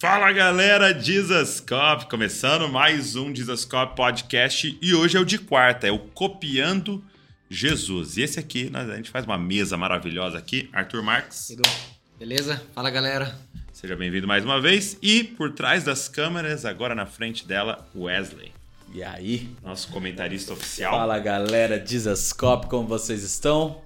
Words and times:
Fala 0.00 0.30
galera, 0.30 0.94
Dizascope, 0.94 2.06
começando 2.08 2.68
mais 2.68 3.16
um 3.16 3.32
Dizascope 3.32 3.96
Podcast 3.96 4.78
e 4.80 4.94
hoje 4.94 5.16
é 5.16 5.20
o 5.20 5.24
de 5.24 5.38
quarta, 5.38 5.88
é 5.88 5.90
o 5.90 5.98
Copiando 5.98 7.02
Jesus. 7.50 8.16
E 8.16 8.22
esse 8.22 8.38
aqui, 8.38 8.70
a 8.72 8.94
gente 8.94 9.10
faz 9.10 9.24
uma 9.24 9.36
mesa 9.36 9.76
maravilhosa 9.76 10.38
aqui, 10.38 10.70
Arthur 10.72 11.02
Marques. 11.02 11.50
Edu, 11.50 11.68
beleza? 12.16 12.62
Fala 12.72 12.90
galera. 12.90 13.36
Seja 13.72 13.96
bem-vindo 13.96 14.28
mais 14.28 14.44
uma 14.44 14.60
vez 14.60 14.96
e 15.02 15.24
por 15.24 15.50
trás 15.52 15.82
das 15.82 16.06
câmeras, 16.06 16.64
agora 16.64 16.94
na 16.94 17.04
frente 17.04 17.44
dela, 17.44 17.84
Wesley. 17.92 18.52
E 18.94 19.02
aí? 19.02 19.50
Nosso 19.64 19.88
comentarista 19.88 20.52
oficial. 20.52 20.92
Fala 20.92 21.18
galera, 21.18 21.76
Dizascope, 21.76 22.68
como 22.68 22.86
vocês 22.86 23.24
estão? 23.24 23.82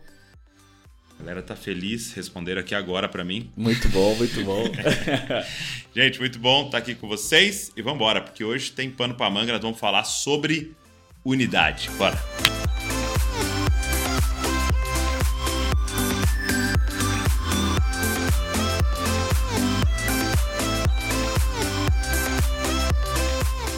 A 1.22 1.24
galera 1.24 1.40
tá 1.40 1.54
feliz, 1.54 2.12
responderam 2.14 2.60
aqui 2.60 2.74
agora 2.74 3.08
para 3.08 3.24
mim. 3.24 3.48
Muito 3.56 3.88
bom, 3.90 4.12
muito 4.16 4.42
bom. 4.44 4.64
Gente, 5.94 6.18
muito 6.18 6.36
bom 6.36 6.66
estar 6.66 6.78
aqui 6.78 6.96
com 6.96 7.06
vocês 7.06 7.70
e 7.76 7.80
vamos 7.80 7.98
embora, 8.00 8.20
porque 8.20 8.42
hoje 8.42 8.72
tem 8.72 8.90
pano 8.90 9.14
para 9.14 9.30
manga, 9.30 9.52
nós 9.52 9.62
vamos 9.62 9.78
falar 9.78 10.02
sobre 10.02 10.74
unidade. 11.24 11.88
Bora. 11.90 12.20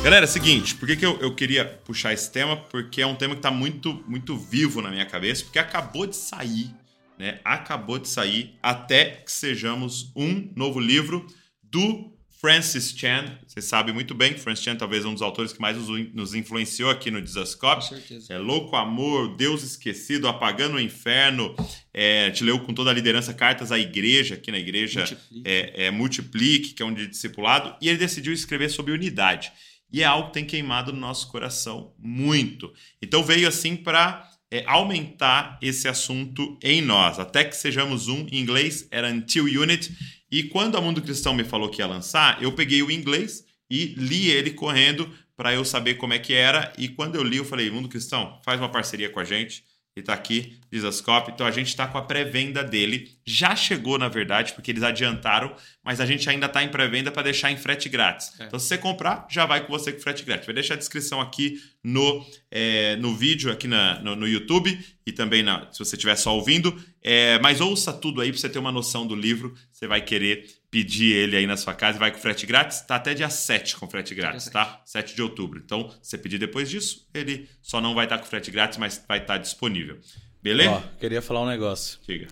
Galera, 0.03 0.25
é 0.25 0.27
seguinte, 0.27 0.77
por 0.77 0.89
que, 0.89 0.97
que 0.97 1.05
eu, 1.05 1.19
eu 1.21 1.35
queria 1.35 1.67
puxar 1.67 2.15
esse 2.15 2.33
tema? 2.33 2.57
Porque 2.57 3.03
é 3.03 3.07
um 3.07 3.15
tema 3.15 3.35
que 3.35 3.41
está 3.41 3.51
muito, 3.51 4.03
muito 4.09 4.35
vivo 4.35 4.81
na 4.81 4.91
minha 4.91 5.05
cabeça, 5.05 5.45
porque 5.45 5.59
acabou 5.59 6.07
de 6.07 6.17
sair 6.17 6.71
né, 7.19 7.41
acabou 7.45 7.99
de 7.99 8.09
sair 8.09 8.55
Até 8.63 9.23
que 9.25 9.33
Sejamos 9.33 10.13
um 10.17 10.51
novo 10.55 10.81
livro 10.81 11.27
do 11.63 12.15
Francis 12.45 12.95
Chan. 12.95 13.39
Você 13.47 13.63
sabe 13.63 13.91
muito 13.91 14.15
bem 14.15 14.35
que 14.35 14.39
Francis 14.39 14.63
Chan 14.63 14.77
talvez 14.77 15.03
é 15.03 15.09
um 15.09 15.15
dos 15.15 15.23
autores 15.23 15.51
que 15.51 15.61
mais 15.63 15.79
nos 16.13 16.35
influenciou 16.35 16.91
aqui 16.91 17.11
no 17.11 17.23
Desascope. 17.23 17.89
Com 17.89 17.95
certeza. 17.95 18.35
É 18.35 18.37
Louco 18.37 18.77
Amor, 18.77 19.35
Deus 19.35 19.63
Esquecido, 19.63 20.29
Apagando 20.29 20.77
o 20.77 20.81
Inferno. 20.81 21.57
É, 21.93 22.31
te 22.33 22.45
leu 22.45 22.61
com 22.61 22.75
toda 22.75 22.91
a 22.91 22.93
liderança 22.93 23.33
cartas 23.33 23.73
à 23.73 23.79
igreja, 23.79 24.35
aqui 24.35 24.53
na 24.53 24.59
igreja 24.59 25.01
Multiplique, 25.01 25.43
é, 25.49 25.87
é, 25.87 25.91
Multiplique 25.91 26.75
que 26.75 26.83
é 26.83 26.87
um 26.87 26.93
de 26.93 27.07
discipulado. 27.07 27.75
E 27.81 27.89
ele 27.89 27.97
decidiu 27.97 28.35
escrever 28.35 28.69
sobre 28.69 28.93
unidade. 28.93 29.51
E 29.91 30.03
é 30.03 30.05
algo 30.05 30.27
que 30.27 30.35
tem 30.35 30.45
queimado 30.45 30.93
no 30.93 31.01
nosso 31.01 31.29
coração 31.29 31.95
muito. 31.99 32.71
Então 33.01 33.25
veio 33.25 33.49
assim 33.49 33.75
para 33.75 34.31
é, 34.55 34.63
aumentar 34.69 35.59
esse 35.61 35.89
assunto 35.89 36.57
em 36.63 36.81
nós, 36.81 37.19
até 37.19 37.43
que 37.43 37.57
sejamos 37.57 38.07
um. 38.07 38.25
Em 38.31 38.39
inglês 38.39 38.87
era 38.89 39.09
Until 39.09 39.47
Unit. 39.61 39.91
E 40.31 40.45
quando 40.45 40.77
a 40.77 40.81
Mundo 40.81 41.03
Cristão 41.03 41.35
me 41.35 41.43
falou 41.43 41.69
que 41.69 41.83
ia 41.83 41.89
lançar, 41.89 42.41
eu 42.41 42.53
peguei 42.53 42.81
o 42.81 42.91
inglês 42.91 43.45
e 43.69 43.87
li 43.97 44.31
ele 44.31 44.53
correndo 44.53 45.11
para 45.37 45.53
eu 45.53 45.65
saber 45.65 45.95
como 45.95 46.13
é 46.13 46.21
que 46.21 46.33
era. 46.33 46.73
E 46.79 46.87
quando 46.87 47.17
eu 47.17 47.25
li, 47.25 47.39
eu 47.39 47.45
falei: 47.45 47.69
Mundo 47.69 47.89
Cristão, 47.89 48.41
faz 48.45 48.61
uma 48.61 48.69
parceria 48.69 49.11
com 49.11 49.19
a 49.19 49.25
gente 49.25 49.65
e 49.97 50.03
tá 50.03 50.13
aqui, 50.13 50.59
Disascope. 50.73 51.31
Então 51.31 51.47
a 51.47 51.53
gente 51.53 51.69
está 51.69 51.87
com 51.87 51.97
a 51.97 52.03
pré-venda 52.03 52.65
dele. 52.65 53.13
Já 53.25 53.55
chegou, 53.55 53.97
na 53.97 54.09
verdade, 54.09 54.53
porque 54.53 54.73
eles 54.73 54.83
adiantaram, 54.83 55.55
mas 55.85 56.01
a 56.01 56.07
gente 56.07 56.29
ainda 56.29 56.47
está 56.47 56.65
em 56.65 56.69
pré-venda 56.69 57.13
para 57.13 57.23
deixar 57.23 57.53
em 57.53 57.57
frete 57.57 57.89
grátis. 57.89 58.33
É. 58.41 58.47
Então, 58.47 58.59
se 58.59 58.67
você 58.67 58.77
comprar, 58.77 59.25
já 59.31 59.47
vai 59.47 59.65
com 59.65 59.73
você 59.73 59.93
com 59.93 60.01
frete 60.01 60.25
grátis. 60.25 60.47
Vai 60.47 60.55
deixar 60.55 60.75
a 60.75 60.79
descrição 60.79 61.21
aqui 61.21 61.61
no, 61.83 62.27
é, 62.51 62.97
no 62.97 63.15
vídeo, 63.15 63.53
aqui 63.53 63.69
na, 63.69 64.01
no, 64.01 64.17
no, 64.17 64.27
YouTube 64.27 64.77
e 65.07 65.13
também 65.13 65.45
na, 65.45 65.71
se 65.71 65.79
você 65.79 65.95
estiver 65.95 66.17
só 66.17 66.35
ouvindo. 66.35 66.77
É, 67.01 67.39
mas 67.39 67.61
ouça 67.61 67.93
tudo 67.93 68.21
aí 68.21 68.33
para 68.33 68.41
você 68.41 68.49
ter 68.49 68.59
uma 68.59 68.73
noção 68.73 69.07
do 69.07 69.15
livro. 69.15 69.55
Você 69.71 69.87
vai 69.87 70.01
querer 70.01 70.45
pedir 70.75 71.15
ele 71.15 71.37
aí 71.37 71.47
na 71.47 71.57
sua 71.57 71.73
casa 71.73 71.99
e 71.99 72.01
vai 72.01 72.11
com 72.11 72.19
frete 72.19 72.45
grátis. 72.47 72.81
Tá 72.81 72.97
até 72.97 73.15
dia 73.15 73.31
7 73.31 73.77
com 73.77 73.89
frete 73.89 74.13
grátis, 74.13 74.49
tá? 74.49 74.83
7 74.85 75.15
de 75.15 75.23
outubro. 75.23 75.63
Então, 75.65 75.89
se 76.03 76.11
você 76.11 76.19
pedir 76.19 76.37
depois 76.37 76.69
disso, 76.69 77.07
ele 77.15 77.49
só 77.63 77.81
não 77.81 77.95
vai 77.95 78.07
estar 78.07 78.19
com 78.19 78.27
frete 78.27 78.51
grátis, 78.51 78.77
mas 78.77 79.01
vai 79.07 79.19
estar 79.19 79.39
disponível. 79.39 80.01
Beleza? 80.43 80.71
Ó, 80.71 80.83
queria 80.99 81.23
falar 81.23 81.43
um 81.43 81.47
negócio. 81.47 82.01
Diga. 82.05 82.27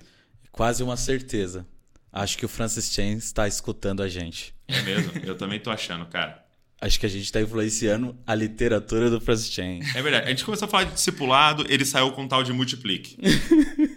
Quase 0.51 0.83
uma 0.83 0.97
certeza. 0.97 1.65
Acho 2.13 2.37
que 2.37 2.45
o 2.45 2.49
Francis 2.49 2.93
Chan 2.93 3.13
está 3.13 3.47
escutando 3.47 4.03
a 4.03 4.09
gente. 4.09 4.53
É 4.67 4.83
mesmo? 4.83 5.13
Eu 5.23 5.37
também 5.37 5.61
tô 5.61 5.71
achando, 5.71 6.05
cara. 6.07 6.45
Acho 6.81 6.99
que 6.99 7.07
a 7.07 7.09
gente 7.09 7.23
está 7.23 7.41
influenciando 7.41 8.19
a 8.27 8.35
literatura 8.35 9.09
do 9.09 9.21
Francis 9.21 9.53
Chan. 9.53 9.79
É 9.95 10.03
verdade. 10.03 10.27
A 10.27 10.31
gente 10.31 10.45
começou 10.45 10.67
a 10.67 10.69
falar 10.69 10.83
de 10.83 10.95
discipulado, 10.95 11.65
ele 11.69 11.85
saiu 11.85 12.11
com 12.11 12.27
tal 12.27 12.43
de 12.43 12.53
multiplique. 12.53 13.17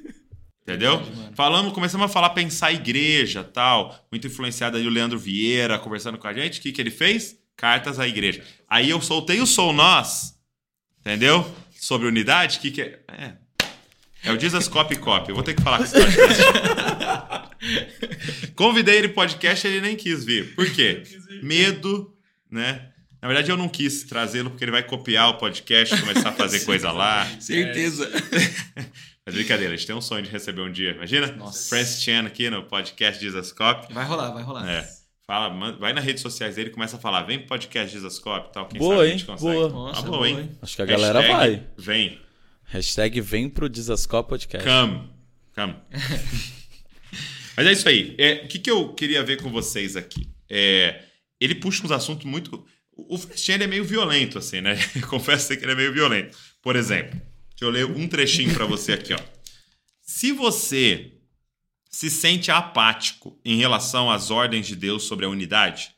Entendeu? 0.68 0.98
Verdade, 0.98 1.36
Falamos, 1.36 1.74
começamos 1.74 2.06
a 2.06 2.10
falar, 2.10 2.32
pensar 2.32 2.74
igreja 2.74 3.44
tal. 3.44 4.04
Muito 4.12 4.26
influenciado 4.26 4.78
aí 4.78 4.88
o 4.88 4.90
Leandro 4.90 5.20
Vieira 5.20 5.78
conversando 5.78 6.18
com 6.18 6.28
a 6.28 6.34
gente. 6.34 6.60
O 6.60 6.62
que, 6.62 6.72
que 6.72 6.82
ele 6.82 6.90
fez? 6.90 7.38
Cartas 7.56 8.00
à 8.00 8.08
igreja. 8.08 8.44
Aí 8.68 8.90
eu 8.90 9.00
soltei 9.00 9.40
o 9.40 9.46
Sou 9.46 9.72
Nós, 9.72 10.34
entendeu? 11.00 11.46
Sobre 11.80 12.08
unidade. 12.08 12.58
O 12.58 12.62
que, 12.62 12.72
que 12.72 12.82
é? 12.82 13.00
É, 13.08 13.34
é 14.24 14.32
o 14.32 14.40
Jesus 14.40 14.68
Copy 14.68 14.96
Copy. 14.96 15.30
Eu 15.30 15.36
vou 15.36 15.44
ter 15.44 15.54
que 15.54 15.62
falar 15.62 15.78
com 15.78 15.84
esse 15.84 15.94
podcast. 15.94 16.42
Convidei 18.56 18.98
ele 18.98 19.10
podcast 19.10 19.68
ele 19.68 19.82
nem 19.82 19.96
quis 19.96 20.26
vir. 20.26 20.56
Por 20.56 20.68
quê? 20.72 21.04
Medo, 21.44 22.12
né? 22.50 22.90
Na 23.22 23.28
verdade, 23.28 23.52
eu 23.52 23.58
não 23.58 23.70
quis 23.70 24.04
trazê-lo 24.04 24.50
porque 24.50 24.64
ele 24.64 24.72
vai 24.72 24.84
copiar 24.84 25.30
o 25.30 25.38
podcast, 25.38 25.96
começar 26.00 26.30
a 26.30 26.34
fazer 26.34 26.62
coisa 26.66 26.92
lá. 26.92 27.26
Certeza. 27.40 28.10
Mas 29.26 29.34
brincadeira, 29.34 29.74
a 29.74 29.76
gente 29.76 29.88
tem 29.88 29.96
um 29.96 30.02
sonho 30.02 30.22
de 30.22 30.30
receber 30.30 30.62
um 30.62 30.72
dia. 30.72 30.92
Imagina? 30.92 31.28
Nossa. 31.32 31.68
Francis 31.70 32.04
Chan 32.04 32.28
aqui 32.28 32.48
no 32.48 32.64
podcast 32.64 33.20
Jesuscope. 33.24 33.92
Vai 33.92 34.06
rolar, 34.06 34.32
vai 34.32 34.44
rolar. 34.44 34.70
É. 34.70 34.88
Fala, 35.26 35.50
vai 35.80 35.94
nas 35.94 36.06
redes 36.06 36.22
sociais 36.22 36.56
dele 36.56 36.70
e 36.70 36.72
começa 36.72 36.98
a 36.98 37.00
falar, 37.00 37.24
vem 37.24 37.40
pro 37.40 37.48
podcast 37.48 37.92
Jesuscope 37.92 38.50
e 38.50 38.54
tal. 38.54 38.68
Quem 38.68 38.80
boa, 38.80 38.98
sabe 38.98 39.08
hein? 39.08 39.14
a 39.14 39.18
gente 39.18 39.26
consegue. 39.26 39.54
Boa. 39.54 39.70
Nossa, 39.70 40.04
tá 40.04 40.08
boa, 40.08 40.30
hein? 40.30 40.52
Acho 40.62 40.76
que 40.76 40.82
a 40.84 40.86
galera 40.86 41.20
Hashtag 41.20 41.38
vai. 41.38 41.68
Vem. 41.76 42.22
Hashtag 42.66 43.22
vem 43.22 43.50
pro 43.50 43.68
Desascope 43.68 44.30
Podcast. 44.30 44.68
Come. 44.68 45.10
Come. 45.56 45.76
Mas 47.58 47.66
é 47.66 47.72
isso 47.72 47.90
aí. 47.90 48.14
É, 48.20 48.44
o 48.44 48.48
que, 48.48 48.60
que 48.60 48.70
eu 48.70 48.94
queria 48.94 49.24
ver 49.24 49.42
com 49.42 49.50
vocês 49.50 49.96
aqui? 49.96 50.30
É, 50.48 51.02
ele 51.42 51.56
puxa 51.56 51.84
uns 51.84 51.92
assuntos 51.92 52.26
muito. 52.26 52.64
O 52.96 53.18
Francis 53.18 53.50
é 53.50 53.66
meio 53.66 53.84
violento, 53.84 54.38
assim, 54.38 54.62
né? 54.62 54.78
Confesso 55.10 55.58
que 55.58 55.66
ele 55.66 55.72
é 55.72 55.76
meio 55.76 55.92
violento. 55.92 56.38
Por 56.62 56.76
exemplo, 56.76 57.20
Deixa 57.56 57.64
eu 57.64 57.70
ler 57.70 57.86
um 57.86 58.06
trechinho 58.08 58.54
para 58.54 58.66
você 58.66 58.92
aqui, 58.92 59.14
ó. 59.14 59.20
Se 60.02 60.34
você 60.34 61.14
se 61.90 62.10
sente 62.10 62.52
apático 62.52 63.40
em 63.46 63.56
relação 63.58 64.12
às 64.12 64.30
ordens 64.30 64.68
de 64.68 64.76
Deus 64.76 65.04
sobre 65.04 65.26
a 65.26 65.30
unidade, 65.30 65.92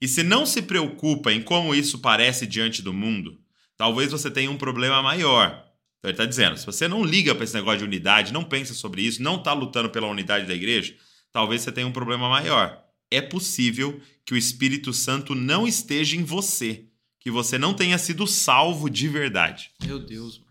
e 0.00 0.08
se 0.08 0.24
não 0.24 0.44
se 0.44 0.60
preocupa 0.62 1.32
em 1.32 1.40
como 1.40 1.74
isso 1.76 2.00
parece 2.00 2.44
diante 2.44 2.82
do 2.82 2.92
mundo, 2.92 3.38
talvez 3.76 4.10
você 4.10 4.28
tenha 4.28 4.50
um 4.50 4.58
problema 4.58 5.00
maior. 5.00 5.64
Então 5.98 6.10
ele 6.10 6.14
está 6.14 6.26
dizendo, 6.26 6.56
se 6.56 6.66
você 6.66 6.88
não 6.88 7.04
liga 7.04 7.34
para 7.36 7.44
esse 7.44 7.54
negócio 7.54 7.78
de 7.78 7.84
unidade, 7.84 8.32
não 8.32 8.42
pensa 8.42 8.74
sobre 8.74 9.02
isso, 9.02 9.22
não 9.22 9.36
está 9.36 9.52
lutando 9.52 9.88
pela 9.90 10.08
unidade 10.08 10.46
da 10.46 10.54
igreja, 10.54 10.96
talvez 11.30 11.62
você 11.62 11.70
tenha 11.70 11.86
um 11.86 11.92
problema 11.92 12.28
maior. 12.28 12.82
É 13.10 13.20
possível 13.20 14.00
que 14.24 14.34
o 14.34 14.36
Espírito 14.36 14.92
Santo 14.92 15.36
não 15.36 15.68
esteja 15.68 16.16
em 16.16 16.24
você, 16.24 16.86
que 17.20 17.30
você 17.30 17.56
não 17.56 17.72
tenha 17.72 17.96
sido 17.96 18.26
salvo 18.26 18.90
de 18.90 19.06
verdade. 19.08 19.70
Meu 19.84 20.00
Deus. 20.00 20.45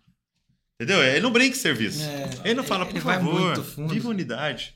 Entendeu? 0.75 1.03
Ele 1.03 1.21
não 1.21 1.31
brinca 1.31 1.55
em 1.55 1.59
serviço. 1.59 2.03
É, 2.03 2.29
ele 2.43 2.55
não 2.55 2.63
fala, 2.63 2.85
por 2.85 2.99
favor, 2.99 3.61
viva 3.87 4.09
unidade. 4.09 4.75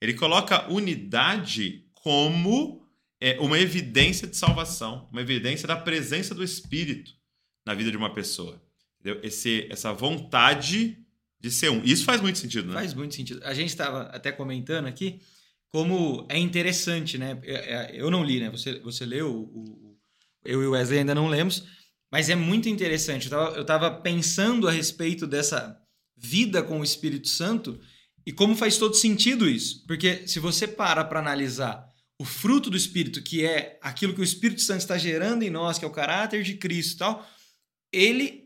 Ele 0.00 0.14
coloca 0.14 0.70
unidade 0.72 1.84
como 1.94 2.86
é, 3.20 3.38
uma 3.38 3.58
evidência 3.58 4.26
de 4.26 4.36
salvação, 4.36 5.08
uma 5.12 5.20
evidência 5.20 5.68
da 5.68 5.76
presença 5.76 6.34
do 6.34 6.42
Espírito 6.42 7.12
na 7.64 7.74
vida 7.74 7.90
de 7.90 7.96
uma 7.96 8.12
pessoa. 8.12 8.60
Entendeu? 8.98 9.20
Esse, 9.22 9.68
essa 9.70 9.92
vontade 9.92 10.98
de 11.38 11.50
ser 11.50 11.70
um. 11.70 11.84
Isso 11.84 12.04
faz 12.04 12.20
muito 12.20 12.38
sentido, 12.38 12.68
né? 12.68 12.74
Faz 12.74 12.94
muito 12.94 13.14
sentido. 13.14 13.40
A 13.44 13.52
gente 13.52 13.68
estava 13.68 14.02
até 14.04 14.32
comentando 14.32 14.86
aqui 14.86 15.20
como 15.68 16.26
é 16.28 16.38
interessante, 16.38 17.18
né? 17.18 17.38
É, 17.42 17.54
é, 17.54 17.90
eu 17.94 18.10
não 18.10 18.24
li, 18.24 18.40
né? 18.40 18.50
Você, 18.50 18.78
você 18.80 19.04
leu, 19.04 19.30
o, 19.30 19.40
o, 19.42 19.98
eu 20.44 20.62
e 20.62 20.66
o 20.66 20.70
Wesley 20.70 21.00
ainda 21.00 21.14
não 21.14 21.28
lemos, 21.28 21.64
mas 22.12 22.28
é 22.28 22.34
muito 22.34 22.68
interessante. 22.68 23.32
Eu 23.32 23.62
estava 23.62 23.90
pensando 23.90 24.68
a 24.68 24.70
respeito 24.70 25.26
dessa 25.26 25.80
vida 26.14 26.62
com 26.62 26.78
o 26.78 26.84
Espírito 26.84 27.26
Santo 27.26 27.80
e 28.26 28.30
como 28.30 28.54
faz 28.54 28.76
todo 28.76 28.94
sentido 28.94 29.48
isso. 29.48 29.82
Porque 29.86 30.28
se 30.28 30.38
você 30.38 30.68
para 30.68 31.02
para 31.02 31.20
analisar 31.20 31.90
o 32.20 32.24
fruto 32.26 32.68
do 32.68 32.76
Espírito, 32.76 33.22
que 33.22 33.46
é 33.46 33.78
aquilo 33.80 34.12
que 34.12 34.20
o 34.20 34.24
Espírito 34.24 34.60
Santo 34.60 34.80
está 34.80 34.98
gerando 34.98 35.42
em 35.42 35.48
nós, 35.48 35.78
que 35.78 35.86
é 35.86 35.88
o 35.88 35.92
caráter 35.92 36.42
de 36.42 36.54
Cristo 36.54 36.94
e 36.94 36.98
tal, 36.98 37.26
ele 37.90 38.42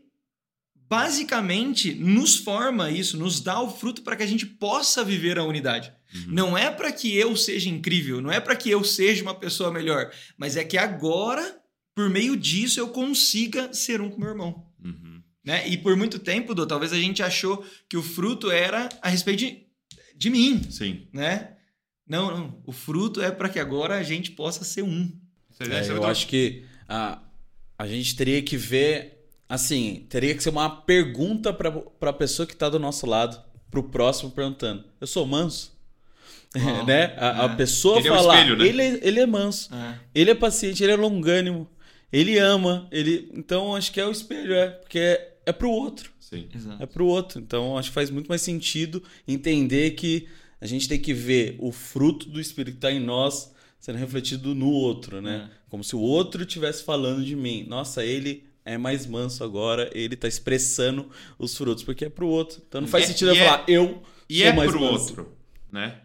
basicamente 0.73 1.93
nos 1.93 2.37
forma 2.37 2.89
isso, 2.89 3.17
nos 3.17 3.41
dá 3.41 3.59
o 3.61 3.69
fruto 3.69 4.01
para 4.01 4.15
que 4.15 4.23
a 4.23 4.27
gente 4.27 4.45
possa 4.45 5.03
viver 5.03 5.37
a 5.37 5.43
unidade. 5.43 5.93
Uhum. 6.15 6.25
Não 6.29 6.57
é 6.57 6.71
para 6.71 6.89
que 6.89 7.13
eu 7.17 7.35
seja 7.35 7.69
incrível, 7.69 8.21
não 8.21 8.31
é 8.31 8.39
para 8.39 8.55
que 8.55 8.69
eu 8.69 8.81
seja 8.85 9.21
uma 9.21 9.35
pessoa 9.35 9.69
melhor, 9.73 10.09
mas 10.37 10.55
é 10.55 10.63
que 10.63 10.77
agora 10.77 11.61
por 11.97 12.11
meio 12.11 12.37
disso 12.37 12.79
eu 12.79 12.89
consiga 12.89 13.73
ser 13.73 14.01
um 14.01 14.11
com 14.11 14.19
meu 14.19 14.29
irmão. 14.29 14.63
Uhum. 14.85 15.19
Né? 15.43 15.67
E 15.67 15.75
por 15.79 15.97
muito 15.97 16.19
tempo, 16.19 16.53
Dô, 16.53 16.63
talvez 16.67 16.93
a 16.93 16.95
gente 16.95 17.23
achou 17.23 17.65
que 17.89 17.97
o 17.97 18.03
fruto 18.03 18.51
era 18.51 18.87
a 19.01 19.09
respeito 19.09 19.39
de, 19.39 19.65
de 20.15 20.29
mim. 20.29 20.61
Sim. 20.69 21.07
Né? 21.11 21.53
Não, 22.07 22.29
não. 22.29 22.61
O 22.67 22.71
fruto 22.71 23.19
é 23.19 23.31
para 23.31 23.49
que 23.49 23.59
agora 23.59 23.97
a 23.97 24.03
gente 24.03 24.29
possa 24.29 24.63
ser 24.63 24.83
um. 24.83 25.11
É, 25.59 25.89
eu 25.89 26.05
acho 26.05 26.27
que 26.27 26.65
a, 26.87 27.19
a 27.75 27.87
gente 27.87 28.15
teria 28.15 28.43
que 28.43 28.55
ver. 28.55 29.15
Assim, 29.49 30.05
teria 30.07 30.35
que 30.35 30.43
ser 30.43 30.49
uma 30.49 30.69
pergunta 30.69 31.51
para 31.51 31.71
a 32.11 32.13
pessoa 32.13 32.45
que 32.45 32.53
está 32.53 32.69
do 32.69 32.77
nosso 32.77 33.07
lado, 33.07 33.41
para 33.71 33.79
o 33.79 33.83
próximo, 33.89 34.29
perguntando: 34.29 34.85
Eu 35.01 35.07
sou 35.07 35.25
manso? 35.25 35.75
Oh, 36.55 36.83
né? 36.85 37.15
A, 37.17 37.25
é. 37.25 37.45
a 37.45 37.49
pessoa 37.49 37.97
ele 37.97 38.09
falar: 38.09 38.35
é 38.35 38.41
espelho, 38.41 38.57
né? 38.57 38.67
ele, 38.67 38.81
é, 38.83 38.99
ele 39.01 39.19
é 39.19 39.25
manso, 39.25 39.73
é. 39.73 39.99
ele 40.13 40.29
é 40.29 40.35
paciente, 40.35 40.83
ele 40.83 40.91
é 40.91 40.95
longânimo, 40.95 41.67
ele 42.11 42.37
ama. 42.37 42.87
ele 42.91 43.29
Então, 43.33 43.75
acho 43.75 43.91
que 43.91 43.99
é 43.99 44.05
o 44.05 44.11
espelho, 44.11 44.53
é, 44.53 44.69
porque 44.69 44.99
é, 44.99 45.37
é 45.45 45.51
para 45.51 45.67
o 45.67 45.71
outro. 45.71 46.11
Sim. 46.19 46.47
Exato. 46.53 46.81
É 46.81 46.85
para 46.85 47.03
o 47.03 47.07
outro. 47.07 47.39
Então, 47.39 47.77
acho 47.77 47.89
que 47.89 47.95
faz 47.95 48.09
muito 48.09 48.27
mais 48.27 48.41
sentido 48.41 49.01
entender 49.27 49.91
que 49.91 50.27
a 50.59 50.65
gente 50.65 50.87
tem 50.87 50.99
que 50.99 51.13
ver 51.13 51.55
o 51.59 51.71
fruto 51.71 52.27
do 52.29 52.41
Espírito 52.41 52.73
que 52.73 52.77
está 52.77 52.91
em 52.91 52.99
nós 52.99 53.53
sendo 53.79 53.97
refletido 53.97 54.55
no 54.55 54.69
outro, 54.69 55.21
né? 55.21 55.49
É. 55.49 55.57
Como 55.69 55.83
se 55.83 55.95
o 55.95 55.99
outro 55.99 56.41
estivesse 56.41 56.83
falando 56.83 57.23
de 57.23 57.35
mim. 57.35 57.65
Nossa, 57.67 58.03
ele 58.03 58.45
é 58.65 58.77
mais 58.77 59.05
manso 59.05 59.43
agora, 59.43 59.89
ele 59.93 60.15
está 60.15 60.27
expressando 60.27 61.09
os 61.39 61.55
frutos, 61.55 61.83
porque 61.83 62.05
é 62.05 62.09
para 62.09 62.25
o 62.25 62.27
outro. 62.27 62.61
Então 62.67 62.81
não 62.81 62.87
faz 62.87 63.05
é, 63.05 63.07
sentido 63.07 63.31
eu 63.31 63.35
é, 63.35 63.45
falar, 63.45 63.65
eu 63.67 64.03
e 64.29 64.39
sou 64.39 64.47
é 64.47 64.53
mais 64.53 64.71
pro 64.71 64.81
manso. 64.81 65.09
outro, 65.09 65.37
né? 65.71 66.01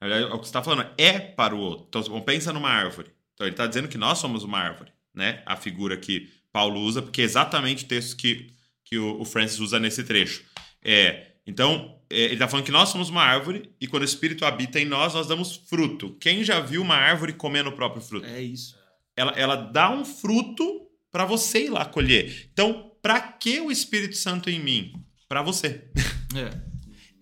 O 0.00 0.38
que 0.38 0.44
você 0.44 0.48
está 0.48 0.62
falando 0.62 0.88
é 0.96 1.18
para 1.18 1.54
o 1.54 1.58
outro. 1.58 1.86
Então, 1.88 2.20
pensa 2.22 2.52
numa 2.52 2.68
árvore. 2.68 3.10
Então, 3.34 3.46
ele 3.46 3.54
está 3.54 3.66
dizendo 3.66 3.88
que 3.88 3.98
nós 3.98 4.18
somos 4.18 4.44
uma 4.44 4.58
árvore, 4.58 4.92
né? 5.16 5.42
A 5.46 5.56
figura 5.56 5.96
que 5.96 6.30
Paulo 6.52 6.80
usa, 6.80 7.02
porque 7.02 7.22
é 7.22 7.24
exatamente 7.24 7.84
o 7.84 7.88
texto 7.88 8.16
que, 8.16 8.52
que 8.84 8.98
o, 8.98 9.20
o 9.20 9.24
Francis 9.24 9.58
usa 9.58 9.80
nesse 9.80 10.04
trecho. 10.04 10.44
É, 10.84 11.32
então, 11.46 11.98
é, 12.10 12.20
ele 12.24 12.34
está 12.34 12.46
falando 12.46 12.66
que 12.66 12.72
nós 12.72 12.90
somos 12.90 13.08
uma 13.08 13.22
árvore 13.22 13.70
e 13.80 13.86
quando 13.86 14.02
o 14.02 14.06
Espírito 14.06 14.44
habita 14.44 14.78
em 14.78 14.84
nós, 14.84 15.14
nós 15.14 15.26
damos 15.26 15.56
fruto. 15.68 16.16
Quem 16.20 16.44
já 16.44 16.60
viu 16.60 16.82
uma 16.82 16.96
árvore 16.96 17.32
comendo 17.32 17.70
o 17.70 17.72
próprio 17.72 18.02
fruto? 18.02 18.26
É 18.26 18.40
isso. 18.40 18.76
Ela, 19.16 19.32
ela 19.32 19.56
dá 19.56 19.90
um 19.90 20.04
fruto 20.04 20.82
para 21.10 21.24
você 21.24 21.64
ir 21.64 21.70
lá 21.70 21.84
colher. 21.84 22.48
Então, 22.52 22.92
para 23.00 23.20
que 23.20 23.60
o 23.60 23.70
Espírito 23.70 24.16
Santo 24.16 24.50
em 24.50 24.60
mim? 24.60 24.92
Para 25.28 25.42
você. 25.42 25.84
É. 26.34 26.50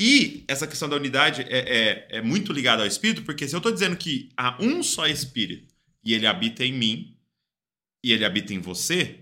E 0.01 0.43
essa 0.49 0.67
questão 0.67 0.89
da 0.89 0.97
unidade 0.97 1.43
é, 1.43 2.09
é, 2.11 2.19
é 2.19 2.23
muito 2.23 2.53
ligada 2.53 2.83
ao 2.83 2.89
Espírito, 2.89 3.23
porque 3.23 3.47
se 3.47 3.55
eu 3.55 3.59
estou 3.59 3.71
dizendo 3.71 3.95
que 3.95 4.31
há 4.37 4.57
um 4.61 4.83
só 4.83 5.07
Espírito 5.07 5.73
e 6.05 6.15
ele 6.15 6.27
habita 6.27 6.65
em 6.65 6.73
mim 6.73 7.14
e 8.05 8.13
ele 8.13 8.25
habita 8.25 8.53
em 8.53 8.61
você, 8.61 9.21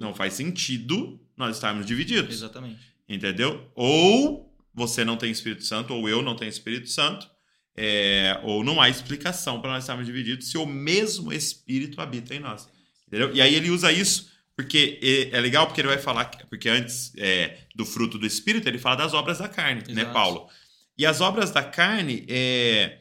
não 0.00 0.14
faz 0.14 0.32
sentido 0.32 1.20
nós 1.36 1.56
estarmos 1.56 1.84
divididos. 1.84 2.34
Exatamente. 2.34 2.80
Entendeu? 3.06 3.70
Ou 3.74 4.50
você 4.72 5.04
não 5.04 5.18
tem 5.18 5.30
Espírito 5.30 5.62
Santo, 5.62 5.92
ou 5.92 6.08
eu 6.08 6.22
não 6.22 6.34
tenho 6.34 6.48
Espírito 6.48 6.88
Santo, 6.88 7.30
é, 7.76 8.40
ou 8.42 8.64
não 8.64 8.80
há 8.80 8.88
explicação 8.88 9.60
para 9.60 9.72
nós 9.72 9.84
estarmos 9.84 10.06
divididos 10.06 10.50
se 10.50 10.56
o 10.56 10.64
mesmo 10.64 11.30
Espírito 11.34 12.00
habita 12.00 12.34
em 12.34 12.40
nós. 12.40 12.66
Entendeu? 13.06 13.34
E 13.34 13.42
aí 13.42 13.54
ele 13.54 13.70
usa 13.70 13.92
isso 13.92 14.34
porque 14.56 15.28
é 15.30 15.38
legal 15.38 15.66
porque 15.66 15.82
ele 15.82 15.88
vai 15.88 15.98
falar, 15.98 16.24
porque 16.48 16.66
antes 16.66 17.12
é, 17.18 17.58
do 17.74 17.84
fruto 17.84 18.16
do 18.16 18.26
Espírito, 18.26 18.66
ele 18.66 18.78
fala 18.78 18.96
das 18.96 19.12
obras 19.12 19.36
da 19.38 19.48
carne, 19.50 19.82
né, 19.82 19.92
Exato. 19.92 20.06
né, 20.06 20.12
Paulo? 20.14 20.48
E 20.96 21.04
as 21.04 21.20
obras 21.20 21.50
da 21.50 21.62
carne, 21.62 22.24
é, 22.26 23.00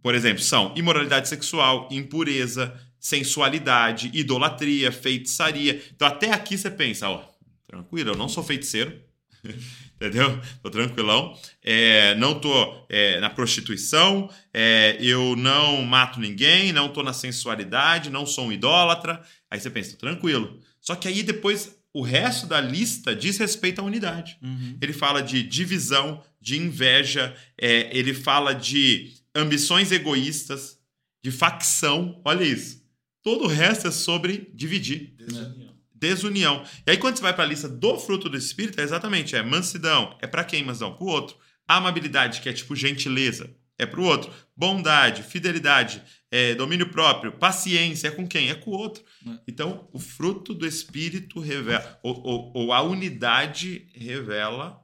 por 0.00 0.14
exemplo, 0.14 0.40
são 0.40 0.72
imoralidade 0.76 1.28
sexual, 1.28 1.88
impureza, 1.90 2.80
sensualidade, 3.02 4.12
idolatria, 4.14 4.92
feitiçaria. 4.92 5.82
Então 5.92 6.06
até 6.06 6.30
aqui 6.30 6.56
você 6.56 6.70
pensa, 6.70 7.10
ó, 7.10 7.24
tranquilo, 7.66 8.10
eu 8.10 8.16
não 8.16 8.28
sou 8.28 8.44
feiticeiro, 8.44 8.96
entendeu? 9.96 10.40
Tô 10.62 10.70
tranquilão. 10.70 11.36
É, 11.60 12.14
não 12.14 12.38
tô 12.38 12.86
é, 12.88 13.18
na 13.18 13.28
prostituição, 13.28 14.30
é, 14.54 14.96
eu 15.00 15.34
não 15.34 15.82
mato 15.82 16.20
ninguém, 16.20 16.72
não 16.72 16.88
tô 16.88 17.02
na 17.02 17.12
sensualidade, 17.12 18.08
não 18.08 18.24
sou 18.24 18.46
um 18.46 18.52
idólatra. 18.52 19.20
Aí 19.50 19.58
você 19.58 19.68
pensa, 19.68 19.96
tranquilo. 19.96 20.60
Só 20.80 20.94
que 20.94 21.08
aí 21.08 21.24
depois 21.24 21.76
o 21.92 22.02
resto 22.02 22.46
da 22.46 22.60
lista 22.60 23.16
diz 23.16 23.36
respeito 23.36 23.80
à 23.80 23.84
unidade. 23.84 24.38
Uhum. 24.40 24.78
Ele 24.80 24.92
fala 24.92 25.20
de 25.20 25.42
divisão, 25.42 26.22
de 26.40 26.56
inveja, 26.56 27.34
é, 27.60 27.90
ele 27.96 28.14
fala 28.14 28.54
de 28.54 29.12
ambições 29.34 29.90
egoístas, 29.90 30.78
de 31.20 31.32
facção. 31.32 32.20
Olha 32.24 32.44
isso. 32.44 32.81
Todo 33.22 33.44
o 33.44 33.48
resto 33.48 33.88
é 33.88 33.90
sobre 33.90 34.50
dividir. 34.54 35.14
Desunião 35.16 35.72
desunião. 36.02 36.64
E 36.84 36.90
aí, 36.90 36.96
quando 36.96 37.16
você 37.16 37.22
vai 37.22 37.32
para 37.32 37.44
a 37.44 37.46
lista 37.46 37.68
do 37.68 37.96
fruto 37.96 38.28
do 38.28 38.36
Espírito, 38.36 38.80
é 38.80 38.82
exatamente, 38.82 39.36
é 39.36 39.42
mansidão. 39.42 40.18
É 40.20 40.26
para 40.26 40.42
quem, 40.42 40.64
mansidão? 40.64 40.96
Para 40.96 41.04
o 41.04 41.08
outro. 41.08 41.36
Amabilidade, 41.68 42.40
que 42.40 42.48
é 42.48 42.52
tipo 42.52 42.74
gentileza, 42.74 43.54
é 43.78 43.86
para 43.86 44.00
o 44.00 44.04
outro. 44.04 44.32
Bondade, 44.56 45.22
fidelidade, 45.22 46.02
é, 46.28 46.56
domínio 46.56 46.90
próprio, 46.90 47.32
paciência, 47.38 48.08
é 48.08 48.10
com 48.10 48.26
quem? 48.26 48.50
É 48.50 48.54
com 48.54 48.72
o 48.72 48.74
outro. 48.74 49.04
É. 49.24 49.30
Então, 49.46 49.88
o 49.92 49.98
fruto 50.00 50.52
do 50.52 50.66
Espírito 50.66 51.38
revela, 51.38 52.00
ou, 52.02 52.20
ou, 52.24 52.52
ou, 52.52 52.72
a 52.72 52.82
unidade 52.82 53.86
revela 53.94 54.82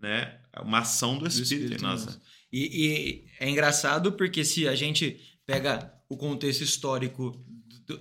né, 0.00 0.38
uma 0.62 0.78
ação 0.78 1.18
do 1.18 1.26
Espírito, 1.26 1.76
do 1.76 1.94
Espírito. 1.94 2.20
E, 2.52 2.86
e 2.86 3.24
é 3.40 3.50
engraçado 3.50 4.12
porque 4.12 4.44
se 4.44 4.68
a 4.68 4.74
gente 4.76 5.20
pega 5.44 5.92
o 6.08 6.16
contexto 6.16 6.62
histórico 6.62 7.44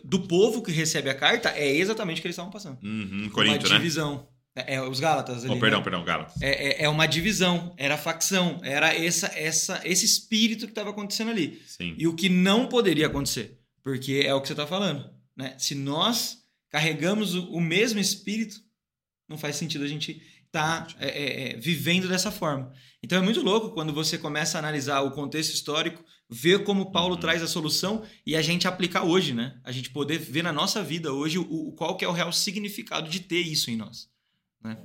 do, 0.03 0.21
povo 0.21 0.61
que 0.61 0.71
recebe 0.71 1.09
a 1.09 1.15
carta 1.15 1.49
é 1.49 1.75
exatamente 1.75 2.19
o 2.19 2.21
que 2.21 2.27
eles 2.27 2.35
estavam 2.35 2.51
passando. 2.51 2.77
Uhum, 2.83 3.29
Corinto, 3.29 3.65
uma 3.65 3.73
né? 3.73 3.77
divisão. 3.77 4.27
Né? 4.55 4.63
É, 4.67 4.75
é, 4.75 4.81
os 4.81 4.99
Gálatas 4.99 5.45
ali, 5.45 5.53
oh, 5.53 5.59
perdão, 5.59 5.79
né? 5.79 5.83
perdão, 5.83 6.03
Gálatas. 6.03 6.41
É, 6.41 6.49
é, 6.49 6.83
é, 6.83 6.89
uma 6.89 7.05
divisão, 7.05 7.73
era 7.77 7.97
facção, 7.97 8.59
era 8.63 8.93
essa, 8.93 9.27
essa, 9.27 9.81
esse 9.83 10.05
espírito 10.05 10.65
que 10.65 10.71
estava 10.71 10.89
acontecendo 10.89 11.31
ali. 11.31 11.61
Sim. 11.65 11.95
E 11.97 12.07
o 12.07 12.15
que 12.15 12.29
não 12.29 12.67
poderia 12.67 13.07
acontecer, 13.07 13.59
porque 13.83 14.23
é 14.25 14.33
o 14.33 14.41
que 14.41 14.47
você 14.47 14.53
está 14.53 14.67
falando. 14.67 15.09
Né? 15.35 15.55
Se 15.57 15.75
nós 15.75 16.39
carregamos 16.69 17.35
o, 17.35 17.51
o, 17.51 17.61
mesmo 17.61 17.99
espírito, 17.99 18.61
não 19.27 19.37
faz 19.37 19.55
sentido 19.55 19.83
a 19.83 19.87
gente 19.87 20.21
estar 20.49 20.87
tá, 20.87 20.95
é, 20.99 21.07
é, 21.07 21.51
é, 21.51 21.57
vivendo 21.57 22.07
dessa 22.07 22.31
forma. 22.31 22.71
Então 23.01 23.17
é 23.17 23.21
muito 23.21 23.41
louco 23.41 23.71
quando 23.71 23.93
você 23.93 24.17
começa 24.17 24.57
a 24.57 24.59
analisar 24.59 25.01
o 25.01 25.11
contexto 25.11 25.53
histórico 25.53 26.03
ver 26.29 26.63
como 26.63 26.91
Paulo 26.91 27.15
uhum. 27.15 27.19
traz 27.19 27.41
a 27.41 27.47
solução 27.47 28.05
e 28.25 28.35
a 28.35 28.41
gente 28.41 28.67
aplicar 28.67 29.03
hoje, 29.03 29.33
né? 29.33 29.59
A 29.63 29.71
gente 29.71 29.89
poder 29.89 30.19
ver 30.19 30.43
na 30.43 30.51
nossa 30.51 30.83
vida 30.83 31.11
hoje 31.11 31.39
o, 31.39 31.43
o 31.43 31.71
qual 31.73 31.97
que 31.97 32.05
é 32.05 32.07
o 32.07 32.13
real 32.13 32.31
significado 32.31 33.09
de 33.09 33.19
ter 33.19 33.41
isso 33.41 33.71
em 33.71 33.75
nós, 33.75 34.09
né? 34.61 34.77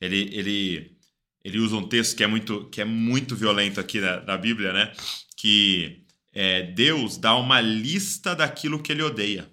Ele, 0.00 0.28
ele, 0.32 0.96
ele 1.42 1.58
usa 1.58 1.76
um 1.76 1.88
texto 1.88 2.16
que 2.16 2.22
é 2.22 2.26
muito, 2.26 2.68
que 2.68 2.80
é 2.80 2.84
muito 2.84 3.34
violento 3.34 3.80
aqui 3.80 4.00
na, 4.00 4.20
na 4.22 4.36
Bíblia, 4.36 4.72
né? 4.72 4.92
Que 5.36 6.04
é, 6.32 6.62
Deus 6.62 7.16
dá 7.16 7.34
uma 7.34 7.60
lista 7.60 8.36
daquilo 8.36 8.82
que 8.82 8.92
ele 8.92 9.02
odeia, 9.02 9.50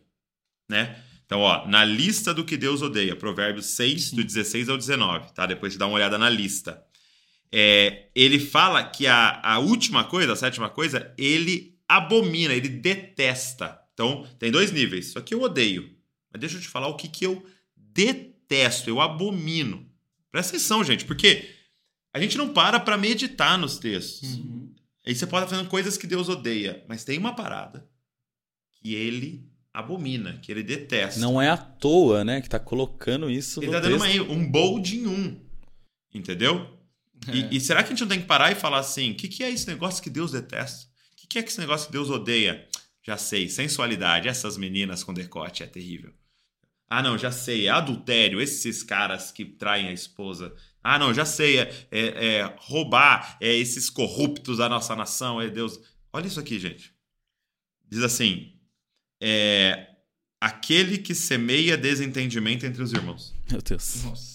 né? 0.70 1.03
Então, 1.26 1.40
ó, 1.40 1.68
na 1.68 1.84
lista 1.84 2.34
do 2.34 2.44
que 2.44 2.58
Deus 2.58 2.82
odeia, 2.82 3.16
Provérbios 3.16 3.68
6, 3.68 4.12
do 4.12 4.24
16 4.24 4.70
ao 4.70 4.78
19, 4.78 5.34
tá? 5.34 5.46
Depois 5.46 5.74
de 5.74 5.80
dar 5.80 5.88
uma 5.88 5.96
olhada 5.96 6.18
na 6.18 6.30
lista 6.30 6.84
é, 7.56 8.08
ele 8.16 8.40
fala 8.40 8.84
que 8.84 9.06
a, 9.06 9.40
a 9.44 9.60
última 9.60 10.04
coisa, 10.04 10.34
a 10.34 10.36
sétima 10.36 10.72
coisa, 10.72 11.14
ele 11.16 11.78
abomina, 11.88 12.52
ele 12.52 12.68
detesta. 12.68 13.80
Então, 13.94 14.28
tem 14.40 14.50
dois 14.50 14.72
níveis. 14.72 15.10
Isso 15.10 15.20
aqui 15.20 15.36
eu 15.36 15.42
odeio. 15.44 15.96
Mas 16.32 16.40
deixa 16.40 16.58
eu 16.58 16.62
te 16.62 16.68
falar 16.68 16.88
o 16.88 16.98
que, 16.98 17.08
que 17.08 17.24
eu 17.28 17.46
detesto, 17.78 18.90
eu 18.90 19.00
abomino. 19.00 19.88
Presta 20.32 20.56
atenção, 20.56 20.84
gente, 20.84 21.06
porque 21.06 21.48
a 22.12 22.20
gente 22.20 22.40
não 22.40 22.52
para 22.52 22.80
para 22.80 22.98
meditar 22.98 23.56
nos 23.56 23.78
textos. 23.78 24.34
Uhum. 24.34 24.74
Aí 25.06 25.14
você 25.14 25.28
pode 25.28 25.46
estar 25.46 25.56
fazendo 25.56 25.70
coisas 25.70 25.96
que 25.96 26.08
Deus 26.08 26.30
odeia, 26.30 26.84
mas 26.90 27.04
tem 27.04 27.20
uma 27.20 27.36
parada 27.36 27.88
que 28.82 28.96
ele 28.96 29.48
abomina, 29.74 30.38
que 30.42 30.52
ele 30.52 30.62
detesta. 30.62 31.20
Não 31.20 31.42
é 31.42 31.50
à 31.50 31.58
toa, 31.58 32.24
né, 32.24 32.42
que 32.42 32.50
tá 32.50 32.60
colocando 32.60 33.30
isso 33.30 33.60
ele 33.60 33.68
no 33.68 33.74
tá 33.74 33.80
dando 33.80 34.00
texto. 34.00 34.24
Uma, 34.24 34.34
um 34.34 34.52
bold 34.52 34.96
em 34.96 35.08
um. 35.08 35.42
Entendeu? 36.14 36.80
É. 37.28 37.36
E, 37.36 37.58
e, 37.58 37.62
será 37.62 37.82
que 37.82 37.88
a 37.88 37.90
gente 37.92 38.02
não 38.02 38.10
tem 38.10 38.22
que 38.22 38.28
parar 38.28 38.52
e 38.52 38.56
falar 38.56 38.80
assim: 38.80 39.12
o 39.12 39.16
que, 39.16 39.28
que 39.28 39.44
é 39.44 39.50
esse 39.50 39.68
negócio 39.68 40.04
que 40.04 40.10
Deus 40.10 40.32
detesta? 40.32 40.86
O 41.14 41.16
que, 41.16 41.28
que 41.28 41.40
é 41.40 41.42
esse 41.42 41.60
negócio 41.60 41.88
que 41.88 41.94
Deus 41.94 42.10
odeia? 42.10 42.68
Já 43.02 43.18
sei, 43.18 43.50
sensualidade, 43.50 44.30
essas 44.30 44.56
meninas 44.56 45.04
com 45.04 45.14
decote 45.14 45.64
é 45.64 45.66
terrível. 45.66 46.14
Ah, 46.90 47.02
não, 47.02 47.18
já 47.18 47.32
sei, 47.32 47.68
é 47.68 47.70
adultério, 47.70 48.40
esses 48.40 48.84
caras 48.84 49.32
que 49.32 49.44
traem 49.44 49.88
a 49.88 49.92
esposa. 49.92 50.54
Ah, 50.82 51.00
não, 51.00 51.14
já 51.14 51.26
sei, 51.26 51.60
é, 51.60 51.88
é, 51.92 52.26
é 52.36 52.56
roubar, 52.60 53.38
é 53.42 53.54
esses 53.54 53.90
corruptos 53.90 54.60
da 54.60 54.70
nossa 54.70 54.96
nação, 54.96 55.42
é 55.42 55.50
Deus. 55.50 55.80
Olha 56.14 56.28
isso 56.28 56.40
aqui, 56.40 56.60
gente. 56.60 56.94
Diz 57.90 58.04
assim: 58.04 58.53
é 59.26 59.88
aquele 60.42 60.98
que 60.98 61.16
semeia 61.16 61.78
desentendimento 61.78 62.66
entre 62.66 62.84
os 62.84 62.92
irmãos. 62.92 63.34
Meu 63.50 63.62
Deus. 63.62 64.04
Nossa 64.04 64.34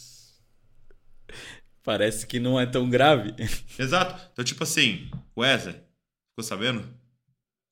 parece 1.88 2.26
que 2.26 2.38
não 2.38 2.60
é 2.60 2.66
tão 2.66 2.90
grave. 2.90 3.34
Exato. 3.78 4.28
Então, 4.30 4.44
tipo 4.44 4.62
assim, 4.62 5.10
Wesley, 5.34 5.72
ficou 5.72 6.44
sabendo 6.44 6.80
o 6.80 6.86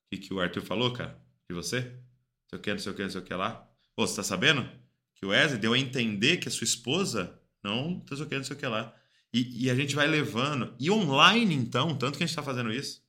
que, 0.09 0.17
que 0.17 0.33
o 0.33 0.39
Arthur 0.39 0.63
falou, 0.63 0.91
cara? 0.91 1.15
De 1.47 1.55
você? 1.55 1.81
Não 1.81 2.49
sei 2.49 2.57
o 2.57 2.61
que, 2.63 2.71
não 2.71 2.79
sei 2.79 2.91
o 2.91 2.95
que, 2.95 3.03
não 3.03 3.09
sei 3.11 3.21
o 3.21 3.23
que 3.23 3.33
lá. 3.35 3.69
Pô, 3.95 4.07
você 4.07 4.15
tá 4.15 4.23
sabendo? 4.23 4.67
Que 5.13 5.23
o 5.23 5.29
Wesley 5.29 5.59
deu 5.59 5.73
a 5.73 5.77
entender 5.77 6.37
que 6.37 6.47
a 6.47 6.51
sua 6.51 6.65
esposa 6.65 7.39
não, 7.63 8.03
não 8.09 8.17
sei 8.17 8.25
o 8.25 8.27
que, 8.27 8.37
não 8.37 8.43
sei 8.43 8.55
o 8.55 8.59
que 8.59 8.65
lá. 8.65 8.91
E, 9.31 9.65
e, 9.65 9.69
a 9.69 9.75
gente 9.75 9.93
vai 9.93 10.07
levando. 10.07 10.73
E 10.79 10.89
online, 10.89 11.53
então, 11.53 11.95
tanto 11.95 12.17
que 12.17 12.23
a 12.23 12.25
gente 12.25 12.35
tá 12.35 12.41
fazendo 12.41 12.73
isso. 12.73 13.03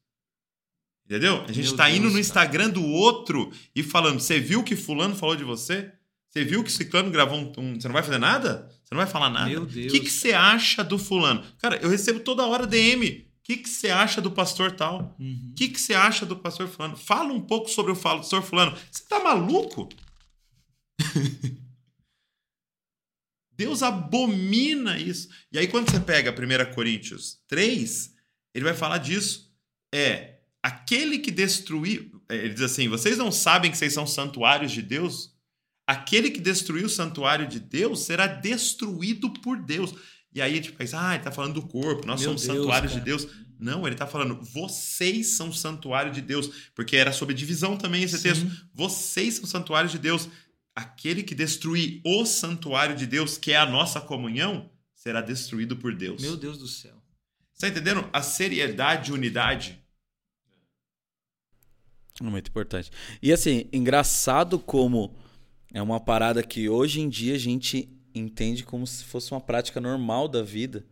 Entendeu? 1.08 1.42
A 1.48 1.52
gente 1.52 1.68
Meu 1.68 1.76
tá 1.76 1.88
indo 1.90 2.02
Deus, 2.02 2.12
no. 2.14 2.18
Instagram 2.20 2.68
do 2.68 2.84
outro 2.84 3.50
e 3.74 3.82
falando: 3.82 4.20
você 4.20 4.38
viu 4.38 4.62
que 4.62 4.76
Fulano 4.76 5.14
falou 5.16 5.34
de 5.36 5.44
você? 5.44 5.90
Você 6.30 6.44
viu 6.44 6.62
que 6.62 6.70
Ciclano 6.70 7.10
gravou 7.10 7.38
um, 7.38 7.52
um- 7.56 7.80
Você 7.80 7.88
não 7.88 7.94
vai 7.94 8.02
fazer 8.02 8.18
nada? 8.18 8.68
Você 8.84 8.94
não 8.94 8.98
vai 8.98 9.06
falar 9.06 9.30
nada? 9.30 9.48
Meu 9.48 9.62
O 9.62 9.66
Deus. 9.66 9.90
que, 9.90 10.00
que 10.00 10.10
você 10.10 10.32
acha 10.34 10.84
do 10.84 10.98
Fulano? 10.98 11.42
Cara, 11.58 11.76
eu 11.76 11.88
recebo 11.88 12.20
toda 12.20 12.46
hora 12.46 12.66
DM. 12.66 13.08
O 13.08 13.24
que, 13.42 13.56
que 13.56 13.68
você 13.70 13.88
acha 13.88 14.20
do 14.20 14.30
pastor 14.30 14.72
tal? 14.72 15.16
Uhum. 15.18 15.48
O 15.52 15.54
que, 15.54 15.68
que 15.68 15.80
você 15.80 15.94
acha 15.94 16.26
do 16.26 16.36
pastor 16.36 16.68
Fulano? 16.68 16.94
Fala 16.98 17.32
um 17.32 17.40
pouco 17.40 17.70
sobre 17.70 17.92
o 17.92 17.96
pastor 17.96 18.42
Fulano. 18.42 18.76
Você 18.90 19.02
tá 19.08 19.18
maluco? 19.24 19.88
Deus 23.56 23.82
abomina 23.82 24.98
isso. 24.98 25.28
E 25.50 25.58
aí, 25.58 25.66
quando 25.66 25.90
você 25.90 25.98
pega 25.98 26.30
1 26.30 26.74
Coríntios 26.74 27.40
3, 27.48 28.12
ele 28.54 28.64
vai 28.64 28.74
falar 28.74 28.98
disso. 28.98 29.50
É 29.92 30.37
aquele 30.62 31.18
que 31.18 31.30
destruiu. 31.30 32.10
é, 32.28 32.36
Ele 32.36 32.54
diz 32.54 32.62
assim: 32.62 32.88
vocês 32.88 33.16
não 33.18 33.30
sabem 33.32 33.70
que 33.70 33.78
vocês 33.78 33.92
são 33.92 34.06
santuários 34.06 34.72
de 34.72 34.82
Deus? 34.82 35.34
Aquele 35.86 36.30
que 36.30 36.40
destruiu 36.40 36.86
o 36.86 36.90
santuário 36.90 37.48
de 37.48 37.58
Deus 37.58 38.00
será 38.00 38.26
destruído 38.26 39.30
por 39.30 39.56
Deus. 39.58 39.94
E 40.34 40.42
aí 40.42 40.52
a 40.52 40.56
gente 40.56 40.72
pensa, 40.72 41.00
ah, 41.00 41.14
ele 41.14 41.24
tá 41.24 41.32
falando 41.32 41.54
do 41.54 41.66
corpo, 41.66 42.06
nós 42.06 42.20
Meu 42.20 42.28
somos 42.28 42.42
Deus, 42.42 42.56
santuários 42.58 42.92
cara. 42.92 43.00
de 43.00 43.06
Deus. 43.06 43.26
Não, 43.58 43.86
ele 43.86 43.96
tá 43.96 44.06
falando, 44.06 44.38
vocês 44.42 45.28
são 45.28 45.50
santuário 45.50 46.12
de 46.12 46.20
Deus. 46.20 46.70
Porque 46.74 46.94
era 46.96 47.10
sobre 47.10 47.34
divisão 47.34 47.76
também 47.76 48.02
esse 48.02 48.18
Sim. 48.18 48.22
texto. 48.24 48.46
Vocês 48.74 49.36
são 49.36 49.46
santuário 49.46 49.88
de 49.88 49.98
Deus. 49.98 50.28
Aquele 50.76 51.22
que 51.22 51.34
destruir 51.34 52.00
o 52.04 52.24
santuário 52.26 52.94
de 52.94 53.06
Deus, 53.06 53.38
que 53.38 53.52
é 53.52 53.56
a 53.56 53.66
nossa 53.66 54.00
comunhão, 54.00 54.70
será 54.94 55.20
destruído 55.22 55.74
por 55.76 55.94
Deus. 55.94 56.20
Meu 56.20 56.36
Deus 56.36 56.58
do 56.58 56.68
céu. 56.68 57.02
Você 57.52 57.62
tá 57.62 57.68
entendendo? 57.68 58.08
A 58.12 58.20
seriedade 58.22 59.10
e 59.10 59.14
unidade. 59.14 59.82
Muito 62.22 62.48
importante. 62.48 62.90
E 63.22 63.32
assim, 63.32 63.66
engraçado 63.72 64.58
como 64.58 65.14
é 65.72 65.80
uma 65.80 66.00
parada 66.00 66.42
que 66.42 66.68
hoje 66.68 67.00
em 67.00 67.08
dia 67.08 67.34
a 67.34 67.38
gente 67.38 67.88
entende 68.14 68.64
como 68.64 68.86
se 68.86 69.04
fosse 69.04 69.30
uma 69.32 69.40
prática 69.40 69.80
normal 69.80 70.26
da 70.26 70.42
vida. 70.42 70.84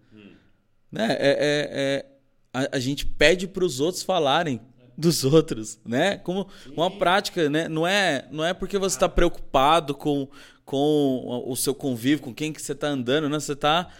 Né? 0.91 1.09
É, 1.13 1.17
é- 1.19 1.71
é- 1.73 2.07
a, 2.53 2.77
a 2.77 2.79
gente 2.79 3.05
pede 3.05 3.47
para 3.47 3.65
os 3.65 3.81
outros 3.81 4.03
falarem 4.03 4.61
dos 4.97 5.25
outros, 5.25 5.79
né? 5.85 6.17
Como 6.17 6.49
uma 6.75 6.91
prática, 6.91 7.51
né? 7.51 7.69
Não 7.69 7.87
é, 7.87 8.27
não 8.31 8.43
é 8.45 8.55
porque 8.55 8.79
você 8.79 8.97
está 8.97 9.09
preocupado 9.09 9.95
com, 9.95 10.27
com 10.65 11.43
o 11.47 11.55
seu 11.55 11.75
convívio, 11.75 12.21
com 12.25 12.35
quem 12.35 12.53
que 12.53 12.63
você 12.63 12.73
está 12.73 12.89
andando, 12.89 13.29
né? 13.29 13.39
Você 13.39 13.55
tá, 13.55 13.91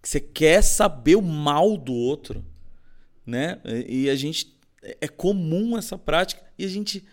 você 0.00 0.20
quer 0.20 0.62
saber 0.62 1.16
o 1.16 1.22
mal 1.22 1.76
do 1.76 1.92
outro, 1.92 2.44
né? 3.26 3.58
E 3.64 4.04
e 4.04 4.10
a 4.10 4.14
gente 4.14 4.53
é 5.00 5.08
comum 5.08 5.76
essa 5.78 5.96
prática 5.98 6.42
e 6.58 6.64
a 6.64 6.68
gente 6.68 7.04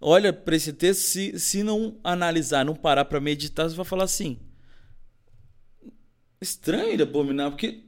olha 0.00 0.32
para 0.32 0.54
esse 0.56 0.72
texto, 0.72 1.00
se, 1.02 1.38
se 1.38 1.62
não 1.62 1.98
analisar, 2.04 2.64
não 2.64 2.74
parar 2.74 3.04
para 3.06 3.20
meditar, 3.20 3.68
você 3.68 3.76
vai 3.76 3.84
falar 3.84 4.04
assim: 4.04 4.38
estranho 6.40 6.90
ele 6.92 7.02
abominar, 7.02 7.50
porque 7.50 7.84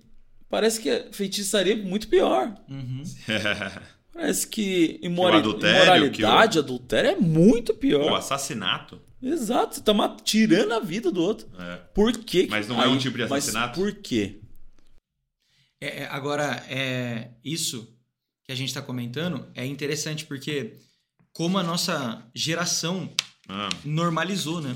parece 0.48 0.80
que 0.80 0.90
a 0.90 1.12
feitiçaria 1.12 1.74
é 1.74 1.76
muito 1.76 2.08
pior. 2.08 2.54
Uhum. 2.68 3.02
Parece 4.12 4.48
que 4.48 4.98
imora- 5.00 5.36
adultério, 5.36 5.76
imoralidade, 5.84 6.52
que 6.54 6.58
adultério 6.58 7.10
é 7.10 7.14
muito 7.14 7.72
pior. 7.72 8.10
o 8.10 8.16
assassinato. 8.16 9.00
Exato, 9.22 9.76
você 9.76 9.80
tá 9.80 10.16
tirando 10.24 10.72
a 10.72 10.80
vida 10.80 11.12
do 11.12 11.22
outro. 11.22 11.48
É. 11.56 11.76
Por 11.94 12.12
quê? 12.12 12.42
que- 12.44 12.50
Mas 12.50 12.66
não 12.66 12.82
é 12.82 12.88
um 12.88 12.98
tipo 12.98 13.16
de 13.16 13.22
assassinato? 13.22 13.78
Mas 13.80 13.92
por 13.92 14.00
quê? 14.02 14.40
É, 15.80 16.00
é, 16.02 16.06
agora, 16.06 16.64
é, 16.68 17.30
isso 17.44 17.96
que 18.48 18.52
a 18.52 18.56
gente 18.56 18.68
está 18.68 18.80
comentando 18.80 19.46
é 19.54 19.64
interessante 19.66 20.24
porque 20.24 20.78
como 21.34 21.58
a 21.58 21.62
nossa 21.62 22.26
geração 22.34 23.08
Ah, 23.46 23.68
normalizou, 23.84 24.60
né? 24.62 24.74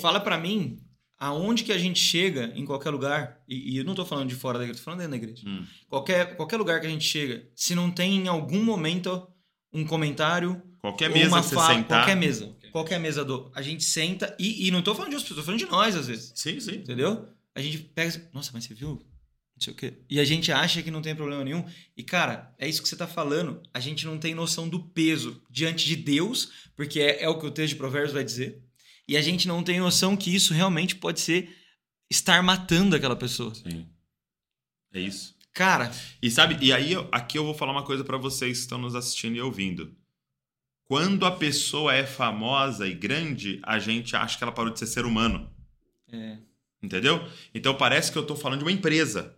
Fala 0.00 0.20
pra 0.20 0.38
mim 0.38 0.78
aonde 1.18 1.62
que 1.64 1.72
a 1.72 1.78
gente 1.78 1.98
chega 2.00 2.52
em 2.56 2.64
qualquer 2.64 2.90
lugar, 2.90 3.40
e, 3.48 3.74
e 3.74 3.76
eu 3.76 3.84
não 3.84 3.94
tô 3.94 4.04
falando 4.04 4.28
de 4.28 4.34
fora 4.34 4.58
da 4.58 4.64
igreja, 4.64 4.80
tô 4.80 4.84
falando 4.84 5.00
dentro 5.00 5.12
da 5.12 5.16
igreja. 5.16 5.42
hum. 5.48 5.64
Qualquer, 5.88 6.36
qualquer 6.36 6.56
lugar 6.56 6.80
que 6.80 6.86
a 6.86 6.90
gente 6.90 7.04
chega, 7.04 7.48
se 7.54 7.74
não 7.76 7.90
tem 7.92 8.18
em 8.24 8.28
algum 8.28 8.62
momento 8.62 9.26
um 9.72 9.84
comentário, 9.84 10.60
Qualquer 10.80 11.10
mesa 11.10 11.28
uma 11.28 11.40
que 11.40 11.46
você 11.48 11.54
fala, 11.54 11.74
sentar. 11.74 11.98
qualquer 11.98 12.16
mesa, 12.16 12.56
qualquer 12.72 12.98
mesa 13.00 13.24
do, 13.24 13.50
a 13.54 13.62
gente 13.62 13.84
senta 13.84 14.36
e, 14.38 14.66
e 14.66 14.70
não 14.72 14.82
tô 14.82 14.94
falando 14.96 15.10
de 15.10 15.16
outras 15.16 15.28
pessoas, 15.28 15.44
tô 15.44 15.52
falando 15.52 15.60
de 15.64 15.70
nós 15.70 15.94
às 15.96 16.06
vezes. 16.08 16.32
Sim, 16.34 16.58
sim. 16.58 16.74
Entendeu? 16.76 17.28
A 17.54 17.60
gente 17.60 17.78
pega 17.78 18.30
nossa, 18.32 18.50
mas 18.52 18.64
você 18.64 18.74
viu? 18.74 19.00
Sei 19.62 19.72
o 19.72 19.76
quê. 19.76 19.94
E 20.10 20.18
a 20.18 20.24
gente 20.24 20.50
acha 20.50 20.82
que 20.82 20.90
não 20.90 21.00
tem 21.00 21.14
problema 21.14 21.44
nenhum. 21.44 21.64
E, 21.96 22.02
cara, 22.02 22.52
é 22.58 22.68
isso 22.68 22.82
que 22.82 22.88
você 22.88 22.96
tá 22.96 23.06
falando. 23.06 23.62
A 23.72 23.78
gente 23.78 24.04
não 24.04 24.18
tem 24.18 24.34
noção 24.34 24.68
do 24.68 24.80
peso 24.80 25.40
diante 25.48 25.86
de 25.86 25.94
Deus, 25.94 26.50
porque 26.74 27.00
é, 27.00 27.22
é 27.22 27.28
o 27.28 27.38
que 27.38 27.46
o 27.46 27.50
texto 27.50 27.74
de 27.74 27.78
Provérbios 27.78 28.12
vai 28.12 28.24
dizer. 28.24 28.60
E 29.06 29.16
a 29.16 29.22
gente 29.22 29.46
não 29.46 29.62
tem 29.62 29.78
noção 29.78 30.16
que 30.16 30.34
isso 30.34 30.52
realmente 30.52 30.96
pode 30.96 31.20
ser 31.20 31.54
estar 32.10 32.42
matando 32.42 32.96
aquela 32.96 33.16
pessoa. 33.16 33.54
Sim. 33.54 33.86
É 34.92 35.00
isso. 35.00 35.34
Cara, 35.52 35.92
E 36.22 36.30
sabe, 36.30 36.56
e 36.64 36.72
aí 36.72 36.94
aqui 37.12 37.36
eu 37.36 37.44
vou 37.44 37.54
falar 37.54 37.72
uma 37.72 37.84
coisa 37.84 38.02
pra 38.02 38.16
vocês 38.16 38.58
que 38.58 38.62
estão 38.62 38.78
nos 38.78 38.94
assistindo 38.94 39.36
e 39.36 39.40
ouvindo. 39.40 39.94
Quando 40.84 41.24
a 41.24 41.30
pessoa 41.30 41.94
é 41.94 42.04
famosa 42.04 42.86
e 42.88 42.94
grande, 42.94 43.60
a 43.62 43.78
gente 43.78 44.16
acha 44.16 44.36
que 44.36 44.42
ela 44.44 44.52
parou 44.52 44.72
de 44.72 44.78
ser 44.78 44.86
ser 44.86 45.04
humano. 45.04 45.50
é, 46.10 46.38
Entendeu? 46.82 47.24
Então 47.54 47.76
parece 47.76 48.10
que 48.10 48.18
eu 48.18 48.26
tô 48.26 48.34
falando 48.34 48.58
de 48.58 48.64
uma 48.64 48.72
empresa. 48.72 49.36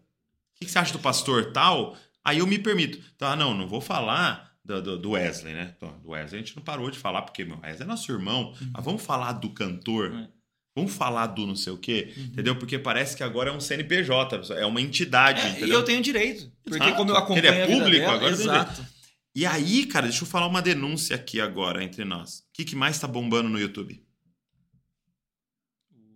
O 0.55 0.59
que 0.61 0.67
que 0.67 0.71
você 0.71 0.79
acha 0.79 0.93
do 0.93 0.99
pastor 0.99 1.53
tal? 1.53 1.97
Aí 2.25 2.39
eu 2.39 2.47
me 2.47 2.59
permito. 2.59 2.99
Tá, 3.19 3.35
não, 3.37 3.55
não 3.55 3.69
vou 3.69 3.81
falar 3.81 4.53
do, 4.65 4.81
do- 4.81 4.99
do 4.99 5.11
Wesley, 5.11 5.53
né? 5.53 5.75
Então, 5.77 5.99
Do 6.01 6.11
Wesley 6.11 6.41
a 6.41 6.45
gente 6.45 6.57
não 6.57 6.63
parou 6.63 6.91
de 6.91 6.99
falar, 6.99 7.23
porque 7.23 7.45
meu 7.45 7.59
Wesley 7.61 7.83
é 7.83 7.87
nosso 7.87 8.11
irmão. 8.11 8.55
Mas 8.73 8.85
vamos 8.85 9.03
falar 9.03 9.33
do 9.33 9.51
cantor. 9.51 10.15
É. 10.15 10.29
Vamos 10.77 10.93
falar 10.93 11.29
do 11.29 11.47
não 11.47 11.55
sei 11.55 11.73
o 11.73 11.79
quê. 11.79 12.13
Entendeu? 12.17 12.57
Porque 12.57 12.79
parece 12.79 13.17
que 13.17 13.23
agora 13.23 13.51
é 13.51 13.53
um 13.53 13.61
CNPJ, 13.61 14.55
é 14.55 14.67
uma 14.67 14.81
entidade. 14.81 15.41
É, 15.41 15.67
e 15.67 15.71
eu 15.71 15.85
tenho 15.85 16.03
direito. 16.03 16.51
Porque 16.65 16.83
Exato. 16.83 16.97
como 16.97 17.11
eu 17.11 17.17
acompanho 17.17 17.47
Ele 17.47 17.57
é 17.59 17.67
público, 17.67 17.91
dela, 18.01 18.13
agora 18.15 18.33
Exato. 18.33 18.87
E 19.37 19.45
aí, 19.47 19.87
cara, 19.87 20.07
deixa 20.07 20.23
eu 20.25 20.29
falar 20.29 20.47
uma 20.47 20.63
denúncia 20.63 21.15
aqui 21.15 21.41
agora 21.41 21.83
entre 21.85 22.05
nós. 22.05 22.39
O 22.39 22.43
que, 22.55 22.65
que 22.65 22.75
mais 22.77 22.99
tá 22.99 23.07
bombando 23.07 23.49
no 23.49 23.59
YouTube? 23.61 24.03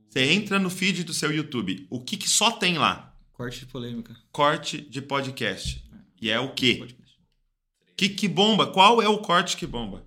Você 0.08 0.20
entra 0.32 0.58
no 0.58 0.70
feed 0.70 1.04
do 1.04 1.12
seu 1.12 1.30
YouTube. 1.32 1.86
O 1.90 2.02
que, 2.02 2.16
que 2.16 2.28
só 2.28 2.50
tem 2.50 2.78
lá? 2.78 3.07
Corte 3.38 3.60
de 3.60 3.66
polêmica. 3.66 4.16
Corte 4.32 4.80
de 4.80 5.00
podcast. 5.00 5.88
E 6.20 6.28
é 6.28 6.40
o 6.40 6.52
quê? 6.54 6.88
Que, 7.96 8.08
que 8.08 8.26
bomba? 8.26 8.66
Qual 8.66 9.00
é 9.00 9.08
o 9.08 9.18
corte 9.18 9.56
que 9.56 9.64
bomba? 9.64 10.04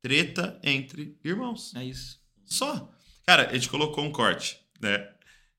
Treta 0.00 0.58
entre 0.62 1.14
irmãos. 1.22 1.74
É 1.76 1.84
isso. 1.84 2.18
Só. 2.46 2.90
Cara, 3.26 3.50
a 3.50 3.52
gente 3.52 3.68
colocou 3.68 4.02
um 4.02 4.10
corte, 4.10 4.58
né? 4.80 5.06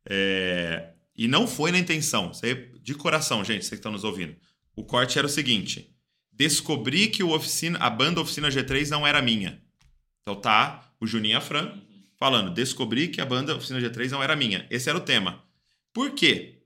É, 0.10 0.94
E 1.16 1.28
não 1.28 1.46
foi 1.46 1.72
na 1.72 1.78
intenção. 1.78 2.32
É 2.42 2.56
de 2.56 2.96
coração, 2.96 3.44
gente, 3.44 3.66
vocês 3.66 3.70
que 3.70 3.76
estão 3.76 3.92
nos 3.92 4.04
ouvindo. 4.04 4.36
O 4.76 4.84
corte 4.84 5.20
era 5.20 5.28
o 5.28 5.30
seguinte: 5.30 5.96
descobri 6.32 7.08
que 7.08 7.22
o 7.22 7.30
oficina, 7.30 7.78
a 7.78 7.90
banda 7.92 8.20
Oficina 8.20 8.50
G3 8.50 8.90
não 8.90 9.06
era 9.06 9.22
minha. 9.22 9.62
Então 10.24 10.42
tá, 10.42 10.92
o 11.00 11.06
Juninho 11.06 11.38
Afran 11.38 11.80
falando: 12.18 12.52
descobri 12.52 13.10
que 13.10 13.22
a 13.22 13.26
banda 13.28 13.56
Oficina 13.56 13.80
G3 13.80 14.10
não 14.10 14.24
era 14.24 14.36
minha. 14.36 14.66
Esse 14.72 14.90
era 14.90 14.98
o 14.98 15.02
tema. 15.02 15.44
Por 15.94 16.16
quê? 16.16 16.61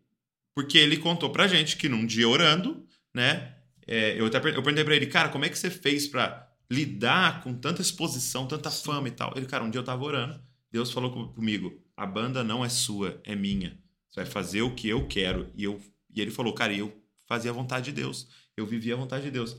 Porque 0.55 0.77
ele 0.77 0.97
contou 0.97 1.29
pra 1.29 1.47
gente 1.47 1.75
que 1.77 1.89
num 1.89 2.05
dia 2.05 2.27
orando, 2.27 2.87
né? 3.13 3.53
é, 3.85 4.19
eu, 4.19 4.25
até, 4.25 4.39
per- 4.39 4.55
eu 4.55 4.63
perguntei 4.63 4.83
pra 4.83 4.95
ele, 4.95 5.05
cara, 5.05 5.29
como 5.29 5.45
é 5.45 5.49
que 5.49 5.57
você 5.59 5.69
fez 5.69 6.07
pra 6.07 6.49
lidar 6.71 7.43
com 7.43 7.53
tanta 7.53 7.81
exposição, 7.81 8.47
tanta 8.47 8.71
fama 8.71 9.07
e 9.07 9.11
tal? 9.11 9.33
Ele, 9.35 9.45
cara, 9.45 9.63
um 9.63 9.69
dia 9.69 9.79
eu 9.79 9.83
tava 9.85 10.03
orando, 10.03 10.41
Deus 10.71 10.91
falou 10.91 11.11
com- 11.11 11.27
comigo: 11.27 11.79
a 11.95 12.05
banda 12.05 12.43
não 12.43 12.63
é 12.65 12.69
sua, 12.69 13.21
é 13.23 13.35
minha. 13.35 13.77
Você 14.09 14.21
vai 14.21 14.25
fazer 14.25 14.61
o 14.61 14.73
que 14.73 14.87
eu 14.87 15.07
quero. 15.07 15.51
E, 15.55 15.65
eu, 15.65 15.79
e 16.13 16.21
ele 16.21 16.31
falou, 16.31 16.53
cara, 16.53 16.71
e 16.73 16.79
eu 16.79 16.99
fazia 17.27 17.51
a 17.51 17.53
vontade 17.53 17.85
de 17.85 17.91
Deus. 17.91 18.27
Eu 18.55 18.65
vivia 18.65 18.93
a 18.93 18.97
vontade 18.97 19.25
de 19.25 19.31
Deus. 19.31 19.57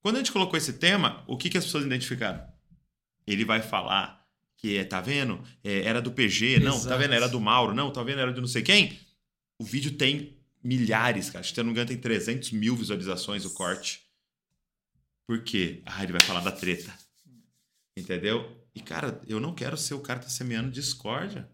Quando 0.00 0.14
a 0.14 0.18
gente 0.18 0.30
colocou 0.32 0.56
esse 0.56 0.74
tema, 0.74 1.24
o 1.26 1.36
que, 1.36 1.50
que 1.50 1.58
as 1.58 1.64
pessoas 1.64 1.84
identificaram? 1.84 2.40
Ele 3.26 3.44
vai 3.44 3.60
falar 3.60 4.24
que, 4.56 4.76
é, 4.78 4.84
tá 4.84 5.00
vendo? 5.00 5.42
É, 5.64 5.82
era 5.82 6.00
do 6.00 6.12
PG, 6.12 6.60
não, 6.60 6.72
tá 6.72 6.78
Exato. 6.78 6.98
vendo? 7.00 7.12
Era 7.14 7.28
do 7.28 7.40
Mauro, 7.40 7.74
não, 7.74 7.90
tá 7.90 8.02
vendo? 8.04 8.20
Era 8.20 8.32
de 8.32 8.40
não 8.40 8.46
sei 8.48 8.62
quem. 8.62 8.98
O 9.58 9.64
vídeo 9.64 9.96
tem 9.96 10.38
milhares, 10.62 11.30
cara. 11.30 11.44
Se 11.44 11.52
eu 11.58 11.64
não 11.64 11.70
me 11.70 11.72
engano, 11.72 11.88
tem 11.88 11.98
300 11.98 12.52
mil 12.52 12.76
visualizações 12.76 13.44
o 13.44 13.54
corte. 13.54 14.02
Por 15.26 15.42
quê? 15.42 15.82
Ah, 15.84 16.02
ele 16.02 16.12
vai 16.12 16.20
falar 16.20 16.40
da 16.40 16.52
treta. 16.52 16.96
Entendeu? 17.96 18.66
E, 18.74 18.80
cara, 18.80 19.20
eu 19.26 19.40
não 19.40 19.54
quero 19.54 19.76
ser 19.76 19.94
o 19.94 20.00
cara 20.00 20.20
que 20.20 20.26
tá 20.26 20.30
semeando 20.30 20.70
discórdia 20.70 21.50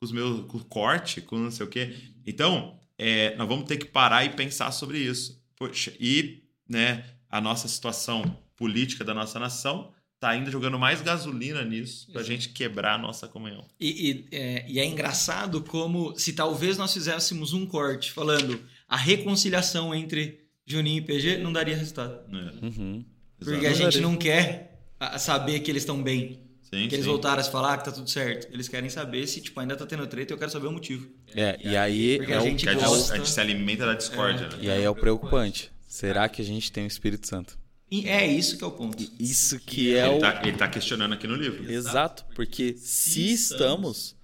com 0.00 0.06
os 0.06 0.12
meus 0.12 0.46
com 0.46 0.56
o 0.56 0.64
corte, 0.64 1.20
com 1.20 1.38
não 1.38 1.50
sei 1.50 1.66
o 1.66 1.68
quê. 1.68 1.94
Então, 2.26 2.80
é, 2.96 3.36
nós 3.36 3.46
vamos 3.46 3.66
ter 3.66 3.76
que 3.76 3.86
parar 3.86 4.24
e 4.24 4.34
pensar 4.34 4.72
sobre 4.72 4.98
isso. 4.98 5.44
Poxa, 5.54 5.94
e 6.00 6.42
né, 6.66 7.04
a 7.28 7.40
nossa 7.40 7.68
situação 7.68 8.42
política 8.56 9.04
da 9.04 9.12
nossa 9.12 9.38
nação 9.38 9.92
tá 10.20 10.28
ainda 10.28 10.50
jogando 10.50 10.78
mais 10.78 11.00
gasolina 11.00 11.64
nisso 11.64 12.06
pra 12.12 12.20
Exato. 12.20 12.26
gente 12.32 12.48
quebrar 12.50 12.94
a 12.94 12.98
nossa 12.98 13.26
comunhão. 13.26 13.66
E, 13.80 14.10
e, 14.10 14.36
é, 14.36 14.64
e 14.68 14.78
é 14.78 14.84
engraçado 14.84 15.62
como 15.62 16.14
se 16.16 16.34
talvez 16.34 16.76
nós 16.76 16.92
fizéssemos 16.92 17.54
um 17.54 17.64
corte 17.64 18.12
falando 18.12 18.60
a 18.86 18.98
reconciliação 18.98 19.94
entre 19.94 20.44
Juninho 20.66 20.98
e 20.98 21.00
PG, 21.00 21.38
não 21.38 21.52
daria 21.52 21.74
resultado. 21.74 22.20
né? 22.28 22.52
Uhum. 22.62 23.04
Porque 23.38 23.66
a 23.66 23.72
gente 23.72 23.98
não 23.98 24.14
quer 24.14 24.84
saber 25.18 25.60
que 25.60 25.70
eles 25.70 25.82
estão 25.82 26.02
bem. 26.02 26.42
Sim, 26.62 26.86
que 26.86 26.94
eles 26.94 27.04
sim. 27.04 27.10
voltaram 27.10 27.40
a 27.40 27.42
se 27.42 27.50
falar 27.50 27.78
que 27.78 27.86
tá 27.86 27.90
tudo 27.90 28.08
certo. 28.08 28.46
Eles 28.52 28.68
querem 28.68 28.88
saber 28.88 29.26
se 29.26 29.40
tipo, 29.40 29.58
ainda 29.58 29.74
tá 29.74 29.84
tendo 29.86 30.06
treta 30.06 30.32
e 30.32 30.34
eu 30.34 30.38
quero 30.38 30.50
saber 30.50 30.68
o 30.68 30.72
motivo. 30.72 31.08
É, 31.34 31.58
e 31.64 31.76
aí. 31.76 32.18
Porque 32.18 32.32
é 32.32 32.36
a, 32.36 32.40
gente 32.40 32.68
o... 32.68 32.74
gosta... 32.74 33.14
a 33.14 33.16
gente 33.16 33.30
se 33.30 33.40
alimenta 33.40 33.86
da 33.86 33.94
discórdia. 33.94 34.44
É. 34.44 34.48
Né? 34.50 34.58
E 34.60 34.70
aí 34.70 34.82
é 34.84 34.90
o 34.90 34.94
preocupante. 34.94 35.72
Será 35.88 36.28
que 36.28 36.40
a 36.40 36.44
gente 36.44 36.70
tem 36.70 36.84
o 36.84 36.86
Espírito 36.86 37.26
Santo? 37.26 37.58
E 37.90 38.08
é 38.08 38.26
isso 38.26 38.56
que 38.56 38.62
é 38.62 38.66
o 38.66 38.70
ponto. 38.70 39.02
Isso 39.18 39.58
que 39.58 39.94
é 39.94 40.06
ele 40.06 40.16
o. 40.16 40.20
Tá, 40.20 40.42
ele 40.44 40.56
tá 40.56 40.68
questionando 40.68 41.12
aqui 41.12 41.26
no 41.26 41.34
livro. 41.34 41.70
Exato, 41.70 42.24
porque 42.34 42.74
se 42.76 43.32
estamos, 43.32 44.16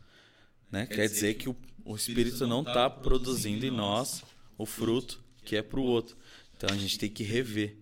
né, 0.71 0.87
quer 0.87 1.09
dizer 1.09 1.35
que 1.35 1.49
o, 1.49 1.57
o 1.85 1.97
Espírito 1.97 2.47
não 2.47 2.63
está 2.63 2.89
produzindo 2.89 3.67
em 3.67 3.71
nós 3.71 4.23
o 4.57 4.65
fruto 4.65 5.25
que 5.45 5.57
é 5.57 5.63
para 5.63 5.81
o 5.81 5.83
outro. 5.83 6.17
Então 6.57 6.69
a 6.73 6.79
gente 6.79 6.99
tem 6.99 7.11
que 7.11 7.23
rever 7.23 7.77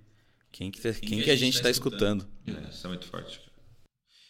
quem 0.50 0.70
que, 0.70 0.80
tá, 0.80 0.92
quem 0.92 1.20
que 1.20 1.30
a 1.30 1.36
gente 1.36 1.56
está 1.56 1.68
escutando. 1.68 2.28
É, 2.46 2.70
isso 2.70 2.86
é 2.86 2.88
muito 2.88 3.06
forte. 3.06 3.40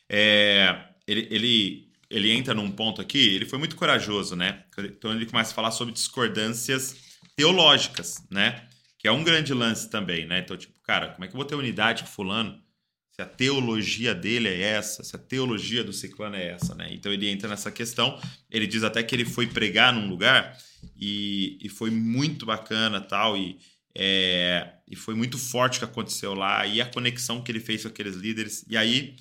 É, 0.08 0.88
ele, 1.06 1.28
ele, 1.30 1.92
ele 2.11 2.30
entra 2.30 2.54
num 2.54 2.70
ponto 2.70 3.00
aqui, 3.00 3.34
ele 3.34 3.46
foi 3.46 3.58
muito 3.58 3.76
corajoso, 3.76 4.34
né? 4.34 4.64
Então 4.78 5.12
ele 5.12 5.26
começa 5.26 5.52
a 5.52 5.54
falar 5.54 5.70
sobre 5.70 5.94
discordâncias 5.94 6.96
teológicas, 7.37 8.23
né? 8.30 8.68
Que 8.99 9.08
é 9.08 9.12
um 9.12 9.23
grande 9.23 9.52
lance 9.52 9.88
também, 9.90 10.26
né? 10.26 10.40
Então, 10.40 10.56
tipo, 10.56 10.74
cara, 10.85 11.09
como 11.09 11.25
é 11.25 11.29
que 11.29 11.35
eu 11.35 11.38
vou 11.38 11.45
ter 11.45 11.55
unidade 11.55 12.03
com 12.03 12.09
fulano 12.09 12.62
se 13.11 13.23
a 13.23 13.26
teologia 13.26 14.12
dele 14.12 14.49
é 14.49 14.61
essa, 14.61 15.05
se 15.05 15.14
a 15.14 15.19
teologia 15.19 15.85
do 15.85 15.93
ciclano 15.93 16.35
é 16.35 16.49
essa, 16.49 16.75
né? 16.75 16.88
Então 16.93 17.12
ele 17.12 17.29
entra 17.29 17.49
nessa 17.49 17.71
questão, 17.71 18.21
ele 18.50 18.67
diz 18.67 18.83
até 18.83 19.05
que 19.05 19.14
ele 19.14 19.25
foi 19.25 19.47
pregar 19.47 19.93
num 19.93 20.09
lugar 20.09 20.59
e, 20.97 21.57
e 21.62 21.69
foi 21.69 21.91
muito 21.91 22.45
bacana 22.45 23.00
tal, 23.00 23.37
e, 23.37 23.57
é, 23.97 24.75
e 24.88 24.97
foi 24.97 25.14
muito 25.14 25.38
forte 25.38 25.76
o 25.76 25.79
que 25.79 25.85
aconteceu 25.85 26.35
lá, 26.35 26.67
e 26.67 26.81
a 26.81 26.87
conexão 26.87 27.41
que 27.41 27.53
ele 27.53 27.61
fez 27.61 27.83
com 27.83 27.88
aqueles 27.88 28.17
líderes, 28.17 28.64
e 28.69 28.76
aí 28.76 29.14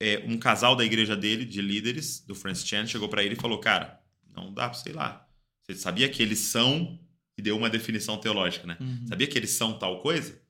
é, 0.00 0.22
um 0.26 0.38
casal 0.38 0.76
da 0.76 0.84
igreja 0.84 1.16
dele, 1.16 1.44
de 1.44 1.60
líderes, 1.60 2.20
do 2.20 2.34
Francis 2.34 2.66
Chan, 2.66 2.86
chegou 2.86 3.08
para 3.08 3.22
ele 3.22 3.34
e 3.34 3.40
falou: 3.40 3.58
Cara, 3.58 4.00
não 4.34 4.52
dá 4.52 4.68
pra 4.68 4.78
sei 4.78 4.92
lá. 4.92 5.26
Você 5.62 5.76
sabia 5.76 6.08
que 6.08 6.22
eles 6.22 6.38
são. 6.38 6.98
E 7.36 7.42
deu 7.42 7.56
uma 7.56 7.70
definição 7.70 8.18
teológica, 8.18 8.66
né? 8.66 8.76
Uhum. 8.80 9.06
Sabia 9.06 9.28
que 9.28 9.38
eles 9.38 9.50
são 9.50 9.78
tal 9.78 10.00
coisa? 10.00 10.40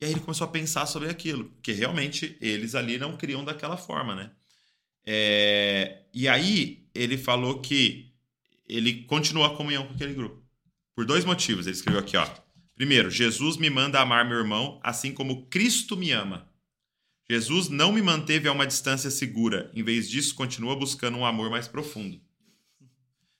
E 0.00 0.04
aí 0.04 0.10
ele 0.12 0.20
começou 0.20 0.46
a 0.46 0.50
pensar 0.50 0.86
sobre 0.86 1.08
aquilo, 1.08 1.46
porque 1.50 1.72
realmente 1.72 2.36
eles 2.40 2.74
ali 2.74 2.98
não 2.98 3.16
criam 3.16 3.44
daquela 3.44 3.76
forma, 3.76 4.14
né? 4.14 4.30
É... 5.06 6.02
E 6.12 6.28
aí 6.28 6.86
ele 6.94 7.16
falou 7.16 7.60
que 7.60 8.12
ele 8.68 9.04
continuou 9.04 9.46
a 9.46 9.56
comunhão 9.56 9.86
com 9.86 9.94
aquele 9.94 10.14
grupo. 10.14 10.44
Por 10.94 11.04
dois 11.04 11.24
motivos. 11.24 11.66
Ele 11.66 11.76
escreveu 11.76 12.00
aqui, 12.00 12.16
ó. 12.16 12.26
Primeiro, 12.74 13.10
Jesus 13.10 13.56
me 13.56 13.70
manda 13.70 14.00
amar 14.00 14.26
meu 14.26 14.38
irmão, 14.38 14.80
assim 14.82 15.12
como 15.12 15.46
Cristo 15.46 15.96
me 15.96 16.10
ama. 16.10 16.50
Jesus 17.28 17.68
não 17.68 17.90
me 17.90 18.02
manteve 18.02 18.48
a 18.48 18.52
uma 18.52 18.66
distância 18.66 19.10
segura, 19.10 19.70
em 19.74 19.82
vez 19.82 20.08
disso, 20.08 20.34
continua 20.34 20.76
buscando 20.76 21.18
um 21.18 21.26
amor 21.26 21.50
mais 21.50 21.66
profundo. 21.66 22.20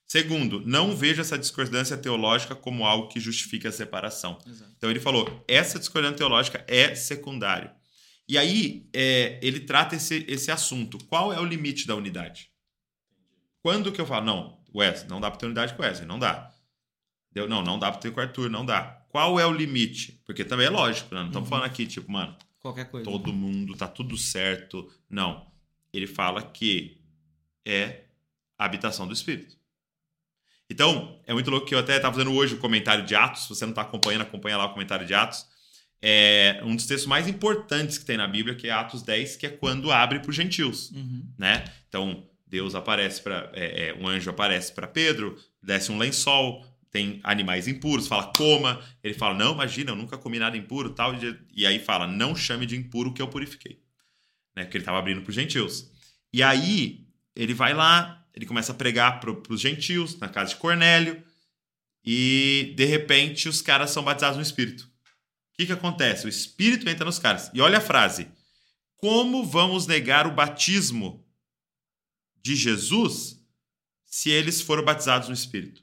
Segundo, 0.06 0.60
não 0.64 0.96
vejo 0.96 1.20
essa 1.20 1.36
discordância 1.36 1.96
teológica 1.96 2.54
como 2.54 2.86
algo 2.86 3.08
que 3.08 3.18
justifique 3.18 3.66
a 3.66 3.72
separação. 3.72 4.38
Exato. 4.46 4.72
Então 4.76 4.88
ele 4.88 5.00
falou: 5.00 5.44
essa 5.48 5.78
discordância 5.78 6.18
teológica 6.18 6.64
é 6.68 6.94
secundário. 6.94 7.70
E 8.28 8.38
aí 8.38 8.88
é, 8.92 9.38
ele 9.42 9.60
trata 9.60 9.96
esse, 9.96 10.25
esse 10.28 10.50
assunto. 10.50 10.98
Qual 11.06 11.32
é 11.32 11.40
o 11.40 11.44
limite 11.44 11.86
da 11.86 11.94
unidade? 11.94 12.50
Quando 13.60 13.90
que 13.90 14.00
eu 14.00 14.06
falo, 14.06 14.25
não, 14.25 14.60
Wesley, 14.75 15.08
não 15.08 15.20
dá 15.20 15.30
para 15.30 15.40
ter 15.40 15.46
unidade 15.46 15.75
com 15.75 15.82
Wesley, 15.82 16.06
não 16.06 16.18
dá. 16.18 16.52
Deu, 17.32 17.48
não, 17.48 17.62
não 17.62 17.78
dá 17.78 17.90
para 17.90 18.00
ter 18.00 18.12
com 18.12 18.20
o 18.20 18.22
Arthur, 18.22 18.48
não 18.48 18.64
dá. 18.64 19.04
Qual 19.08 19.40
é 19.40 19.46
o 19.46 19.52
limite? 19.52 20.20
Porque 20.25 20.44
também 20.44 20.66
é 20.66 20.70
lógico, 20.70 21.14
né? 21.14 21.20
não 21.20 21.28
estamos 21.28 21.48
uhum. 21.48 21.50
falando 21.50 21.66
aqui, 21.66 21.86
tipo, 21.86 22.10
mano, 22.10 22.36
qualquer 22.60 22.88
coisa. 22.90 23.04
Todo 23.04 23.32
mundo, 23.32 23.76
tá 23.76 23.88
tudo 23.88 24.16
certo. 24.16 24.88
Não. 25.08 25.50
Ele 25.92 26.06
fala 26.06 26.42
que 26.42 27.00
é 27.64 28.04
a 28.58 28.64
habitação 28.64 29.06
do 29.06 29.12
Espírito. 29.12 29.56
Então, 30.69 31.21
é 31.26 31.33
muito 31.33 31.50
louco 31.50 31.67
que 31.67 31.75
eu 31.75 31.79
até 31.79 31.97
estava 31.97 32.15
fazendo 32.15 32.35
hoje 32.35 32.55
o 32.55 32.59
comentário 32.59 33.05
de 33.05 33.15
Atos. 33.15 33.45
Se 33.45 33.49
você 33.49 33.65
não 33.65 33.71
está 33.71 33.83
acompanhando, 33.83 34.23
acompanha 34.23 34.57
lá 34.57 34.67
o 34.67 34.73
comentário 34.73 35.07
de 35.07 35.15
Atos. 35.15 35.47
É 36.02 36.61
um 36.63 36.75
dos 36.75 36.87
textos 36.87 37.07
mais 37.07 37.26
importantes 37.26 37.99
que 37.99 38.05
tem 38.05 38.17
na 38.17 38.26
Bíblia, 38.26 38.55
que 38.55 38.69
é 38.69 38.73
Atos 38.73 39.02
10, 39.02 39.37
que 39.37 39.47
é 39.47 39.50
quando 39.50 39.91
abre 39.91 40.21
para 40.21 40.31
os 40.31 40.37
gentios. 40.37 40.91
Uhum. 40.91 41.26
Né? 41.39 41.65
Então, 41.89 42.29
Deus 42.47 42.75
aparece 42.75 43.23
para. 43.23 43.50
É, 43.55 43.89
é, 43.89 43.95
um 43.95 44.07
anjo 44.07 44.31
aparece 44.31 44.73
para 44.73 44.87
Pedro, 44.87 45.37
desce 45.63 45.91
um 45.91 45.99
lençol, 45.99 46.65
tem 46.91 47.21
animais 47.23 47.67
impuros, 47.67 48.07
fala 48.07 48.33
coma. 48.37 48.81
Ele 49.02 49.15
fala, 49.15 49.35
não, 49.35 49.52
imagina, 49.52 49.91
eu 49.93 49.97
nunca 49.97 50.17
comi 50.17 50.39
nada 50.39 50.57
impuro 50.57 50.91
tal. 50.91 51.13
E 51.55 51.67
aí 51.67 51.79
fala, 51.79 52.07
não 52.07 52.35
chame 52.35 52.67
de 52.67 52.76
impuro 52.76 53.11
o 53.11 53.15
que 53.15 53.23
eu 53.23 53.29
purifiquei. 53.29 53.81
Né? 54.55 54.65
Porque 54.65 54.76
ele 54.76 54.83
estava 54.83 54.99
abrindo 54.99 55.23
para 55.23 55.31
os 55.31 55.35
gentios. 55.35 55.91
E 56.33 56.43
aí 56.43 57.07
ele 57.35 57.52
vai 57.52 57.75
lá, 57.75 58.25
ele 58.36 58.44
começa 58.46 58.72
a 58.72 58.75
pregar 58.75 59.18
para 59.18 59.32
os 59.52 59.60
gentios, 59.60 60.18
na 60.18 60.28
casa 60.28 60.50
de 60.50 60.56
Cornélio, 60.56 61.25
e 62.04 62.75
de 62.76 62.84
repente 62.84 63.49
os 63.49 63.62
caras 63.62 63.90
são 63.90 64.04
batizados 64.04 64.36
no 64.36 64.42
Espírito. 64.42 64.84
O 64.84 65.56
que, 65.56 65.66
que 65.66 65.72
acontece? 65.72 66.26
O 66.26 66.28
Espírito 66.28 66.88
entra 66.88 67.06
nos 67.06 67.18
caras. 67.18 67.50
E 67.54 67.60
olha 67.62 67.78
a 67.78 67.80
frase: 67.80 68.28
Como 68.99 69.42
vamos 69.42 69.86
negar 69.86 70.26
o 70.26 70.34
batismo 70.34 71.26
de 72.42 72.54
Jesus 72.54 73.42
se 74.04 74.30
eles 74.30 74.60
foram 74.60 74.84
batizados 74.84 75.28
no 75.28 75.34
Espírito? 75.34 75.82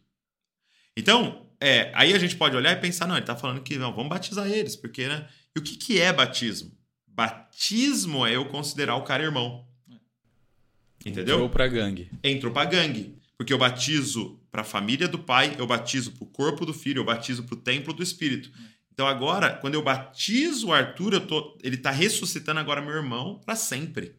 Então, 0.95 1.51
é, 1.59 1.91
aí 1.95 2.13
a 2.13 2.19
gente 2.19 2.35
pode 2.35 2.55
olhar 2.55 2.71
e 2.71 2.79
pensar, 2.79 3.07
não, 3.07 3.15
ele 3.15 3.23
está 3.23 3.35
falando 3.35 3.63
que 3.63 3.77
não, 3.77 3.95
vamos 3.95 4.09
batizar 4.09 4.47
eles, 4.47 4.75
porque, 4.75 5.07
né? 5.07 5.27
E 5.55 5.59
o 5.59 5.63
que, 5.63 5.75
que 5.75 5.99
é 5.99 6.13
batismo? 6.13 6.71
Batismo 7.07 8.27
é 8.27 8.35
eu 8.35 8.47
considerar 8.49 8.95
o 8.95 9.03
cara 9.03 9.23
irmão. 9.23 9.67
Entendeu? 11.05 11.35
Entrou 11.35 11.49
pra 11.49 11.67
gangue. 11.67 12.09
Entrou 12.23 12.53
pra 12.53 12.65
gangue. 12.65 13.15
Porque 13.37 13.51
eu 13.51 13.57
batizo 13.57 14.39
para 14.51 14.61
a 14.61 14.65
família 14.65 15.07
do 15.07 15.19
pai, 15.19 15.55
eu 15.57 15.67
batizo 15.67 16.11
para 16.11 16.23
o 16.23 16.27
corpo 16.27 16.65
do 16.65 16.73
filho, 16.73 16.99
eu 16.99 17.05
batizo 17.05 17.43
para 17.43 17.55
o 17.55 17.57
templo 17.59 17.93
do 17.93 18.03
espírito. 18.03 18.51
Então 18.91 19.07
agora, 19.07 19.55
quando 19.55 19.73
eu 19.73 19.81
batizo 19.81 20.67
o 20.67 20.73
Arthur, 20.73 21.13
eu 21.13 21.27
tô, 21.27 21.57
ele 21.63 21.75
está 21.75 21.89
ressuscitando 21.89 22.59
agora 22.59 22.81
meu 22.81 22.93
irmão 22.93 23.41
para 23.43 23.55
sempre. 23.55 24.15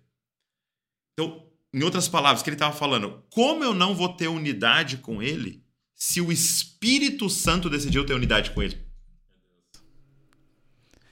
Então, 1.13 1.47
em 1.73 1.83
outras 1.83 2.09
palavras, 2.09 2.41
o 2.41 2.45
que 2.45 2.51
ele 2.51 2.57
estava 2.57 2.77
falando, 2.77 3.23
como 3.31 3.63
eu 3.63 3.73
não 3.73 3.95
vou 3.95 4.09
ter 4.09 4.29
unidade 4.29 4.97
com 4.97 5.23
ele 5.23 5.65
se 5.95 6.21
o 6.21 6.33
Espírito 6.33 7.31
Santo 7.31 7.71
decidiu 7.71 8.05
ter 8.05 8.15
unidade 8.15 8.51
com 8.51 8.63
ele? 8.63 8.85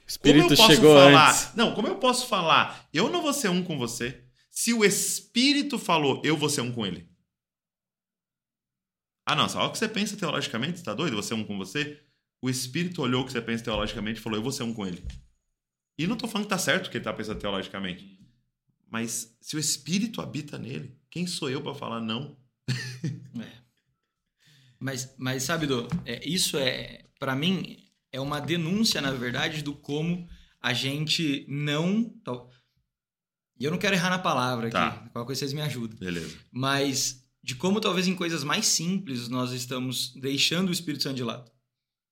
Espírito 0.05 0.55
chegou 0.55 0.95
falar, 0.95 1.29
antes. 1.29 1.49
Não, 1.55 1.73
como 1.73 1.87
eu 1.87 1.95
posso 1.95 2.27
falar? 2.27 2.87
Eu 2.93 3.09
não 3.09 3.21
vou 3.21 3.33
ser 3.33 3.49
um 3.49 3.63
com 3.63 3.77
você. 3.77 4.21
Se 4.53 4.71
o 4.71 4.85
Espírito 4.85 5.79
falou, 5.79 6.21
eu 6.23 6.37
vou 6.37 6.47
ser 6.47 6.61
um 6.61 6.71
com 6.71 6.85
ele. 6.85 7.09
Ah, 9.25 9.35
não, 9.35 9.49
só 9.49 9.65
o 9.65 9.71
que 9.71 9.79
você 9.79 9.89
pensa 9.89 10.15
teologicamente, 10.15 10.77
você 10.77 10.85
tá 10.85 10.93
doido? 10.93 11.15
Você 11.15 11.33
é 11.33 11.35
um 11.35 11.43
com 11.43 11.57
você? 11.57 11.99
O 12.39 12.51
Espírito 12.51 13.01
olhou 13.01 13.23
o 13.23 13.25
que 13.25 13.31
você 13.31 13.41
pensa 13.41 13.63
teologicamente 13.63 14.19
e 14.19 14.21
falou, 14.21 14.37
eu 14.37 14.43
vou 14.43 14.51
ser 14.51 14.61
um 14.61 14.71
com 14.71 14.85
ele. 14.85 15.03
E 15.97 16.05
não 16.05 16.15
tô 16.15 16.27
falando 16.27 16.45
que 16.45 16.51
tá 16.51 16.59
certo 16.59 16.91
que 16.91 16.97
ele 16.97 17.03
tá 17.03 17.11
pensando 17.11 17.39
teologicamente. 17.39 18.19
Mas 18.91 19.35
se 19.41 19.55
o 19.55 19.59
Espírito 19.59 20.21
habita 20.21 20.59
nele, 20.59 20.95
quem 21.09 21.25
sou 21.25 21.49
eu 21.49 21.63
para 21.63 21.73
falar 21.73 21.99
não? 21.99 22.37
é. 22.69 23.63
Mas, 24.79 25.15
mas 25.17 25.41
sabe, 25.41 25.65
do 25.65 25.87
é, 26.05 26.23
isso 26.29 26.57
é, 26.59 27.05
para 27.17 27.35
mim, 27.35 27.83
é 28.11 28.21
uma 28.21 28.39
denúncia, 28.39 29.01
na 29.01 29.09
verdade, 29.09 29.63
do 29.63 29.73
como 29.73 30.29
a 30.61 30.73
gente 30.73 31.43
não. 31.49 32.13
E 33.59 33.65
eu 33.65 33.71
não 33.71 33.77
quero 33.77 33.95
errar 33.95 34.09
na 34.09 34.19
palavra 34.19 34.67
aqui, 34.67 34.73
tá. 34.73 34.91
qualquer 35.11 35.27
coisa 35.27 35.39
vocês 35.39 35.53
me 35.53 35.61
ajudam. 35.61 35.97
Beleza. 35.97 36.37
Mas 36.51 37.23
de 37.43 37.55
como 37.55 37.81
talvez 37.81 38.07
em 38.07 38.15
coisas 38.15 38.43
mais 38.43 38.65
simples 38.65 39.27
nós 39.27 39.51
estamos 39.51 40.13
deixando 40.15 40.69
o 40.69 40.71
Espírito 40.71 41.03
Santo 41.03 41.15
de 41.15 41.23
lado. 41.23 41.51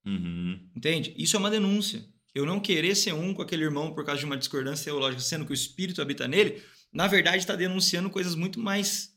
Uhum. 0.05 0.59
Entende? 0.75 1.13
Isso 1.17 1.35
é 1.35 1.39
uma 1.39 1.49
denúncia. 1.49 2.05
Eu 2.33 2.45
não 2.45 2.59
querer 2.59 2.95
ser 2.95 3.13
um 3.13 3.33
com 3.33 3.41
aquele 3.41 3.63
irmão 3.63 3.93
por 3.93 4.05
causa 4.05 4.19
de 4.19 4.25
uma 4.25 4.37
discordância 4.37 4.85
teológica, 4.85 5.21
sendo 5.21 5.45
que 5.45 5.51
o 5.51 5.53
Espírito 5.53 6.01
habita 6.01 6.27
nele, 6.27 6.61
na 6.91 7.07
verdade 7.07 7.37
está 7.37 7.55
denunciando 7.55 8.09
coisas 8.09 8.35
muito 8.35 8.59
mais. 8.59 9.11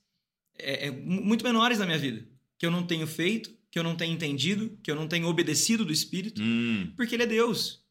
É, 0.57 0.87
é, 0.87 0.91
muito 0.91 1.45
menores 1.45 1.79
na 1.79 1.87
minha 1.87 1.99
vida 1.99 2.25
que 2.59 2.67
eu 2.67 2.71
não 2.71 2.87
tenho 2.87 3.07
feito, 3.07 3.55
que 3.71 3.79
eu 3.79 3.83
não 3.83 3.97
tenho 3.97 4.15
entendido, 4.15 4.79
que 4.83 4.91
eu 4.91 4.95
não 4.95 5.09
tenho 5.09 5.27
obedecido 5.27 5.85
do 5.85 5.93
Espírito, 5.93 6.41
hum. 6.43 6.93
porque 6.97 7.15
ele 7.15 7.25
é 7.25 7.27
Deus. 7.27 7.85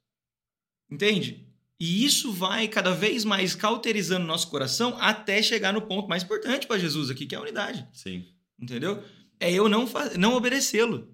Entende? 0.90 1.48
E 1.84 2.06
isso 2.06 2.32
vai 2.32 2.66
cada 2.70 2.92
vez 2.92 3.26
mais 3.26 3.54
cauterizando 3.54 4.26
nosso 4.26 4.48
coração 4.48 4.96
até 5.02 5.44
chegar 5.44 5.74
no 5.74 5.82
ponto 5.82 6.08
mais 6.08 6.24
importante 6.24 6.66
para 6.66 6.80
Jesus 6.80 7.10
aqui, 7.10 7.26
que 7.26 7.36
é 7.36 7.38
a 7.38 7.42
unidade. 7.42 7.86
Sim. 7.92 8.24
Entendeu? 8.58 9.04
É 9.38 9.52
eu 9.52 9.68
não, 9.68 9.86
não 10.18 10.34
obedecê-lo. 10.34 11.14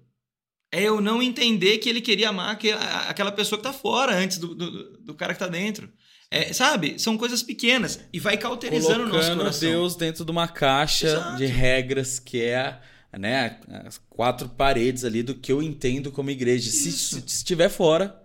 É 0.70 0.80
eu 0.84 1.00
não 1.00 1.20
entender 1.20 1.78
que 1.78 1.88
ele 1.88 2.00
queria 2.00 2.28
amar 2.28 2.56
aquela 3.08 3.32
pessoa 3.32 3.60
que 3.60 3.66
está 3.66 3.76
fora 3.76 4.14
antes 4.16 4.38
do, 4.38 4.54
do, 4.54 4.98
do, 4.98 5.14
cara 5.16 5.34
que 5.34 5.42
está 5.42 5.48
dentro. 5.48 5.92
É, 6.30 6.52
sabe? 6.52 7.00
São 7.00 7.18
coisas 7.18 7.42
pequenas 7.42 7.98
e 8.12 8.20
vai 8.20 8.36
cauterizando 8.36 9.06
o 9.06 9.08
nosso 9.08 9.34
coração. 9.34 9.68
Deus 9.68 9.96
dentro 9.96 10.24
de 10.24 10.30
uma 10.30 10.46
caixa 10.46 11.08
Exato. 11.08 11.36
de 11.36 11.46
regras 11.46 12.20
que 12.20 12.42
é 12.42 12.80
né, 13.18 13.58
as 13.84 13.98
quatro 14.08 14.48
paredes 14.48 15.04
ali 15.04 15.24
do 15.24 15.34
que 15.34 15.50
eu 15.50 15.60
entendo 15.60 16.12
como 16.12 16.30
igreja. 16.30 16.70
Se, 16.70 16.92
se 16.92 17.18
estiver 17.26 17.68
fora, 17.68 18.22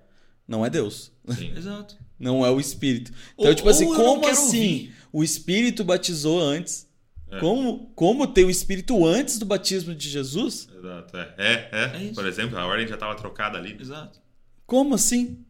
não 0.47 0.63
é 0.63 0.69
Deus. 0.69 1.11
Sim. 1.35 1.51
Exato. 1.57 2.04
Não 2.19 2.45
é 2.45 2.49
o 2.51 2.59
Espírito. 2.59 3.11
Então, 3.33 3.47
Ou- 3.49 3.55
tipo 3.55 3.69
assim, 3.69 3.85
como 3.85 4.27
assim? 4.27 4.45
ouvir. 4.45 4.95
O 5.11 5.23
Espírito 5.23 5.83
batizou 5.83 6.39
antes. 6.39 6.85
É. 7.31 7.39
Como, 7.39 7.91
como 7.95 8.27
ter 8.27 8.45
o 8.45 8.49
Espírito 8.49 9.05
antes 9.05 9.39
do 9.39 9.45
batismo 9.45 9.95
de 9.95 10.07
Jesus? 10.09 10.67
Exato, 10.73 11.17
é. 11.17 11.35
É, 11.37 11.69
é. 11.71 12.07
É. 12.09 12.13
Por 12.13 12.25
exemplo, 12.25 12.57
a 12.57 12.65
ordem 12.65 12.87
já 12.87 12.93
estava 12.93 13.15
trocada 13.15 13.57
ali. 13.57 13.75
Exato. 13.79 14.21
Como 14.65 14.93
assim? 14.95 15.43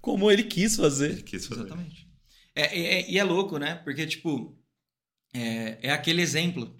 Como 0.00 0.30
ele 0.30 0.42
quis 0.42 0.76
fazer. 0.76 1.10
Ele 1.12 1.22
quis 1.22 1.46
fazer. 1.46 1.60
Exatamente. 1.62 2.06
É, 2.54 2.62
é- 2.78 3.00
é- 3.02 3.10
e 3.10 3.18
é 3.18 3.24
louco, 3.24 3.58
né? 3.58 3.76
Porque, 3.84 4.06
tipo, 4.06 4.56
é, 5.34 5.78
é 5.82 5.90
aquele 5.90 6.22
exemplo. 6.22 6.74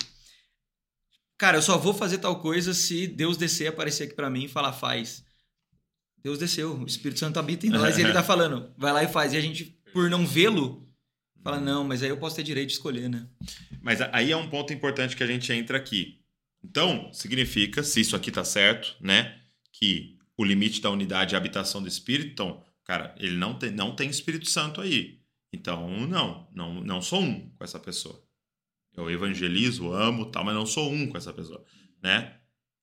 Cara, 1.39 1.59
eu 1.59 1.63
só 1.63 1.77
vou 1.77 1.93
fazer 1.93 2.19
tal 2.19 2.41
coisa 2.41 2.73
se 2.73 3.07
Deus 3.07 3.37
descer, 3.37 3.67
aparecer 3.69 4.05
aqui 4.05 4.15
pra 4.15 4.31
mim 4.31 4.45
e 4.45 4.49
falar, 4.49 4.73
faz. 4.73 5.23
Deus 6.27 6.41
desceu, 6.41 6.77
o 6.77 6.85
Espírito 6.85 7.21
Santo 7.21 7.39
habita 7.39 7.69
em 7.69 7.71
nós 7.71 7.97
e 7.97 8.01
ele 8.01 8.13
tá 8.13 8.21
falando, 8.25 8.69
vai 8.77 8.93
lá 8.93 9.05
e 9.05 9.07
faz. 9.07 9.33
E 9.33 9.37
a 9.37 9.41
gente, 9.41 9.79
por 9.93 10.11
não 10.11 10.27
vê-lo, 10.27 10.85
fala, 11.41 11.61
não, 11.61 11.85
mas 11.85 12.03
aí 12.03 12.09
eu 12.09 12.17
posso 12.17 12.35
ter 12.35 12.43
direito 12.43 12.71
de 12.71 12.75
escolher, 12.75 13.09
né? 13.09 13.29
Mas 13.81 14.01
aí 14.01 14.33
é 14.33 14.37
um 14.37 14.49
ponto 14.49 14.73
importante 14.73 15.15
que 15.15 15.23
a 15.23 15.27
gente 15.27 15.53
entra 15.53 15.79
aqui. 15.79 16.21
Então, 16.65 17.13
significa, 17.13 17.81
se 17.85 18.01
isso 18.01 18.17
aqui 18.17 18.33
tá 18.33 18.43
certo, 18.43 18.97
né? 19.01 19.41
Que 19.71 20.19
o 20.37 20.43
limite 20.43 20.81
da 20.83 20.91
unidade 20.91 21.37
é 21.37 21.39
a 21.39 21.41
habitação 21.41 21.81
do 21.81 21.87
Espírito, 21.87 22.33
então, 22.33 22.61
cara, 22.85 23.15
ele 23.21 23.37
não 23.37 23.57
tem, 23.57 23.71
não 23.71 23.95
tem 23.95 24.11
Espírito 24.11 24.51
Santo 24.51 24.81
aí. 24.81 25.21
Então, 25.53 26.09
não, 26.09 26.49
não, 26.53 26.83
não 26.83 27.01
sou 27.01 27.21
um 27.21 27.51
com 27.51 27.63
essa 27.63 27.79
pessoa. 27.79 28.21
Eu 28.97 29.09
evangelizo, 29.09 29.93
amo, 29.93 30.27
tal, 30.27 30.45
mas 30.45 30.57
não 30.57 30.67
sou 30.67 30.91
um 30.91 31.07
com 31.07 31.17
essa 31.17 31.33
pessoa, 31.33 31.65
né? 32.03 32.35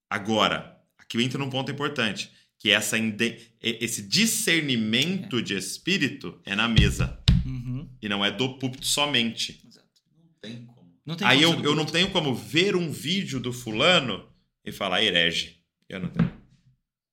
Agora, 0.10 0.82
aqui 0.97 1.21
entra 1.21 1.38
num 1.38 1.49
ponto 1.49 1.69
importante, 1.69 2.32
que 2.59 2.69
essa 2.69 2.95
esse 3.61 4.01
discernimento 4.01 5.41
de 5.41 5.53
espírito 5.55 6.39
é 6.45 6.55
na 6.55 6.67
mesa 6.67 7.19
Uhum. 7.45 7.89
e 8.01 8.07
não 8.07 8.23
é 8.23 8.31
do 8.31 8.57
púlpito 8.57 8.85
somente. 8.87 9.61
Exato. 9.67 9.87
Não 10.17 10.29
tem 10.41 10.65
como. 10.65 11.01
Não 11.05 11.15
tem 11.17 11.27
Aí 11.27 11.43
como 11.43 11.59
eu, 11.59 11.63
eu 11.71 11.75
não 11.75 11.85
tenho 11.85 12.09
como 12.11 12.33
ver 12.33 12.75
um 12.75 12.89
vídeo 12.91 13.39
do 13.39 13.51
fulano 13.51 14.29
e 14.63 14.71
falar 14.71 15.03
herege. 15.03 15.59
Eu 15.89 15.99
não 15.99 16.09
tenho. 16.09 16.31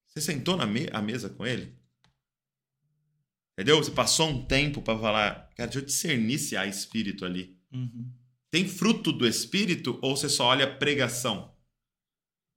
Você 0.07 0.21
sentou 0.21 0.57
na 0.57 0.67
me- 0.67 0.89
a 0.93 1.03
mesa 1.03 1.29
com 1.29 1.45
ele? 1.47 1.75
Entendeu? 3.53 3.77
Você 3.79 3.91
passou 3.91 4.29
um 4.31 4.45
tempo 4.47 4.81
pra 4.81 4.99
falar, 4.99 5.51
cara, 5.57 5.69
deixa 5.69 5.81
eu 5.81 5.85
discernir 5.85 6.39
se 6.39 6.57
há 6.57 6.67
espírito 6.67 7.25
ali. 7.25 7.57
Uhum. 7.73 8.11
Tem 8.51 8.67
fruto 8.67 9.13
do 9.13 9.27
espírito 9.27 9.99
ou 10.03 10.17
você 10.17 10.29
só 10.29 10.47
olha 10.47 10.65
a 10.65 10.75
pregação? 10.77 11.53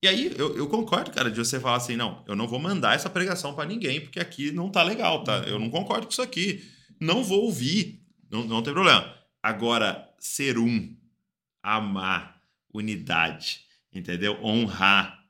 E 0.03 0.07
aí 0.07 0.35
eu, 0.37 0.57
eu 0.57 0.67
concordo, 0.67 1.11
cara, 1.11 1.31
de 1.31 1.37
você 1.37 1.61
falar 1.61 1.77
assim, 1.77 1.95
não, 1.95 2.21
eu 2.27 2.35
não 2.35 2.45
vou 2.45 2.59
mandar 2.59 2.93
essa 2.93 3.09
pregação 3.09 3.55
pra 3.55 3.63
ninguém, 3.63 4.01
porque 4.01 4.19
aqui 4.19 4.51
não 4.51 4.69
tá 4.69 4.83
legal, 4.83 5.23
tá? 5.23 5.37
Eu 5.47 5.57
não 5.57 5.69
concordo 5.69 6.07
com 6.07 6.11
isso 6.11 6.21
aqui. 6.21 6.61
Não 6.99 7.23
vou 7.23 7.45
ouvir. 7.45 8.05
Não, 8.29 8.43
não 8.43 8.61
tem 8.61 8.73
problema. 8.73 9.15
Agora, 9.41 10.13
ser 10.19 10.57
um, 10.57 10.93
amar, 11.63 12.41
unidade, 12.73 13.61
entendeu? 13.93 14.37
Honrar. 14.43 15.23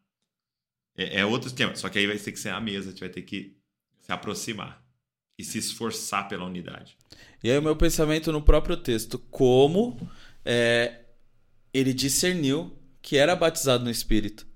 É, 0.97 1.19
é 1.19 1.25
outro 1.25 1.49
esquema. 1.49 1.75
Só 1.75 1.87
que 1.87 1.99
aí 1.99 2.07
vai 2.07 2.17
ter 2.17 2.31
que 2.31 2.39
ser 2.39 2.49
a 2.49 2.59
mesa, 2.59 2.87
a 2.87 2.89
gente 2.89 3.01
vai 3.01 3.09
ter 3.09 3.21
que 3.21 3.55
se 3.99 4.11
aproximar 4.11 4.83
e 5.37 5.43
se 5.43 5.59
esforçar 5.59 6.27
pela 6.27 6.45
unidade. 6.45 6.97
E 7.43 7.51
aí 7.51 7.59
o 7.59 7.61
meu 7.61 7.75
pensamento 7.75 8.31
no 8.31 8.41
próprio 8.41 8.75
texto, 8.75 9.19
como 9.19 9.99
é, 10.43 11.01
ele 11.71 11.93
discerniu 11.93 12.75
que 13.03 13.17
era 13.17 13.35
batizado 13.35 13.83
no 13.83 13.91
Espírito. 13.91 14.51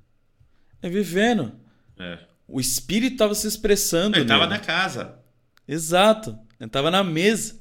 É 0.81 0.89
vivendo. 0.89 1.51
É. 1.99 2.19
O 2.47 2.59
Espírito 2.59 3.13
estava 3.13 3.35
se 3.35 3.47
expressando. 3.47 4.17
Ele 4.17 4.25
tava 4.25 4.45
nele. 4.47 4.59
na 4.59 4.65
casa. 4.65 5.19
Exato. 5.67 6.37
Ele 6.59 6.67
estava 6.67 6.89
na 6.91 7.03
mesa. 7.03 7.59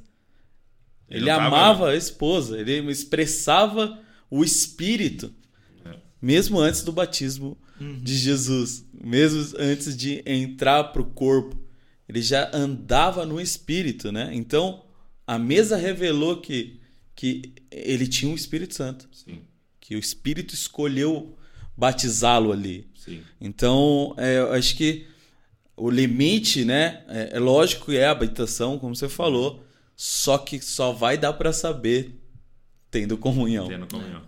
Ele 1.08 1.20
Ele, 1.20 1.30
não 1.30 1.36
tava- 1.38 1.46
amava 1.56 1.90
a 1.90 1.96
esposa. 1.96 2.58
Ele 2.58 2.78
expressava 2.90 3.98
o 4.30 4.44
Espírito. 4.44 5.32
É. 5.84 5.96
Mesmo 6.20 6.58
antes 6.58 6.82
do 6.82 6.92
batismo 6.92 7.56
Uhum. 7.80 7.98
de 8.00 8.14
Jesus. 8.16 8.84
Mesmo 8.92 9.54
antes 9.58 9.96
de 9.96 10.22
entrar 10.26 10.84
para 10.84 11.02
o 11.02 11.06
corpo. 11.06 11.56
Ele 12.08 12.22
já 12.22 12.50
andava 12.54 13.26
no 13.26 13.40
Espírito, 13.40 14.12
né? 14.12 14.30
Então, 14.32 14.84
a 15.26 15.38
mesa 15.38 15.76
revelou 15.76 16.40
que, 16.40 16.80
que 17.14 17.52
ele 17.70 18.06
tinha 18.06 18.30
o 18.32 18.36
Espírito 18.36 18.74
Santo. 18.74 19.08
Sim, 19.12 19.40
Que 19.80 19.94
o 19.96 19.98
Espírito 19.98 20.54
escolheu 20.54 21.36
batizá-lo 21.76 22.52
ali. 22.52 22.88
Sim. 23.06 23.22
Então, 23.40 24.14
é, 24.18 24.38
eu 24.40 24.52
acho 24.52 24.76
que 24.76 25.06
o 25.76 25.88
limite, 25.90 26.64
né? 26.64 27.04
É, 27.08 27.36
é 27.36 27.38
lógico 27.38 27.86
que 27.86 27.96
é 27.96 28.06
a 28.06 28.10
habitação, 28.10 28.78
como 28.78 28.94
você 28.94 29.08
falou, 29.08 29.64
só 29.96 30.36
que 30.38 30.60
só 30.60 30.92
vai 30.92 31.16
dar 31.16 31.32
para 31.32 31.52
saber 31.52 32.20
tendo 32.90 33.16
comunhão. 33.16 33.68
Tendo 33.68 33.86
comunhão. 33.86 34.26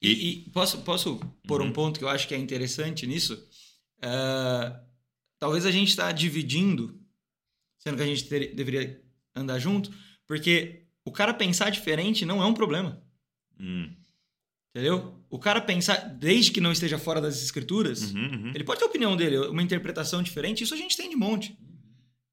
E, 0.00 0.10
e 0.10 0.50
posso, 0.50 0.78
posso 0.82 1.18
pôr 1.46 1.60
Uhum. 1.60 1.68
um 1.68 1.72
ponto 1.72 1.98
que 1.98 2.04
eu 2.04 2.08
acho 2.08 2.28
que 2.28 2.34
é 2.34 2.38
interessante 2.38 3.06
nisso? 3.06 3.42
É, 4.00 4.80
talvez 5.38 5.66
a 5.66 5.70
gente 5.70 5.88
está 5.88 6.12
dividindo, 6.12 7.00
sendo 7.78 7.96
que 7.96 8.02
a 8.02 8.06
gente 8.06 8.24
ter- 8.28 8.54
deveria 8.54 9.02
andar 9.34 9.58
junto, 9.58 9.90
porque 10.26 10.84
o 11.04 11.10
cara 11.10 11.34
pensar 11.34 11.70
diferente 11.70 12.24
não 12.24 12.42
é 12.42 12.46
um 12.46 12.54
problema, 12.54 13.02
Hum. 13.58 13.90
entendeu? 14.70 15.17
O 15.30 15.38
cara 15.38 15.60
pensar, 15.60 15.96
desde 16.18 16.50
que 16.52 16.60
não 16.60 16.72
esteja 16.72 16.98
fora 16.98 17.20
das 17.20 17.42
escrituras, 17.42 18.12
Uhum, 18.14 18.20
uhum. 18.46 18.52
ele 18.54 18.64
pode 18.64 18.78
ter 18.80 18.86
a 18.86 18.88
opinião 18.88 19.16
dele, 19.16 19.36
uma 19.48 19.62
interpretação 19.62 20.22
diferente, 20.22 20.64
isso 20.64 20.72
a 20.74 20.76
gente 20.76 20.96
tem 20.96 21.10
de 21.10 21.16
monte. 21.16 21.58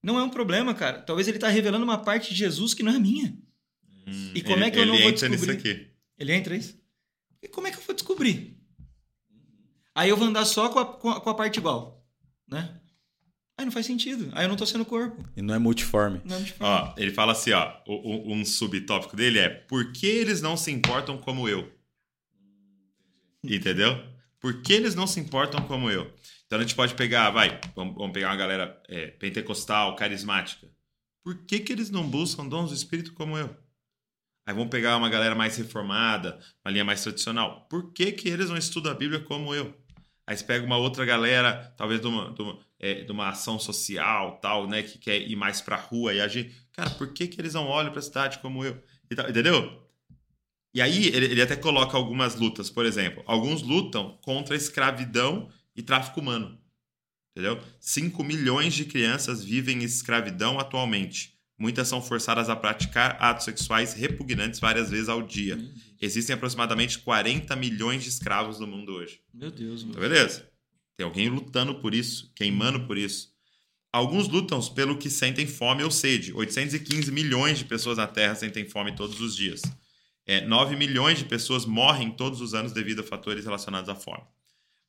Não 0.01 0.17
é 0.19 0.23
um 0.23 0.29
problema, 0.29 0.73
cara. 0.73 1.01
Talvez 1.01 1.27
ele 1.27 1.37
está 1.37 1.49
revelando 1.49 1.83
uma 1.83 1.97
parte 1.97 2.29
de 2.29 2.35
Jesus 2.37 2.73
que 2.73 2.83
não 2.83 2.93
é 2.93 2.99
minha. 2.99 3.35
Hum. 4.07 4.31
E 4.35 4.41
como 4.41 4.57
Ele- 4.57 4.65
é 4.65 4.71
que 4.71 4.79
eu 4.79 4.85
não 4.85 4.93
ele 4.93 5.03
vou 5.03 5.11
entra 5.11 5.27
nisso 5.27 5.45
descobrir? 5.45 5.71
aqui. 5.73 5.87
Ele 6.17 6.31
entra 6.33 6.55
isso? 6.55 6.79
E 7.41 7.47
como 7.47 7.67
é 7.67 7.71
que 7.71 7.77
eu 7.77 7.81
vou 7.83 7.95
descobrir? 7.95 8.57
Aí 9.93 10.09
eu 10.09 10.17
vou 10.17 10.27
andar 10.27 10.45
só 10.45 10.69
com 10.69 10.79
a, 10.79 10.85
com 10.85 11.09
a, 11.09 11.21
com 11.21 11.29
a 11.29 11.33
parte 11.35 11.57
igual, 11.57 12.05
né? 12.49 12.79
Aí 13.57 13.63
não 13.65 13.71
faz 13.71 13.85
sentido. 13.85 14.29
Aí 14.33 14.45
eu 14.45 14.49
não 14.49 14.57
tô 14.57 14.65
sendo 14.65 14.83
corpo. 14.85 15.23
E 15.35 15.41
não 15.41 15.55
é 15.55 15.59
multiforme. 15.59 16.19
Não 16.25 16.35
é 16.35 16.39
diferente. 16.39 16.61
Ó, 16.63 16.93
ele 16.97 17.11
fala 17.11 17.31
assim, 17.31 17.51
ó, 17.51 17.73
um 17.87 18.43
subtópico 18.43 19.15
dele 19.15 19.39
é 19.39 19.47
por 19.49 19.93
que 19.93 20.05
eles 20.05 20.41
não 20.41 20.57
se 20.57 20.71
importam 20.71 21.17
como 21.17 21.47
eu? 21.47 21.71
Entendeu? 23.53 24.01
Por 24.39 24.61
que 24.61 24.73
eles 24.73 24.95
não 24.95 25.07
se 25.07 25.19
importam 25.19 25.61
como 25.67 25.89
eu? 25.89 26.13
Então 26.45 26.59
a 26.59 26.61
gente 26.61 26.75
pode 26.75 26.93
pegar, 26.93 27.31
vai, 27.31 27.59
vamos, 27.75 28.11
pegar 28.11 28.29
uma 28.29 28.35
galera 28.35 28.81
é, 28.87 29.07
pentecostal, 29.07 29.95
carismática. 29.95 30.67
Por 31.23 31.45
que, 31.45 31.59
que 31.59 31.73
eles 31.73 31.89
não 31.89 32.07
buscam 32.07 32.47
dons 32.47 32.69
do 32.69 32.75
Espírito 32.75 33.13
como 33.13 33.37
eu? 33.37 33.49
Aí 34.47 34.53
vamos 34.53 34.69
pegar 34.69 34.95
uma 34.97 35.09
galera 35.09 35.33
mais 35.33 35.57
reformada, 35.57 36.39
uma 36.63 36.71
linha 36.71 36.85
mais 36.85 37.01
tradicional. 37.01 37.65
Por 37.67 37.91
que, 37.91 38.11
que 38.11 38.29
eles 38.29 38.49
não 38.49 38.57
estudam 38.57 38.91
a 38.91 38.95
Bíblia 38.95 39.19
como 39.19 39.55
eu? 39.55 39.73
Aí 40.27 40.37
você 40.37 40.43
pega 40.43 40.65
uma 40.65 40.77
outra 40.77 41.03
galera, 41.03 41.73
talvez 41.75 41.99
de 41.99 42.07
uma, 42.07 42.31
de 42.31 42.41
uma, 42.41 42.59
é, 42.79 43.03
de 43.03 43.11
uma 43.11 43.29
ação 43.29 43.57
social, 43.57 44.39
tal, 44.39 44.67
né, 44.67 44.83
que 44.83 44.99
quer 44.99 45.17
ir 45.17 45.35
mais 45.35 45.61
pra 45.61 45.75
rua 45.75 46.13
e 46.13 46.21
agir. 46.21 46.53
Cara, 46.73 46.91
por 46.91 47.11
que, 47.13 47.27
que 47.27 47.41
eles 47.41 47.55
não 47.55 47.65
olham 47.67 47.91
pra 47.91 48.01
cidade 48.01 48.39
como 48.39 48.63
eu? 48.63 48.79
Entendeu? 49.09 49.84
E 50.75 50.81
aí 50.81 51.07
ele, 51.07 51.25
ele 51.27 51.41
até 51.41 51.55
coloca 51.55 51.95
algumas 51.95 52.35
lutas, 52.35 52.69
por 52.69 52.85
exemplo. 52.85 53.23
Alguns 53.25 53.61
lutam 53.61 54.19
contra 54.21 54.53
a 54.53 54.57
escravidão 54.57 55.49
e 55.73 55.81
tráfico 55.81 56.19
humano. 56.19 56.59
Entendeu? 57.31 57.59
5 57.79 58.21
milhões 58.23 58.73
de 58.73 58.83
crianças 58.85 59.43
vivem 59.43 59.77
em 59.79 59.83
escravidão 59.83 60.59
atualmente. 60.59 61.33
Muitas 61.57 61.87
são 61.87 62.01
forçadas 62.01 62.49
a 62.49 62.55
praticar 62.55 63.15
atos 63.21 63.45
sexuais 63.45 63.93
repugnantes 63.93 64.59
várias 64.59 64.89
vezes 64.89 65.07
ao 65.07 65.21
dia. 65.21 65.57
Existem 66.01 66.33
aproximadamente 66.33 66.99
40 66.99 67.55
milhões 67.55 68.03
de 68.03 68.09
escravos 68.09 68.59
no 68.59 68.67
mundo 68.67 68.91
hoje. 68.93 69.21
Meu 69.33 69.49
Deus, 69.51 69.81
Tá 69.83 69.87
meu. 69.87 69.99
beleza? 70.01 70.49
Tem 70.97 71.05
alguém 71.05 71.29
lutando 71.29 71.75
por 71.75 71.93
isso, 71.95 72.31
queimando 72.35 72.85
por 72.85 72.97
isso. 72.97 73.29
Alguns 73.93 74.27
lutam 74.27 74.61
pelo 74.73 74.97
que 74.97 75.09
sentem 75.09 75.47
fome 75.47 75.83
ou 75.83 75.91
sede. 75.91 76.33
815 76.33 77.09
milhões 77.13 77.57
de 77.59 77.63
pessoas 77.65 77.97
na 77.97 78.07
Terra 78.07 78.35
sentem 78.35 78.67
fome 78.67 78.93
todos 78.93 79.21
os 79.21 79.33
dias. 79.35 79.61
É, 80.25 80.41
9 80.41 80.75
milhões 80.75 81.19
de 81.19 81.25
pessoas 81.25 81.65
morrem 81.65 82.11
todos 82.11 82.41
os 82.41 82.53
anos 82.53 82.71
devido 82.71 83.01
a 83.01 83.03
fatores 83.03 83.45
relacionados 83.45 83.89
à 83.89 83.95
fome. 83.95 84.23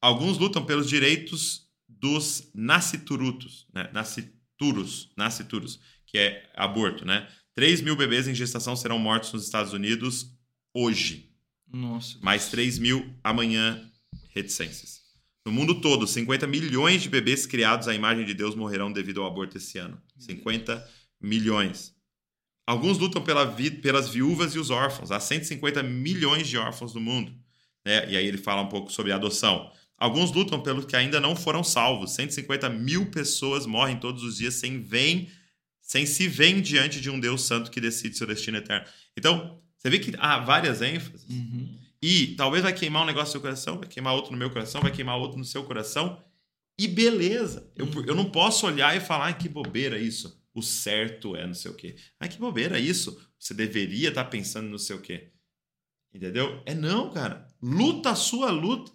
Alguns 0.01 0.39
lutam 0.39 0.65
pelos 0.65 0.89
direitos 0.89 1.69
dos 1.89 2.51
nasciturutos, 2.55 3.67
né? 3.73 3.91
nascituros, 3.93 5.11
nascituros, 5.17 5.81
que 6.07 6.19
é 6.19 6.51
aborto, 6.55 7.05
né? 7.05 7.29
3 7.55 7.81
mil 7.81 7.97
bebês 7.97 8.29
em 8.29 8.35
gestação 8.35 8.77
serão 8.77 8.99
mortos 8.99 9.33
nos 9.33 9.45
Estados 9.45 9.73
Unidos 9.73 10.31
hoje 10.75 11.31
Nossa. 11.67 12.19
mais 12.21 12.51
3 12.51 12.79
mil 12.79 13.15
amanhã 13.25 13.91
reticências. 14.29 15.01
No 15.45 15.53
mundo 15.53 15.81
todo, 15.81 16.07
50 16.07 16.47
milhões 16.47 17.03
de 17.03 17.09
bebês 17.09 17.47
criados 17.47 17.89
à 17.89 17.95
imagem 17.95 18.27
de 18.27 18.35
Deus 18.35 18.55
morrerão 18.55 18.93
devido 18.93 19.23
ao 19.23 19.27
aborto 19.27 19.57
esse 19.57 19.79
ano. 19.79 19.97
50 20.19 20.87
milhões. 21.21 21.96
Alguns 22.67 22.99
lutam 22.99 23.23
pela 23.23 23.45
vi- 23.45 23.71
pelas 23.71 24.09
viúvas 24.09 24.55
e 24.55 24.59
os 24.59 24.71
órfãos. 24.71 25.11
Há 25.13 25.21
150 25.21 25.83
milhões 25.83 26.49
de 26.49 26.57
órfãos 26.59 26.95
no 26.95 27.01
mundo. 27.01 27.33
né? 27.85 28.11
E 28.11 28.17
aí 28.17 28.27
ele 28.27 28.37
fala 28.39 28.63
um 28.63 28.69
pouco 28.69 28.91
sobre 28.93 29.13
a 29.13 29.15
adoção. 29.15 29.71
Alguns 29.97 30.33
lutam 30.33 30.61
pelos 30.61 30.85
que 30.85 30.97
ainda 30.97 31.21
não 31.21 31.37
foram 31.37 31.63
salvos. 31.63 32.11
150 32.17 32.69
mil 32.69 33.07
pessoas 33.13 33.65
morrem 33.65 33.97
todos 33.97 34.25
os 34.25 34.37
dias 34.39 34.55
sem, 34.55 34.83
vem, 34.83 35.31
sem 35.81 36.05
se 36.05 36.27
ver 36.27 36.61
diante 36.61 37.01
de 37.01 37.09
um 37.09 37.21
Deus 37.21 37.43
santo 37.43 37.71
que 37.71 37.81
decide 37.81 38.17
seu 38.19 38.27
destino 38.27 38.57
eterno. 38.59 38.85
Então, 39.17 39.61
você 39.79 39.89
vê 39.89 40.01
que 40.01 40.13
há 40.19 40.41
várias 40.41 40.83
ênfases. 40.83 41.25
Uhum. 41.31 41.79
E 42.03 42.35
talvez 42.37 42.65
vai 42.65 42.73
queimar 42.73 43.05
um 43.05 43.07
negócio 43.07 43.27
no 43.29 43.33
seu 43.33 43.41
coração, 43.41 43.79
vai 43.79 43.89
queimar 43.89 44.15
outro 44.15 44.33
no 44.33 44.37
meu 44.39 44.51
coração, 44.51 44.81
vai 44.83 44.91
queimar 44.91 45.17
outro 45.17 45.39
no 45.39 45.45
seu 45.45 45.63
coração. 45.63 46.21
E 46.77 46.89
beleza. 46.89 47.71
Eu, 47.77 47.87
Uhum. 47.87 48.05
eu 48.05 48.15
não 48.17 48.25
posso 48.31 48.67
olhar 48.67 48.97
e 48.97 49.01
falar, 49.01 49.27
"Ai, 49.27 49.39
que 49.39 49.49
bobeira 49.49 49.97
isso. 49.97 50.37
O 50.57 50.63
certo 50.63 51.37
é 51.37 51.47
não 51.47 51.53
sei 51.53 51.71
o 51.71 51.75
quê. 51.75 51.97
Ai, 52.19 52.31
que 52.31 52.39
bobeira 52.39 52.79
isso. 52.79 53.21
Você 53.39 53.53
deveria 53.53 54.09
estar 54.09 54.25
pensando 54.25 54.69
no 54.71 54.79
sei 54.79 54.97
o 54.97 55.01
quê. 55.03 55.29
Entendeu? 56.15 56.63
É 56.65 56.75
não, 56.75 57.11
cara. 57.11 57.47
Luta 57.63 58.11
a 58.11 58.15
sua 58.15 58.51
luta. 58.51 58.91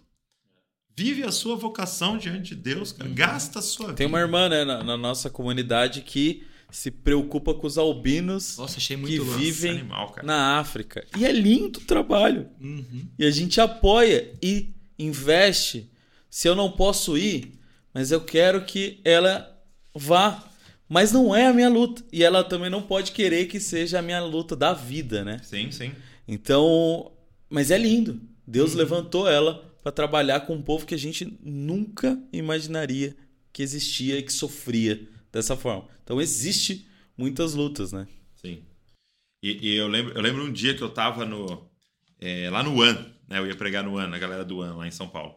Vive 0.96 1.22
a 1.22 1.30
sua 1.30 1.54
vocação 1.54 2.18
diante 2.18 2.54
de 2.54 2.56
Deus, 2.56 2.90
cara. 2.90 3.08
Gasta 3.10 3.60
a 3.60 3.62
sua 3.62 3.86
vida. 3.86 3.96
Tem 3.96 4.08
uma 4.08 4.18
irmã, 4.18 4.48
né, 4.48 4.64
na, 4.64 4.82
na 4.82 4.96
nossa 4.96 5.30
comunidade 5.30 6.02
que 6.02 6.44
se 6.68 6.90
preocupa 6.90 7.54
com 7.54 7.66
os 7.66 7.78
albinos 7.78 8.56
Nossa, 8.58 8.78
achei 8.78 8.96
que 8.96 9.02
muito 9.02 9.22
louco. 9.22 9.38
vivem 9.38 9.70
animal, 9.72 10.10
cara. 10.10 10.26
na 10.26 10.58
África. 10.58 11.06
E 11.16 11.24
é 11.24 11.30
lindo 11.30 11.78
o 11.78 11.84
trabalho. 11.84 12.48
Uhum. 12.60 13.06
E 13.18 13.24
a 13.24 13.30
gente 13.30 13.60
apoia 13.60 14.34
e 14.42 14.74
investe. 14.98 15.90
Se 16.28 16.48
eu 16.48 16.56
não 16.56 16.72
posso 16.72 17.16
ir, 17.16 17.52
mas 17.94 18.10
eu 18.10 18.20
quero 18.20 18.64
que 18.64 19.00
ela 19.04 19.48
vá. 19.94 20.48
Mas 20.92 21.10
não 21.10 21.34
é 21.34 21.46
a 21.46 21.54
minha 21.54 21.70
luta. 21.70 22.04
E 22.12 22.22
ela 22.22 22.44
também 22.44 22.68
não 22.68 22.82
pode 22.82 23.12
querer 23.12 23.46
que 23.46 23.58
seja 23.58 23.98
a 23.98 24.02
minha 24.02 24.22
luta 24.22 24.54
da 24.54 24.74
vida, 24.74 25.24
né? 25.24 25.40
Sim, 25.42 25.70
sim. 25.70 25.90
Então, 26.28 27.10
mas 27.48 27.70
é 27.70 27.78
lindo. 27.78 28.20
Deus 28.46 28.74
levantou 28.74 29.26
ela 29.26 29.74
para 29.82 29.90
trabalhar 29.90 30.40
com 30.40 30.54
um 30.54 30.60
povo 30.60 30.84
que 30.84 30.94
a 30.94 30.98
gente 30.98 31.38
nunca 31.42 32.22
imaginaria 32.30 33.16
que 33.50 33.62
existia 33.62 34.18
e 34.18 34.22
que 34.22 34.34
sofria 34.34 35.08
dessa 35.32 35.56
forma. 35.56 35.88
Então 36.04 36.20
existe 36.20 36.86
muitas 37.16 37.54
lutas, 37.54 37.90
né? 37.90 38.06
Sim. 38.34 38.62
E, 39.42 39.70
e 39.70 39.74
eu, 39.74 39.88
lembro, 39.88 40.12
eu 40.12 40.20
lembro 40.20 40.44
um 40.44 40.52
dia 40.52 40.74
que 40.74 40.82
eu 40.82 40.90
tava 40.90 41.24
no, 41.24 41.70
é, 42.20 42.50
lá 42.50 42.62
no 42.62 42.82
AN, 42.82 42.98
né? 43.26 43.38
Eu 43.38 43.46
ia 43.46 43.56
pregar 43.56 43.82
no 43.82 43.96
AN, 43.96 44.08
na 44.08 44.18
galera 44.18 44.44
do 44.44 44.60
AN, 44.60 44.76
lá 44.76 44.86
em 44.86 44.90
São 44.90 45.08
Paulo. 45.08 45.36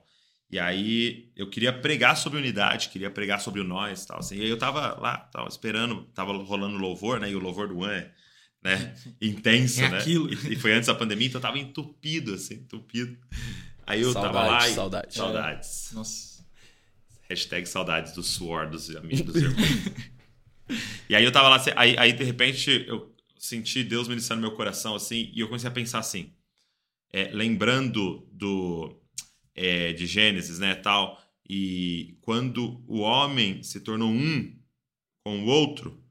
E 0.56 0.60
aí 0.60 1.30
eu 1.36 1.50
queria 1.50 1.74
pregar 1.74 2.16
sobre 2.16 2.40
unidade, 2.40 2.88
queria 2.88 3.12
pregar 3.12 3.42
sobre 3.42 3.60
o 3.60 3.64
nós 3.66 4.04
e 4.04 4.08
tal. 4.08 4.20
Assim. 4.20 4.38
E 4.38 4.42
aí 4.44 4.50
eu 4.50 4.58
tava 4.58 4.98
lá, 5.02 5.18
tava 5.18 5.50
esperando, 5.50 6.04
tava 6.14 6.32
rolando 6.32 6.78
louvor, 6.78 7.20
né? 7.20 7.30
E 7.30 7.36
o 7.36 7.40
louvor 7.40 7.68
do 7.68 7.84
AN 7.84 7.92
é 7.92 8.12
né? 8.64 8.96
intenso, 9.22 9.82
É 9.82 9.90
né? 9.90 9.98
aquilo. 9.98 10.34
E, 10.34 10.54
e 10.54 10.56
foi 10.56 10.72
antes 10.72 10.88
da 10.88 10.96
pandemia, 10.96 11.28
então 11.28 11.40
eu 11.40 11.42
tava 11.42 11.60
entupido, 11.60 12.36
assim, 12.36 12.54
entupido. 12.54 13.18
Aí 13.86 14.02
eu 14.02 14.14
tava 14.14 14.32
Saudade, 14.32 14.50
lá 14.50 14.70
e... 14.70 14.74
saudade. 14.74 15.14
Saudades. 15.14 15.90
Nossa. 15.92 16.46
Hashtag 17.30 17.68
saudades 17.68 18.14
do 18.14 18.24
suor 18.24 18.70
dos 18.70 18.96
amigos 18.96 19.26
dos 19.26 19.36
irmãos. 19.36 19.60
e 21.10 21.16
aí 21.18 21.26
eu 21.26 21.34
tava 21.34 21.50
lá, 21.50 21.58
assim, 21.58 21.72
aí, 21.76 21.98
aí 21.98 22.14
de 22.14 22.24
repente 22.24 22.86
eu 22.88 23.14
senti 23.38 23.84
Deus 23.84 24.08
ministrando 24.08 24.42
no 24.42 24.48
meu 24.48 24.56
coração, 24.56 24.96
assim, 24.96 25.30
e 25.34 25.42
eu 25.42 25.48
comecei 25.48 25.68
a 25.68 25.74
pensar 25.74 26.00
assim, 26.00 26.32
é, 27.12 27.30
lembrando 27.34 28.26
do 28.32 29.02
é, 29.56 29.94
de 29.94 30.06
Gênesis, 30.06 30.60
né, 30.60 30.76
tal, 30.76 31.20
e 31.48 32.18
quando 32.22 32.84
o 32.88 33.00
homem 33.00 33.64
se 33.64 33.80
tornou 33.80 34.10
um 34.10 34.56
com 35.24 35.44
o 35.44 35.46
outro, 35.46 36.04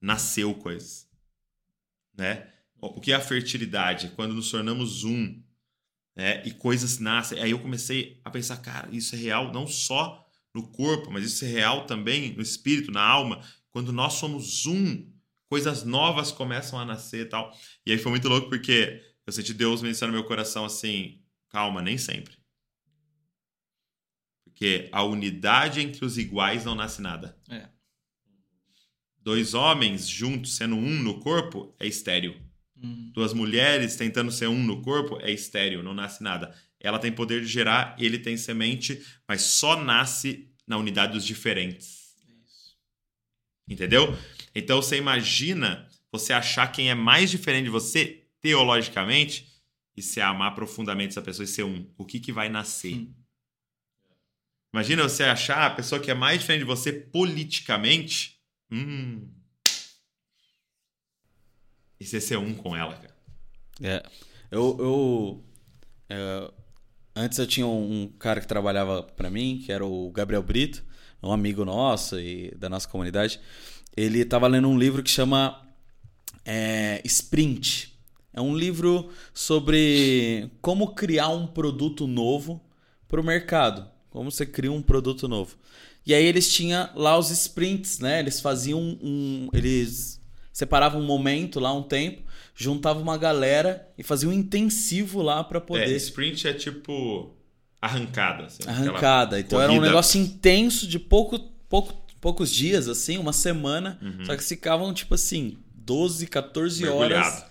nasceu 0.00 0.54
coisas, 0.54 1.08
né? 2.16 2.50
O 2.80 3.00
que 3.00 3.12
é 3.12 3.14
a 3.14 3.20
fertilidade? 3.20 4.12
Quando 4.16 4.34
nos 4.34 4.50
tornamos 4.50 5.04
um, 5.04 5.42
né? 6.16 6.42
E 6.46 6.50
coisas 6.52 6.98
nascem. 6.98 7.38
Aí 7.40 7.50
eu 7.50 7.58
comecei 7.58 8.18
a 8.24 8.30
pensar, 8.30 8.56
cara, 8.58 8.88
isso 8.90 9.14
é 9.14 9.18
real 9.18 9.52
não 9.52 9.66
só 9.66 10.26
no 10.54 10.68
corpo, 10.68 11.10
mas 11.10 11.24
isso 11.24 11.44
é 11.44 11.48
real 11.48 11.86
também 11.86 12.34
no 12.34 12.42
espírito, 12.42 12.90
na 12.90 13.02
alma. 13.02 13.42
Quando 13.70 13.92
nós 13.92 14.14
somos 14.14 14.66
um, 14.66 15.06
coisas 15.48 15.84
novas 15.84 16.32
começam 16.32 16.78
a 16.78 16.84
nascer 16.84 17.26
e 17.26 17.28
tal. 17.28 17.52
E 17.84 17.92
aí 17.92 17.98
foi 17.98 18.10
muito 18.10 18.28
louco 18.28 18.48
porque 18.48 19.02
eu 19.26 19.32
senti 19.32 19.52
Deus 19.52 19.82
ministrando 19.82 20.12
no 20.12 20.18
meu 20.18 20.26
coração 20.26 20.64
assim, 20.64 21.20
calma, 21.50 21.82
nem 21.82 21.98
sempre. 21.98 22.39
Porque 24.60 24.90
a 24.92 25.02
unidade 25.02 25.80
entre 25.80 26.04
os 26.04 26.18
iguais 26.18 26.66
não 26.66 26.74
nasce 26.74 27.00
nada. 27.00 27.34
É. 27.48 27.66
Dois 29.16 29.54
homens 29.54 30.06
juntos 30.06 30.54
sendo 30.54 30.76
um 30.76 31.02
no 31.02 31.18
corpo 31.18 31.74
é 31.80 31.86
estéreo. 31.86 32.38
Uhum. 32.76 33.10
Duas 33.14 33.32
mulheres 33.32 33.96
tentando 33.96 34.30
ser 34.30 34.48
um 34.48 34.62
no 34.62 34.82
corpo 34.82 35.18
é 35.22 35.30
estéreo, 35.30 35.82
não 35.82 35.94
nasce 35.94 36.22
nada. 36.22 36.54
Ela 36.78 36.98
tem 36.98 37.10
poder 37.10 37.40
de 37.40 37.46
gerar, 37.46 37.96
ele 37.98 38.18
tem 38.18 38.36
semente, 38.36 39.02
mas 39.26 39.40
só 39.40 39.82
nasce 39.82 40.52
na 40.66 40.76
unidade 40.76 41.14
dos 41.14 41.24
diferentes. 41.24 42.14
Entendeu? 43.66 44.14
Então 44.54 44.82
você 44.82 44.98
imagina 44.98 45.88
você 46.12 46.34
achar 46.34 46.70
quem 46.70 46.90
é 46.90 46.94
mais 46.94 47.30
diferente 47.30 47.64
de 47.64 47.70
você, 47.70 48.26
teologicamente, 48.42 49.48
e 49.96 50.02
se 50.02 50.20
amar 50.20 50.54
profundamente 50.54 51.12
essa 51.12 51.22
pessoa 51.22 51.44
e 51.44 51.48
ser 51.48 51.62
um. 51.62 51.90
O 51.96 52.04
que, 52.04 52.20
que 52.20 52.30
vai 52.30 52.50
nascer? 52.50 52.94
Hum. 52.94 53.19
Imagina 54.72 55.02
você 55.02 55.24
achar 55.24 55.66
a 55.66 55.74
pessoa 55.74 56.00
que 56.00 56.10
é 56.10 56.14
mais 56.14 56.40
diferente 56.40 56.60
de 56.60 56.66
você 56.66 56.92
politicamente. 56.92 58.38
Hum. 58.70 59.28
E 61.98 62.06
você 62.06 62.20
ser 62.20 62.38
um 62.38 62.54
com 62.54 62.76
ela, 62.76 62.94
cara. 62.94 63.16
É. 63.82 64.02
Eu, 64.50 64.76
eu 64.78 65.44
é, 66.08 66.50
antes 67.14 67.38
eu 67.38 67.46
tinha 67.46 67.66
um 67.66 68.12
cara 68.18 68.40
que 68.40 68.46
trabalhava 68.46 69.02
pra 69.02 69.30
mim, 69.30 69.62
que 69.64 69.72
era 69.72 69.84
o 69.84 70.10
Gabriel 70.10 70.42
Brito, 70.42 70.84
um 71.22 71.32
amigo 71.32 71.64
nosso 71.64 72.18
e 72.18 72.50
da 72.56 72.68
nossa 72.68 72.88
comunidade. 72.88 73.40
Ele 73.96 74.20
estava 74.20 74.46
lendo 74.46 74.68
um 74.68 74.78
livro 74.78 75.02
que 75.02 75.10
chama 75.10 75.66
é, 76.44 77.00
Sprint. 77.04 77.98
É 78.32 78.40
um 78.40 78.56
livro 78.56 79.10
sobre 79.34 80.50
como 80.60 80.94
criar 80.94 81.28
um 81.28 81.46
produto 81.46 82.06
novo 82.06 82.64
para 83.08 83.20
o 83.20 83.24
mercado. 83.24 83.90
Como 84.10 84.30
você 84.30 84.44
cria 84.44 84.72
um 84.72 84.82
produto 84.82 85.26
novo. 85.28 85.56
E 86.04 86.12
aí 86.14 86.24
eles 86.24 86.52
tinham 86.52 86.88
lá 86.94 87.16
os 87.18 87.30
sprints, 87.30 87.98
né? 88.00 88.18
Eles 88.20 88.40
faziam 88.40 88.80
um. 88.80 89.48
Eles 89.52 90.20
separavam 90.52 91.00
um 91.00 91.06
momento 91.06 91.60
lá, 91.60 91.72
um 91.72 91.82
tempo, 91.82 92.22
juntavam 92.54 93.02
uma 93.02 93.16
galera 93.16 93.88
e 93.96 94.02
faziam 94.02 94.30
um 94.30 94.34
intensivo 94.34 95.22
lá 95.22 95.42
para 95.44 95.58
É, 95.58 95.60
poder. 95.60 95.96
sprint 95.96 96.48
é 96.48 96.52
tipo 96.52 97.34
arrancada. 97.80 98.44
Assim, 98.46 98.62
Arrancada. 98.66 99.38
Então 99.40 99.60
era 99.60 99.70
um 99.70 99.76
corrida. 99.76 99.86
negócio 99.90 100.20
intenso 100.20 100.86
de 100.86 100.98
pouco, 100.98 101.38
pouco, 101.68 101.94
poucos 102.20 102.50
dias, 102.52 102.88
assim, 102.88 103.16
uma 103.18 103.32
semana. 103.32 103.98
Uhum. 104.02 104.24
Só 104.26 104.36
que 104.36 104.42
ficavam, 104.42 104.92
tipo 104.92 105.14
assim, 105.14 105.56
12, 105.74 106.26
14 106.26 106.86
horas 106.88 107.10
Mergulhado. 107.18 107.44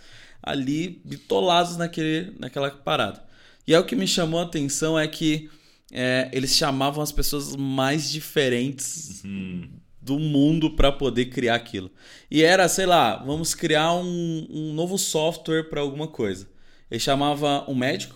ali 0.44 1.02
bitolados 1.06 1.78
naquele, 1.78 2.34
naquela 2.40 2.70
parada. 2.70 3.24
E 3.66 3.74
aí 3.74 3.82
o 3.82 3.86
que 3.86 3.96
me 3.96 4.08
chamou 4.08 4.40
a 4.40 4.44
atenção 4.44 4.98
é 5.00 5.08
que 5.08 5.50
é, 5.92 6.30
eles 6.32 6.56
chamavam 6.56 7.02
as 7.02 7.12
pessoas 7.12 7.56
mais 7.56 8.10
diferentes 8.12 9.24
Hum, 9.26 9.70
do 10.02 10.20
mundo 10.20 10.72
para 10.72 10.92
poder 10.92 11.26
criar 11.26 11.56
aquilo. 11.56 11.92
E 12.30 12.42
era, 12.44 12.68
sei 12.68 12.86
lá, 12.86 13.18
vamos 13.18 13.54
criar 13.54 13.94
um, 13.94 14.48
um 14.50 14.74
novo 14.74 14.98
software 14.98 15.70
para 15.70 15.82
alguma 15.82 16.08
coisa. 16.08 16.48
Ele 16.90 17.00
chamava 17.00 17.70
um 17.70 17.76
médico, 17.76 18.16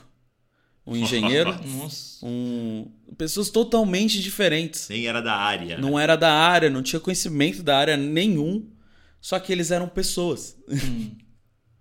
um 0.85 0.95
engenheiro, 0.95 1.55
um 2.23 2.91
pessoas 3.17 3.49
totalmente 3.49 4.21
diferentes. 4.21 4.89
nem 4.89 5.07
era 5.07 5.21
da 5.21 5.35
área. 5.35 5.75
né? 5.75 5.81
Não 5.81 5.99
era 5.99 6.15
da 6.15 6.31
área, 6.31 6.69
não 6.69 6.81
tinha 6.81 6.99
conhecimento 6.99 7.61
da 7.61 7.77
área 7.77 7.95
nenhum, 7.95 8.67
só 9.21 9.39
que 9.39 9.51
eles 9.51 9.71
eram 9.71 9.87
pessoas. 9.87 10.57
Hum. 10.67 11.11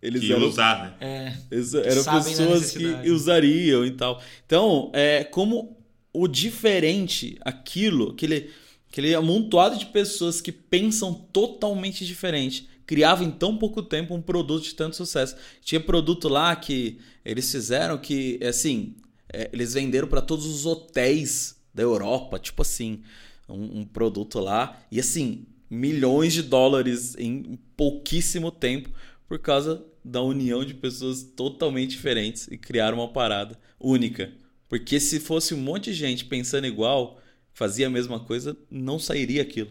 Eles 0.02 0.22
que 0.22 0.32
eram 0.32 0.48
usar, 0.48 0.82
né? 0.82 0.94
É. 1.00 1.32
eles 1.48 1.72
eram 1.74 2.02
pessoas 2.02 2.72
que 2.72 3.08
usariam 3.08 3.86
e 3.86 3.92
tal. 3.92 4.20
Então, 4.44 4.90
é 4.92 5.22
como 5.22 5.80
o 6.12 6.28
diferente, 6.28 7.38
aquilo, 7.40 8.10
aquele, 8.10 8.50
aquele 8.90 9.14
amontoado 9.14 9.78
de 9.78 9.86
pessoas 9.86 10.40
que 10.40 10.52
pensam 10.52 11.14
totalmente 11.14 12.04
diferente, 12.04 12.68
criava 12.86 13.24
em 13.24 13.30
tão 13.30 13.56
pouco 13.56 13.82
tempo 13.82 14.14
um 14.14 14.20
produto 14.20 14.64
de 14.64 14.74
tanto 14.74 14.96
sucesso. 14.96 15.36
Tinha 15.62 15.80
produto 15.80 16.28
lá 16.28 16.54
que 16.54 16.98
eles 17.24 17.50
fizeram 17.50 17.96
que, 17.96 18.38
assim, 18.42 18.96
é, 19.32 19.48
eles 19.52 19.74
venderam 19.74 20.08
para 20.08 20.20
todos 20.20 20.46
os 20.46 20.66
hotéis 20.66 21.56
da 21.74 21.82
Europa, 21.82 22.38
tipo 22.38 22.60
assim, 22.62 23.02
um, 23.48 23.80
um 23.80 23.84
produto 23.84 24.38
lá 24.38 24.78
e 24.90 25.00
assim 25.00 25.46
milhões 25.70 26.34
de 26.34 26.42
dólares 26.42 27.16
em 27.18 27.58
pouquíssimo 27.76 28.50
tempo 28.50 28.90
por 29.26 29.38
causa 29.38 29.82
da 30.04 30.20
união 30.20 30.62
de 30.64 30.74
pessoas 30.74 31.22
totalmente 31.22 31.92
diferentes 31.92 32.46
e 32.48 32.58
criaram 32.58 32.98
uma 32.98 33.08
parada 33.08 33.58
única. 33.80 34.30
Porque 34.72 34.98
se 34.98 35.20
fosse 35.20 35.52
um 35.52 35.58
monte 35.58 35.90
de 35.90 35.92
gente 35.92 36.24
pensando 36.24 36.66
igual, 36.66 37.20
fazia 37.52 37.88
a 37.88 37.90
mesma 37.90 38.18
coisa, 38.18 38.56
não 38.70 38.98
sairia 38.98 39.42
aquilo. 39.42 39.70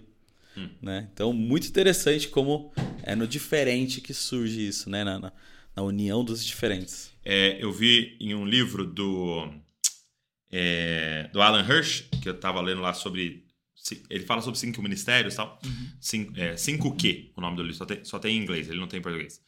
Hum. 0.55 0.69
Né? 0.79 1.09
Então, 1.11 1.33
muito 1.33 1.67
interessante 1.67 2.27
como 2.27 2.71
é 3.01 3.15
no 3.15 3.27
diferente 3.27 3.99
que 3.99 4.13
surge 4.13 4.67
isso, 4.67 4.91
né? 4.91 5.03
na, 5.03 5.17
na, 5.17 5.33
na 5.75 5.81
união 5.81 6.23
dos 6.23 6.45
diferentes. 6.45 7.11
É, 7.25 7.57
eu 7.59 7.71
vi 7.71 8.15
em 8.19 8.35
um 8.35 8.45
livro 8.45 8.85
do, 8.85 9.51
é, 10.51 11.31
do 11.33 11.41
Alan 11.41 11.67
Hirsch, 11.67 12.03
que 12.21 12.29
eu 12.29 12.35
estava 12.35 12.61
lendo 12.61 12.81
lá 12.81 12.93
sobre, 12.93 13.43
Ele 14.07 14.23
fala 14.23 14.43
sobre 14.43 14.59
cinco 14.59 14.83
ministérios 14.83 15.33
e 15.33 15.37
tal. 15.37 15.59
Uhum. 15.65 15.87
Cinco, 15.99 16.39
é, 16.39 16.55
cinco 16.57 16.95
Q, 16.95 17.31
o 17.35 17.41
nome 17.41 17.55
do 17.55 17.63
livro, 17.63 17.75
só 17.75 17.85
tem, 17.85 18.05
só 18.05 18.19
tem 18.19 18.37
em 18.37 18.43
inglês, 18.43 18.69
ele 18.69 18.79
não 18.79 18.87
tem 18.87 18.99
em 18.99 19.01
português. 19.01 19.41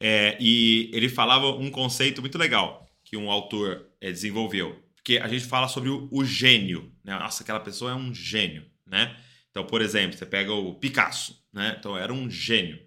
É, 0.00 0.38
e 0.40 0.88
ele 0.94 1.10
falava 1.10 1.50
um 1.50 1.70
conceito 1.70 2.22
muito 2.22 2.38
legal 2.38 2.88
que 3.04 3.14
um 3.14 3.30
autor 3.30 3.86
é, 4.00 4.10
desenvolveu. 4.10 4.85
Porque 5.06 5.18
a 5.18 5.28
gente 5.28 5.44
fala 5.44 5.68
sobre 5.68 5.88
o, 5.88 6.08
o 6.10 6.24
gênio. 6.24 6.92
Né? 7.04 7.16
Nossa, 7.16 7.44
aquela 7.44 7.60
pessoa 7.60 7.92
é 7.92 7.94
um 7.94 8.12
gênio. 8.12 8.66
Né? 8.84 9.16
Então, 9.48 9.64
por 9.64 9.80
exemplo, 9.80 10.18
você 10.18 10.26
pega 10.26 10.52
o 10.52 10.74
Picasso. 10.74 11.40
Né? 11.52 11.76
Então, 11.78 11.96
era 11.96 12.12
um 12.12 12.28
gênio. 12.28 12.84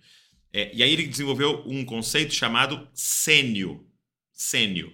É, 0.51 0.69
e 0.75 0.83
aí 0.83 0.91
ele 0.91 1.07
desenvolveu 1.07 1.63
um 1.65 1.85
conceito 1.85 2.33
chamado 2.33 2.89
sênio. 2.93 3.87
Sênio. 4.33 4.91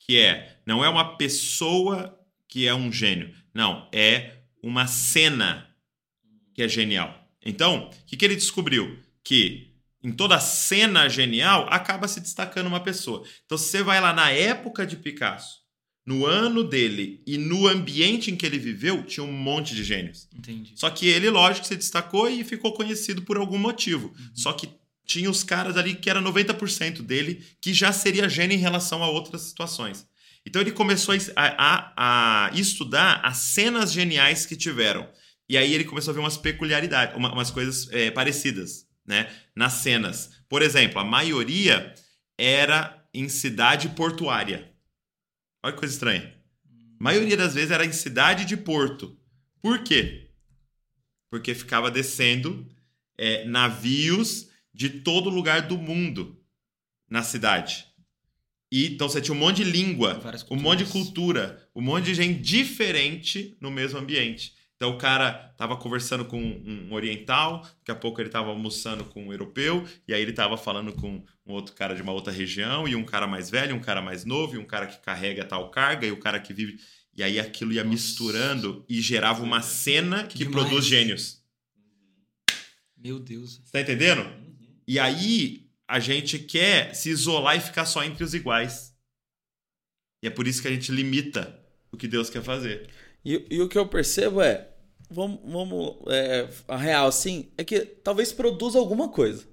Que 0.00 0.18
é, 0.18 0.62
não 0.64 0.82
é 0.82 0.88
uma 0.88 1.18
pessoa 1.18 2.18
que 2.48 2.66
é 2.66 2.74
um 2.74 2.90
gênio. 2.90 3.34
Não, 3.52 3.86
é 3.92 4.38
uma 4.62 4.86
cena 4.86 5.68
que 6.54 6.62
é 6.62 6.68
genial. 6.68 7.28
Então, 7.44 7.90
o 7.90 8.06
que, 8.06 8.16
que 8.16 8.24
ele 8.24 8.34
descobriu? 8.34 8.98
Que 9.22 9.74
em 10.02 10.10
toda 10.10 10.40
cena 10.40 11.06
genial 11.06 11.66
acaba 11.68 12.08
se 12.08 12.18
destacando 12.18 12.68
uma 12.68 12.80
pessoa. 12.80 13.28
Então, 13.44 13.58
se 13.58 13.66
você 13.66 13.82
vai 13.82 14.00
lá 14.00 14.14
na 14.14 14.30
época 14.30 14.86
de 14.86 14.96
Picasso, 14.96 15.61
no 16.04 16.26
ano 16.26 16.64
dele 16.64 17.22
e 17.26 17.38
no 17.38 17.68
ambiente 17.68 18.30
em 18.30 18.36
que 18.36 18.44
ele 18.44 18.58
viveu, 18.58 19.04
tinha 19.04 19.24
um 19.24 19.32
monte 19.32 19.74
de 19.74 19.84
gênios. 19.84 20.28
Entendi. 20.36 20.72
Só 20.74 20.90
que 20.90 21.06
ele, 21.06 21.30
lógico, 21.30 21.66
se 21.66 21.76
destacou 21.76 22.28
e 22.28 22.42
ficou 22.42 22.72
conhecido 22.72 23.22
por 23.22 23.36
algum 23.36 23.58
motivo. 23.58 24.08
Uhum. 24.08 24.30
Só 24.34 24.52
que 24.52 24.68
tinha 25.04 25.30
os 25.30 25.44
caras 25.44 25.76
ali 25.76 25.94
que 25.94 26.10
era 26.10 26.20
90% 26.20 27.02
dele, 27.02 27.44
que 27.60 27.72
já 27.72 27.92
seria 27.92 28.28
gênio 28.28 28.56
em 28.56 28.60
relação 28.60 29.02
a 29.02 29.08
outras 29.08 29.42
situações. 29.42 30.06
Então 30.44 30.60
ele 30.60 30.72
começou 30.72 31.14
a, 31.14 31.20
a, 31.36 32.46
a, 32.46 32.50
estudar 32.54 33.20
as 33.22 33.38
cenas 33.38 33.92
geniais 33.92 34.44
que 34.44 34.56
tiveram. 34.56 35.08
E 35.48 35.56
aí 35.56 35.72
ele 35.72 35.84
começou 35.84 36.10
a 36.10 36.14
ver 36.14 36.20
umas 36.20 36.36
peculiaridades, 36.36 37.16
uma, 37.16 37.32
umas 37.32 37.50
coisas 37.50 37.88
é, 37.92 38.10
parecidas 38.10 38.86
né, 39.06 39.30
nas 39.54 39.74
cenas. 39.74 40.30
Por 40.48 40.62
exemplo, 40.62 40.98
a 40.98 41.04
maioria 41.04 41.94
era 42.36 43.06
em 43.14 43.28
cidade 43.28 43.90
portuária. 43.90 44.71
Olha 45.62 45.72
que 45.72 45.78
coisa 45.78 45.94
estranha. 45.94 46.34
A 47.00 47.04
maioria 47.04 47.36
das 47.36 47.54
vezes 47.54 47.70
era 47.70 47.84
em 47.84 47.92
cidade 47.92 48.44
de 48.44 48.56
porto. 48.56 49.16
Por 49.60 49.82
quê? 49.84 50.30
Porque 51.30 51.54
ficava 51.54 51.90
descendo 51.90 52.68
é, 53.16 53.44
navios 53.44 54.48
de 54.74 54.88
todo 54.88 55.30
lugar 55.30 55.62
do 55.62 55.78
mundo 55.78 56.42
na 57.08 57.22
cidade. 57.22 57.86
E, 58.70 58.86
então 58.86 59.08
você 59.08 59.20
tinha 59.20 59.34
um 59.34 59.38
monte 59.38 59.62
de 59.62 59.70
língua, 59.70 60.20
um 60.50 60.56
monte 60.56 60.84
de 60.84 60.90
cultura, 60.90 61.68
um 61.74 61.82
monte 61.82 62.06
de 62.06 62.14
gente 62.14 62.40
diferente 62.40 63.56
no 63.60 63.70
mesmo 63.70 63.98
ambiente. 63.98 64.54
Então 64.82 64.90
o 64.90 64.98
cara 64.98 65.54
tava 65.56 65.76
conversando 65.76 66.24
com 66.24 66.42
um 66.42 66.92
oriental, 66.92 67.60
daqui 67.60 67.92
a 67.92 67.94
pouco 67.94 68.20
ele 68.20 68.28
tava 68.28 68.48
almoçando 68.48 69.04
com 69.04 69.26
um 69.26 69.30
europeu, 69.30 69.86
e 70.08 70.12
aí 70.12 70.20
ele 70.20 70.32
tava 70.32 70.56
falando 70.56 70.92
com 70.92 71.24
um 71.46 71.52
outro 71.52 71.72
cara 71.72 71.94
de 71.94 72.02
uma 72.02 72.10
outra 72.10 72.32
região, 72.32 72.88
e 72.88 72.96
um 72.96 73.04
cara 73.04 73.28
mais 73.28 73.48
velho, 73.48 73.76
um 73.76 73.80
cara 73.80 74.02
mais 74.02 74.24
novo, 74.24 74.56
e 74.56 74.58
um 74.58 74.64
cara 74.64 74.88
que 74.88 74.98
carrega 74.98 75.44
tal 75.44 75.70
carga, 75.70 76.04
e 76.04 76.10
o 76.10 76.16
cara 76.16 76.40
que 76.40 76.52
vive. 76.52 76.80
E 77.16 77.22
aí 77.22 77.38
aquilo 77.38 77.72
ia 77.72 77.84
Nossa. 77.84 77.94
misturando 77.94 78.84
e 78.88 79.00
gerava 79.00 79.44
uma 79.44 79.62
cena 79.62 80.24
que, 80.24 80.38
que 80.38 80.46
produz 80.50 80.84
gênios. 80.84 81.40
Meu 82.96 83.20
Deus. 83.20 83.60
Você 83.64 83.70
tá 83.70 83.80
entendendo? 83.82 84.22
Uhum. 84.22 84.66
E 84.84 84.98
aí 84.98 85.70
a 85.86 86.00
gente 86.00 86.40
quer 86.40 86.92
se 86.92 87.08
isolar 87.08 87.56
e 87.56 87.60
ficar 87.60 87.84
só 87.84 88.02
entre 88.02 88.24
os 88.24 88.34
iguais. 88.34 88.92
E 90.20 90.26
é 90.26 90.30
por 90.30 90.48
isso 90.48 90.60
que 90.60 90.66
a 90.66 90.72
gente 90.72 90.90
limita 90.90 91.56
o 91.92 91.96
que 91.96 92.08
Deus 92.08 92.28
quer 92.28 92.42
fazer. 92.42 92.90
E, 93.24 93.46
e 93.48 93.60
o 93.60 93.68
que 93.68 93.78
eu 93.78 93.86
percebo 93.86 94.42
é, 94.42 94.71
vamos, 95.12 95.40
vamos 95.44 95.96
é, 96.08 96.48
a 96.66 96.76
real 96.76 97.06
assim, 97.06 97.48
é 97.56 97.64
que 97.64 97.80
talvez 97.80 98.32
produza 98.32 98.78
alguma 98.78 99.08
coisa. 99.08 99.44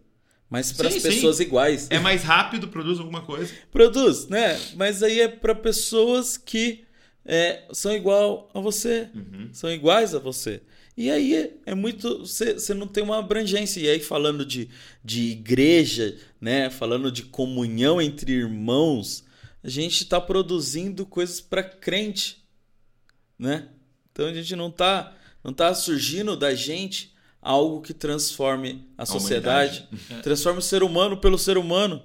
Mas 0.49 0.71
para 0.71 0.87
as 0.87 0.95
pessoas 0.95 1.37
sim. 1.37 1.43
iguais. 1.43 1.87
É 1.91 1.99
mais 1.99 2.23
rápido, 2.23 2.67
produz 2.67 2.97
alguma 2.99 3.21
coisa. 3.21 3.53
Produz, 3.71 4.27
né? 4.27 4.59
Mas 4.75 5.03
aí 5.03 5.21
é 5.21 5.27
para 5.27 5.53
pessoas 5.53 6.37
que 6.37 6.85
é, 7.23 7.65
são 7.71 7.93
igual 7.95 8.49
a 8.53 8.59
você. 8.59 9.09
Uhum. 9.13 9.49
São 9.53 9.71
iguais 9.71 10.15
a 10.15 10.19
você. 10.19 10.63
E 10.97 11.11
aí 11.11 11.35
é, 11.35 11.53
é 11.67 11.75
muito. 11.75 12.25
Você 12.25 12.73
não 12.73 12.87
tem 12.87 13.03
uma 13.03 13.19
abrangência. 13.19 13.79
E 13.79 13.87
aí, 13.87 13.99
falando 13.99 14.43
de, 14.43 14.69
de 15.03 15.29
igreja, 15.29 16.17
né? 16.41 16.71
Falando 16.71 17.11
de 17.11 17.23
comunhão 17.23 18.01
entre 18.01 18.31
irmãos, 18.31 19.23
a 19.63 19.69
gente 19.69 20.03
está 20.03 20.19
produzindo 20.19 21.05
coisas 21.05 21.39
para 21.39 21.63
crente. 21.63 22.43
Né? 23.37 23.69
Então 24.11 24.27
a 24.27 24.33
gente 24.33 24.55
não 24.55 24.67
está 24.67 25.15
não 25.43 25.53
tá 25.53 25.73
surgindo 25.73 26.35
da 26.35 26.53
gente 26.53 27.13
algo 27.41 27.81
que 27.81 27.93
transforme 27.93 28.85
a, 28.97 29.03
a 29.03 29.05
sociedade, 29.05 29.87
transforme 30.21 30.59
o 30.59 30.63
ser 30.63 30.83
humano 30.83 31.17
pelo 31.17 31.37
ser 31.37 31.57
humano, 31.57 32.03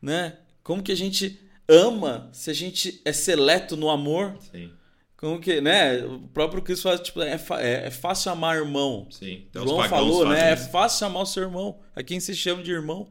né? 0.00 0.38
Como 0.62 0.82
que 0.82 0.92
a 0.92 0.96
gente 0.96 1.38
ama 1.68 2.28
se 2.32 2.50
a 2.50 2.54
gente 2.54 3.00
é 3.04 3.12
seleto 3.12 3.76
no 3.76 3.90
amor? 3.90 4.36
Sim. 4.50 4.70
Como 5.16 5.38
que, 5.38 5.60
né? 5.60 6.02
O 6.02 6.20
próprio 6.28 6.62
Cristo 6.62 6.84
fala, 6.84 6.98
tipo, 6.98 7.20
é, 7.20 7.38
é, 7.58 7.86
é 7.86 7.90
fácil 7.90 8.32
amar 8.32 8.56
irmão. 8.56 9.06
Sim. 9.10 9.44
Então, 9.50 9.66
João 9.66 9.86
falou, 9.86 10.26
né? 10.26 10.52
É 10.52 10.56
fácil 10.56 11.06
amar 11.06 11.22
o 11.22 11.26
seu 11.26 11.42
irmão, 11.42 11.78
a 11.94 12.02
quem 12.02 12.18
se 12.18 12.34
chama 12.34 12.62
de 12.62 12.70
irmão. 12.70 13.08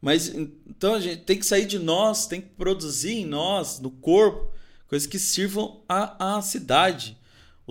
Mas 0.00 0.28
então 0.28 0.94
a 0.94 1.00
gente 1.00 1.22
tem 1.22 1.38
que 1.38 1.46
sair 1.46 1.64
de 1.64 1.78
nós, 1.78 2.26
tem 2.26 2.40
que 2.40 2.48
produzir 2.48 3.12
em 3.12 3.26
nós, 3.26 3.78
no 3.78 3.90
corpo, 3.90 4.52
coisas 4.88 5.06
que 5.06 5.18
sirvam 5.18 5.80
à, 5.88 6.36
à 6.36 6.42
cidade 6.42 7.16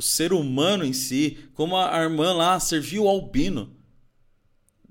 o 0.02 0.04
ser 0.04 0.34
humano 0.34 0.84
em 0.84 0.94
si, 0.94 1.38
como 1.54 1.78
a 1.78 2.02
irmã 2.02 2.34
lá 2.34 2.60
serviu 2.60 3.04
o 3.04 3.08
albino. 3.08 3.70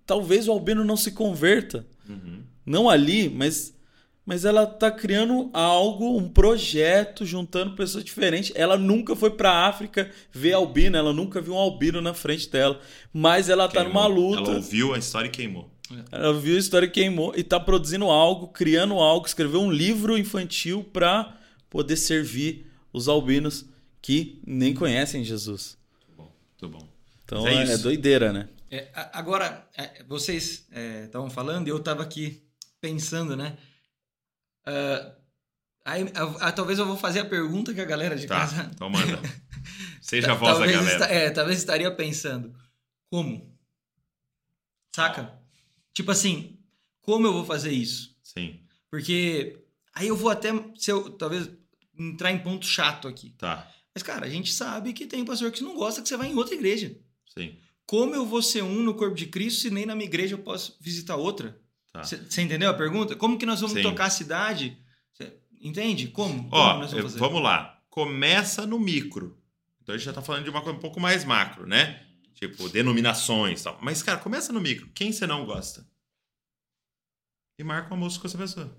Talvez 0.07 0.46
o 0.46 0.53
albino 0.53 0.85
não 0.85 0.96
se 0.96 1.11
converta. 1.11 1.85
Uhum. 2.09 2.42
Não 2.64 2.88
ali, 2.88 3.29
mas, 3.29 3.77
mas 4.25 4.44
ela 4.44 4.62
está 4.62 4.88
criando 4.88 5.51
algo, 5.53 6.16
um 6.16 6.29
projeto, 6.29 7.27
juntando 7.27 7.75
pessoas 7.75 8.05
diferentes. 8.05 8.53
Ela 8.55 8.79
nunca 8.79 9.16
foi 9.16 9.31
para 9.31 9.51
a 9.51 9.66
África 9.66 10.09
ver 10.31 10.53
albino, 10.53 10.96
ela 10.96 11.12
nunca 11.12 11.40
viu 11.40 11.55
um 11.55 11.59
albino 11.59 12.01
na 12.01 12.14
frente 12.14 12.49
dela. 12.49 12.81
Mas 13.12 13.49
ela 13.49 13.66
está 13.66 13.83
numa 13.83 14.07
luta. 14.07 14.42
Ela 14.42 14.57
ouviu 14.57 14.94
a 14.94 14.99
história 14.99 15.27
e 15.27 15.33
queimou. 15.33 15.68
Ela 16.12 16.33
viu 16.38 16.55
a 16.55 16.59
história 16.61 16.87
e 16.87 16.90
queimou 16.90 17.35
e 17.37 17.40
está 17.40 17.59
produzindo 17.59 18.05
algo, 18.05 18.46
criando 18.46 18.94
algo, 18.94 19.27
escreveu 19.27 19.61
um 19.61 19.73
livro 19.73 20.16
infantil 20.16 20.85
para 20.85 21.37
poder 21.68 21.96
servir 21.96 22.70
os 22.92 23.09
albinos 23.09 23.66
que 24.03 24.41
nem 24.47 24.75
conhecem 24.75 25.25
Jesus. 25.25 25.79
Muito 26.09 26.17
bom, 26.17 26.33
muito 26.63 26.79
bom. 26.79 26.89
Então 27.25 27.47
é, 27.47 27.65
é, 27.65 27.73
é, 27.73 27.79
doideira, 27.79 28.33
né? 28.33 28.49
É, 28.71 28.89
agora, 29.13 29.69
é, 29.77 30.03
vocês 30.05 30.67
estavam 31.05 31.29
é, 31.29 31.31
falando 31.31 31.67
e 31.67 31.71
eu 31.71 31.77
estava 31.79 32.03
aqui 32.03 32.43
pensando, 32.81 33.37
né? 33.37 33.57
Uh, 34.67 35.13
aí, 35.85 36.05
talvez 36.55 36.79
eu 36.79 36.87
vou 36.87 36.97
fazer 36.97 37.21
a 37.21 37.25
pergunta 37.25 37.75
que 37.75 37.81
a 37.81 37.85
galera 37.85 38.17
de 38.17 38.27
tá, 38.27 38.37
casa. 38.37 38.71
Então 38.73 38.89
manda. 38.89 39.21
Seja 40.01 40.33
a 40.33 40.35
voz 40.35 40.59
da 40.59 40.67
galera. 40.67 40.93
Esta, 40.93 41.05
é, 41.07 41.31
talvez 41.31 41.59
estaria 41.59 41.91
pensando. 41.95 42.55
Como? 43.11 43.57
Saca? 44.95 45.39
Tipo 45.93 46.11
assim, 46.11 46.59
como 47.01 47.27
eu 47.27 47.33
vou 47.33 47.45
fazer 47.45 47.73
isso? 47.73 48.17
Sim. 48.23 48.61
Porque 48.91 49.59
aí 49.95 50.09
eu 50.09 50.17
vou 50.17 50.31
até. 50.31 50.51
Se 50.77 50.91
eu, 50.91 51.11
talvez 51.11 51.49
entrar 51.99 52.33
em 52.33 52.39
ponto 52.39 52.67
chato 52.67 53.07
aqui. 53.09 53.31
Tá. 53.39 53.71
Mas, 53.94 54.03
cara, 54.03 54.26
a 54.26 54.31
gente 54.31 54.53
sabe 54.53 54.92
que 54.92 55.07
tem 55.07 55.24
pastor 55.24 55.50
que 55.50 55.62
não 55.62 55.74
gosta 55.74 56.00
que 56.03 56.09
você 56.09 56.16
vá 56.16 56.26
em 56.26 56.35
outra 56.35 56.55
igreja. 56.55 56.96
Sim. 57.26 57.57
Como 57.85 58.14
eu 58.14 58.24
vou 58.24 58.40
ser 58.40 58.62
um 58.62 58.83
no 58.83 58.94
corpo 58.94 59.16
de 59.16 59.26
Cristo 59.26 59.62
se 59.62 59.70
nem 59.70 59.85
na 59.85 59.96
minha 59.96 60.07
igreja 60.07 60.35
eu 60.35 60.38
posso 60.38 60.76
visitar 60.81 61.16
outra? 61.16 61.61
Você 61.94 62.16
tá. 62.18 62.42
entendeu 62.42 62.70
a 62.70 62.74
pergunta? 62.74 63.16
Como 63.16 63.37
que 63.37 63.44
nós 63.44 63.61
vamos 63.61 63.76
Sim. 63.76 63.83
tocar 63.83 64.05
a 64.05 64.11
cidade? 64.11 64.79
Cê, 65.12 65.33
entende? 65.61 66.07
Como? 66.07 66.48
Ó, 66.53 66.74
Como 66.74 66.87
vamos, 66.87 67.14
vamos, 67.16 67.42
lá. 67.42 67.83
Começa 67.90 68.64
no 68.64 68.79
micro. 68.79 69.37
Então 69.83 69.94
a 69.94 69.98
gente 69.98 70.07
já 70.07 70.12
tá 70.12 70.22
falando 70.22 70.44
de 70.44 70.50
uma 70.50 70.62
coisa 70.62 70.79
um 70.79 70.81
pouco 70.81 71.00
mais 71.00 71.24
macro, 71.24 71.66
né? 71.66 72.07
Tipo, 72.34 72.68
denominações 72.68 73.61
e 73.61 73.64
tal. 73.64 73.78
Mas, 73.82 74.03
cara, 74.05 74.18
começa 74.18 74.53
no 74.53 74.61
micro. 74.61 74.88
Quem 74.95 75.11
você 75.11 75.26
não 75.26 75.45
gosta? 75.45 75.84
E 77.59 77.64
marca 77.64 77.91
um 77.91 77.95
almoço 77.95 78.20
com 78.20 78.26
essa 78.28 78.38
pessoa. 78.38 78.72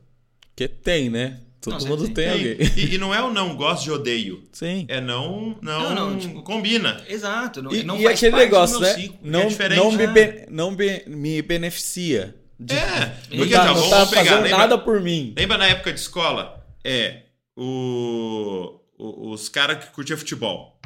Que 0.55 0.67
tem, 0.67 1.09
né? 1.09 1.45
Todo 1.61 1.79
não, 1.79 1.87
mundo 1.89 2.05
tem, 2.05 2.13
tem 2.13 2.29
alguém. 2.29 2.57
E, 2.75 2.95
e, 2.95 2.97
não 2.97 3.13
é 3.13 3.21
o 3.21 3.31
não 3.31 3.55
gosto 3.55 3.83
de 3.83 3.91
odeio. 3.91 4.43
Sim. 4.51 4.85
É 4.87 4.99
não, 4.99 5.55
não, 5.61 5.93
não, 5.93 6.09
não 6.09 6.19
tipo, 6.19 6.41
combina. 6.41 7.03
Exato. 7.07 7.61
Não, 7.61 7.71
e, 7.71 7.83
não 7.83 7.99
e 7.99 8.03
faz 8.03 8.17
aquele 8.17 8.35
negócio, 8.35 8.79
né? 8.79 8.93
Ciclo, 8.95 9.19
não, 9.21 9.41
é 9.41 9.75
não, 9.75 9.91
me, 9.91 10.07
be, 10.07 10.45
não 10.49 10.75
be, 10.75 11.03
me 11.05 11.41
beneficia. 11.43 12.35
De, 12.59 12.73
é. 12.73 13.15
Porque, 13.29 13.53
tá, 13.53 13.65
não 13.73 13.89
tá 13.89 14.05
pegar, 14.07 14.23
fazendo 14.23 14.43
lembra, 14.43 14.57
nada 14.57 14.77
por 14.79 14.99
mim. 15.01 15.35
Lembra 15.37 15.59
na 15.59 15.67
época 15.67 15.93
de 15.93 15.99
escola? 15.99 16.65
É. 16.83 17.25
O, 17.55 18.79
o 18.97 19.31
os 19.31 19.47
caras 19.47 19.85
que 19.85 19.91
curtiam 19.91 20.17
futebol. 20.17 20.79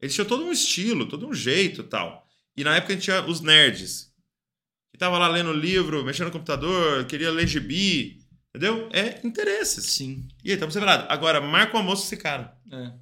Eles 0.00 0.14
tinham 0.14 0.26
todo 0.26 0.42
um 0.42 0.52
estilo, 0.52 1.06
todo 1.06 1.28
um 1.28 1.34
jeito 1.34 1.82
tal. 1.82 2.26
E 2.56 2.64
na 2.64 2.76
época 2.76 2.94
a 2.94 2.96
gente 2.96 3.04
tinha 3.04 3.22
os 3.26 3.42
nerds. 3.42 4.10
Que 4.90 4.98
tava 4.98 5.18
lá 5.18 5.28
lendo 5.28 5.52
livro, 5.52 6.02
mexendo 6.02 6.26
no 6.26 6.32
computador, 6.32 7.04
queria 7.04 7.30
ler 7.30 7.46
gibi. 7.46 8.26
Entendeu? 8.54 8.88
É 8.92 9.20
interesses. 9.26 9.84
Sim. 9.86 10.26
E 10.42 10.50
aí, 10.50 10.54
estamos 10.54 10.74
separados. 10.74 11.06
Agora, 11.08 11.40
marca 11.40 11.74
o 11.74 11.78
almoço 11.78 12.04
esse 12.04 12.16
cara. 12.16 12.56
É. 12.72 12.92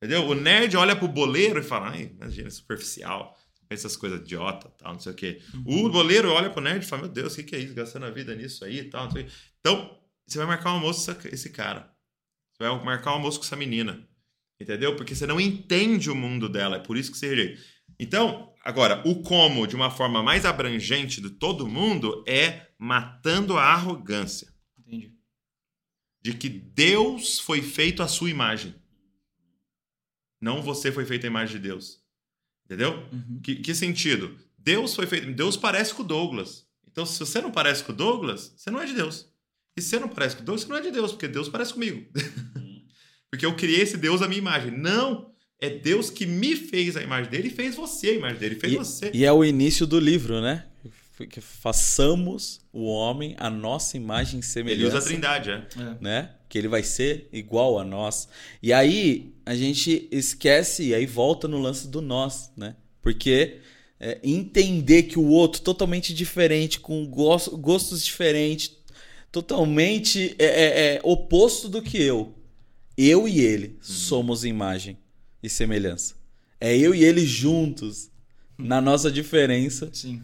Entendeu? 0.00 0.26
O 0.28 0.34
nerd 0.34 0.76
olha 0.76 0.94
pro 0.94 1.08
boleiro 1.08 1.60
e 1.60 1.62
fala, 1.62 1.90
ai, 1.90 2.12
imagina, 2.14 2.48
superficial. 2.50 3.36
Essas 3.68 3.96
coisas 3.96 4.20
idiota, 4.20 4.70
tal, 4.78 4.94
não 4.94 5.00
sei 5.00 5.12
o 5.12 5.14
quê. 5.14 5.42
Uhum. 5.52 5.86
O 5.86 5.90
boleiro 5.90 6.30
olha 6.32 6.48
pro 6.48 6.62
nerd 6.62 6.82
e 6.82 6.88
fala, 6.88 7.02
meu 7.02 7.10
Deus, 7.10 7.34
o 7.34 7.36
que, 7.36 7.42
que 7.42 7.56
é 7.56 7.58
isso? 7.58 7.74
Gastando 7.74 8.06
a 8.06 8.10
vida 8.10 8.34
nisso 8.34 8.64
aí 8.64 8.78
e 8.78 8.84
tal, 8.84 9.04
não 9.04 9.10
sei 9.10 9.22
o 9.22 9.26
quê. 9.26 9.32
Então, 9.60 9.98
você 10.26 10.38
vai 10.38 10.46
marcar 10.46 10.70
um 10.70 10.76
almoço 10.76 11.14
com 11.14 11.28
esse 11.28 11.50
cara. 11.50 11.92
Você 12.54 12.66
vai 12.66 12.84
marcar 12.84 13.10
um 13.10 13.14
almoço 13.14 13.38
com 13.38 13.44
essa 13.44 13.56
menina. 13.56 14.08
Entendeu? 14.60 14.96
Porque 14.96 15.14
você 15.14 15.26
não 15.26 15.40
entende 15.40 16.10
o 16.10 16.14
mundo 16.14 16.48
dela. 16.48 16.76
É 16.76 16.80
por 16.80 16.96
isso 16.96 17.12
que 17.12 17.18
você 17.18 17.28
rejeita. 17.28 17.60
Então, 17.98 18.52
agora, 18.64 19.02
o 19.04 19.22
como 19.22 19.66
de 19.66 19.76
uma 19.76 19.90
forma 19.90 20.22
mais 20.22 20.46
abrangente 20.46 21.20
de 21.20 21.30
todo 21.30 21.68
mundo 21.68 22.24
é 22.26 22.68
matando 22.78 23.58
a 23.58 23.64
arrogância 23.64 24.48
Entendi. 24.88 25.12
de 26.22 26.32
que 26.34 26.48
Deus 26.48 27.38
foi 27.38 27.62
feito 27.62 28.02
à 28.02 28.08
sua 28.08 28.30
imagem. 28.30 28.74
Não 30.40 30.62
você 30.62 30.90
foi 30.90 31.04
feito 31.04 31.24
à 31.24 31.26
imagem 31.26 31.56
de 31.56 31.62
Deus. 31.68 32.00
Entendeu? 32.64 33.06
Uhum. 33.12 33.40
Que, 33.42 33.56
que 33.56 33.74
sentido? 33.74 34.36
Deus 34.56 34.94
foi 34.94 35.06
feito. 35.06 35.32
Deus 35.32 35.56
parece 35.56 35.94
com 35.94 36.02
o 36.02 36.06
Douglas. 36.06 36.66
Então, 36.90 37.04
se 37.06 37.18
você 37.18 37.40
não 37.40 37.50
parece 37.50 37.84
com 37.84 37.92
o 37.92 37.94
Douglas, 37.94 38.52
você 38.56 38.70
não 38.70 38.80
é 38.80 38.86
de 38.86 38.94
Deus. 38.94 39.30
E 39.76 39.80
se 39.82 39.88
você 39.90 39.98
não 40.00 40.08
parece 40.08 40.36
com 40.36 40.42
o 40.42 40.44
Douglas, 40.44 40.62
você 40.64 40.68
não 40.68 40.76
é 40.78 40.82
de 40.82 40.90
Deus, 40.90 41.12
porque 41.12 41.28
Deus 41.28 41.48
parece 41.48 41.72
comigo. 41.72 42.06
porque 43.30 43.46
eu 43.46 43.54
criei 43.56 43.80
esse 43.82 43.96
Deus 43.96 44.22
à 44.22 44.28
minha 44.28 44.38
imagem. 44.40 44.70
Não! 44.70 45.32
É 45.60 45.68
Deus 45.70 46.08
que 46.08 46.24
me 46.24 46.54
fez 46.54 46.96
a 46.96 47.02
imagem 47.02 47.30
dele 47.30 47.48
e 47.48 47.52
fez 47.52 47.74
você 47.74 48.10
a 48.10 48.14
imagem 48.14 48.38
dele. 48.38 48.54
Fez 48.54 48.72
E, 48.72 48.76
você. 48.76 49.10
e 49.12 49.24
é 49.24 49.32
o 49.32 49.44
início 49.44 49.86
do 49.86 49.98
livro, 49.98 50.40
né? 50.40 50.67
Que 51.26 51.40
façamos 51.40 52.60
o 52.72 52.84
homem 52.84 53.34
a 53.38 53.50
nossa 53.50 53.96
imagem 53.96 54.40
e 54.40 54.42
Ele 54.42 54.84
usa 54.84 54.98
a 54.98 55.00
semelhança. 55.00 55.06
trindade, 55.08 55.50
é. 55.50 55.82
É. 55.82 55.96
né? 56.00 56.30
Que 56.48 56.56
ele 56.58 56.68
vai 56.68 56.82
ser 56.82 57.28
igual 57.32 57.78
a 57.78 57.84
nós. 57.84 58.28
E 58.62 58.72
aí 58.72 59.34
a 59.44 59.54
gente 59.54 60.08
esquece 60.12 60.84
e 60.88 60.94
aí 60.94 61.06
volta 61.06 61.46
no 61.48 61.58
lance 61.58 61.88
do 61.88 62.00
nós, 62.00 62.50
né? 62.56 62.74
Porque 63.02 63.58
é, 64.00 64.18
entender 64.22 65.04
que 65.04 65.18
o 65.18 65.26
outro 65.26 65.60
totalmente 65.60 66.14
diferente, 66.14 66.78
com 66.80 67.04
gos- 67.06 67.48
gostos 67.48 68.04
diferentes, 68.04 68.76
totalmente 69.32 70.34
é, 70.38 70.44
é, 70.46 70.94
é, 70.96 71.00
oposto 71.02 71.68
do 71.68 71.82
que 71.82 71.98
eu. 72.00 72.34
Eu 72.96 73.28
e 73.28 73.40
ele 73.40 73.78
somos 73.80 74.44
imagem 74.44 74.96
e 75.42 75.48
semelhança. 75.48 76.14
É 76.60 76.76
eu 76.76 76.94
e 76.94 77.04
ele 77.04 77.24
juntos 77.24 78.10
na 78.56 78.80
nossa 78.80 79.10
diferença. 79.10 79.88
Sim. 79.92 80.20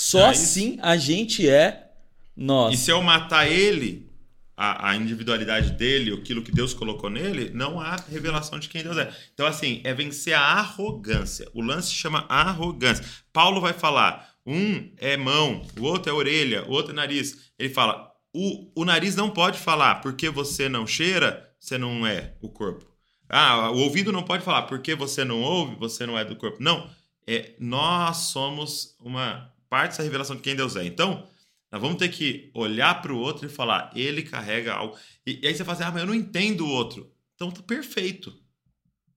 Só 0.00 0.30
isso. 0.30 0.42
assim 0.42 0.78
a 0.80 0.96
gente 0.96 1.48
é 1.48 1.90
nós. 2.36 2.72
E 2.72 2.76
se 2.76 2.88
eu 2.88 3.02
matar 3.02 3.50
ele, 3.50 4.08
a, 4.56 4.90
a 4.90 4.96
individualidade 4.96 5.72
dele, 5.72 6.14
aquilo 6.14 6.40
que 6.40 6.52
Deus 6.52 6.72
colocou 6.72 7.10
nele, 7.10 7.50
não 7.52 7.80
há 7.80 7.96
revelação 8.08 8.60
de 8.60 8.68
quem 8.68 8.84
Deus 8.84 8.96
é. 8.96 9.12
Então, 9.34 9.44
assim, 9.44 9.80
é 9.82 9.92
vencer 9.92 10.34
a 10.34 10.40
arrogância. 10.40 11.50
O 11.52 11.60
lance 11.60 11.88
se 11.88 11.94
chama 11.94 12.24
arrogância. 12.28 13.04
Paulo 13.32 13.60
vai 13.60 13.72
falar: 13.72 14.36
um 14.46 14.88
é 14.98 15.16
mão, 15.16 15.66
o 15.76 15.82
outro 15.82 16.12
é 16.12 16.14
orelha, 16.14 16.64
o 16.68 16.70
outro 16.70 16.92
é 16.92 16.94
nariz. 16.94 17.50
Ele 17.58 17.68
fala: 17.68 18.08
o, 18.32 18.70
o 18.80 18.84
nariz 18.84 19.16
não 19.16 19.30
pode 19.30 19.58
falar 19.58 19.96
porque 19.96 20.30
você 20.30 20.68
não 20.68 20.86
cheira, 20.86 21.52
você 21.58 21.76
não 21.76 22.06
é 22.06 22.34
o 22.40 22.48
corpo. 22.48 22.86
Ah, 23.28 23.72
o 23.72 23.78
ouvido 23.78 24.12
não 24.12 24.22
pode 24.22 24.44
falar 24.44 24.62
porque 24.62 24.94
você 24.94 25.24
não 25.24 25.42
ouve, 25.42 25.74
você 25.74 26.06
não 26.06 26.16
é 26.16 26.24
do 26.24 26.36
corpo. 26.36 26.58
Não. 26.60 26.88
É, 27.26 27.56
nós 27.58 28.28
somos 28.28 28.96
uma 29.00 29.52
parte 29.68 29.90
dessa 29.92 30.02
revelação 30.02 30.36
de 30.36 30.42
quem 30.42 30.56
Deus 30.56 30.76
é. 30.76 30.84
Então, 30.84 31.28
nós 31.70 31.80
vamos 31.80 31.98
ter 31.98 32.08
que 32.08 32.50
olhar 32.54 33.00
para 33.02 33.12
o 33.12 33.18
outro 33.18 33.46
e 33.46 33.48
falar, 33.48 33.90
ele 33.94 34.22
carrega 34.22 34.74
algo. 34.74 34.96
E, 35.26 35.40
e 35.42 35.46
aí 35.46 35.54
você 35.54 35.64
fala 35.64 35.76
assim, 35.76 35.84
ah, 35.84 35.90
mas 35.90 36.00
eu 36.02 36.06
não 36.06 36.14
entendo 36.14 36.64
o 36.64 36.68
outro. 36.70 37.12
Então 37.34 37.50
tá 37.50 37.62
perfeito. 37.62 38.34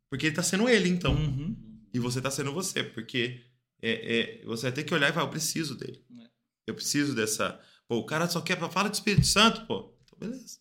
Porque 0.09 0.25
ele 0.27 0.35
tá 0.35 0.43
sendo 0.43 0.67
ele, 0.67 0.89
então. 0.89 1.13
Uhum. 1.15 1.55
E 1.93 1.99
você 1.99 2.21
tá 2.21 2.29
sendo 2.29 2.51
você. 2.51 2.83
Porque 2.83 3.41
é, 3.81 4.41
é, 4.41 4.45
você 4.45 4.63
vai 4.63 4.71
ter 4.73 4.83
que 4.83 4.93
olhar 4.93 5.09
e 5.09 5.13
falar, 5.13 5.25
eu 5.27 5.31
preciso 5.31 5.75
dele. 5.75 6.03
É. 6.19 6.27
Eu 6.67 6.75
preciso 6.75 7.15
dessa. 7.15 7.59
Pô, 7.87 7.97
o 7.97 8.05
cara 8.05 8.27
só 8.27 8.41
quer 8.41 8.57
pra 8.57 8.69
falar 8.69 8.89
de 8.89 8.97
Espírito 8.97 9.25
Santo, 9.25 9.65
pô. 9.65 9.93
Então, 10.03 10.19
beleza. 10.19 10.59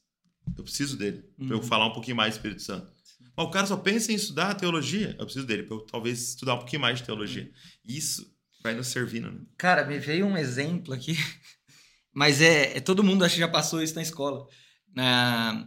Eu 0.57 0.63
preciso 0.65 0.97
dele. 0.97 1.23
Pra 1.37 1.47
eu 1.49 1.57
Uhum. 1.57 1.63
falar 1.63 1.87
um 1.87 1.93
pouquinho 1.93 2.17
mais 2.17 2.33
de 2.35 2.39
Espírito 2.39 2.63
Santo. 2.63 2.91
Mas 3.37 3.47
o 3.47 3.51
cara 3.51 3.67
só 3.67 3.77
pensa 3.77 4.13
em 4.13 4.15
estudar 4.15 4.55
teologia. 4.55 5.17
Eu 5.19 5.25
preciso 5.25 5.47
dele. 5.47 5.65
Pra 5.65 5.77
eu 5.77 5.81
talvez 5.81 6.31
estudar 6.31 6.55
um 6.55 6.59
pouquinho 6.59 6.83
mais 6.83 6.99
de 6.99 7.05
teologia. 7.05 7.51
Isso 7.85 8.33
vai 8.63 8.75
nos 8.75 8.89
servindo, 8.89 9.31
né? 9.31 9.41
Cara, 9.57 9.85
me 9.85 9.99
veio 9.99 10.27
um 10.27 10.37
exemplo 10.37 10.93
aqui, 10.95 11.17
mas 12.13 12.41
é, 12.41 12.77
é- 12.77 12.81
todo 12.81 13.05
mundo 13.05 13.25
acho 13.25 13.35
que 13.35 13.41
já 13.41 13.49
passou 13.49 13.83
isso 13.83 13.95
na 13.95 14.03
escola. 14.03 14.47
Na, 14.95 15.67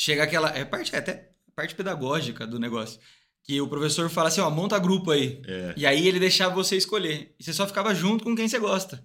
chega 0.00 0.22
aquela 0.24 0.50
é 0.50 0.64
parte 0.64 0.94
é 0.94 0.98
até 0.98 1.30
parte 1.54 1.74
pedagógica 1.74 2.46
do 2.46 2.58
negócio, 2.58 3.00
que 3.42 3.60
o 3.60 3.68
professor 3.68 4.10
fala 4.10 4.28
assim, 4.28 4.40
ó, 4.40 4.50
monta 4.50 4.78
grupo 4.78 5.10
aí. 5.10 5.40
É. 5.46 5.74
E 5.76 5.86
aí 5.86 6.06
ele 6.06 6.18
deixava 6.20 6.54
você 6.54 6.76
escolher. 6.76 7.34
E 7.38 7.44
você 7.44 7.52
só 7.52 7.66
ficava 7.66 7.94
junto 7.94 8.24
com 8.24 8.34
quem 8.36 8.48
você 8.48 8.58
gosta. 8.58 9.02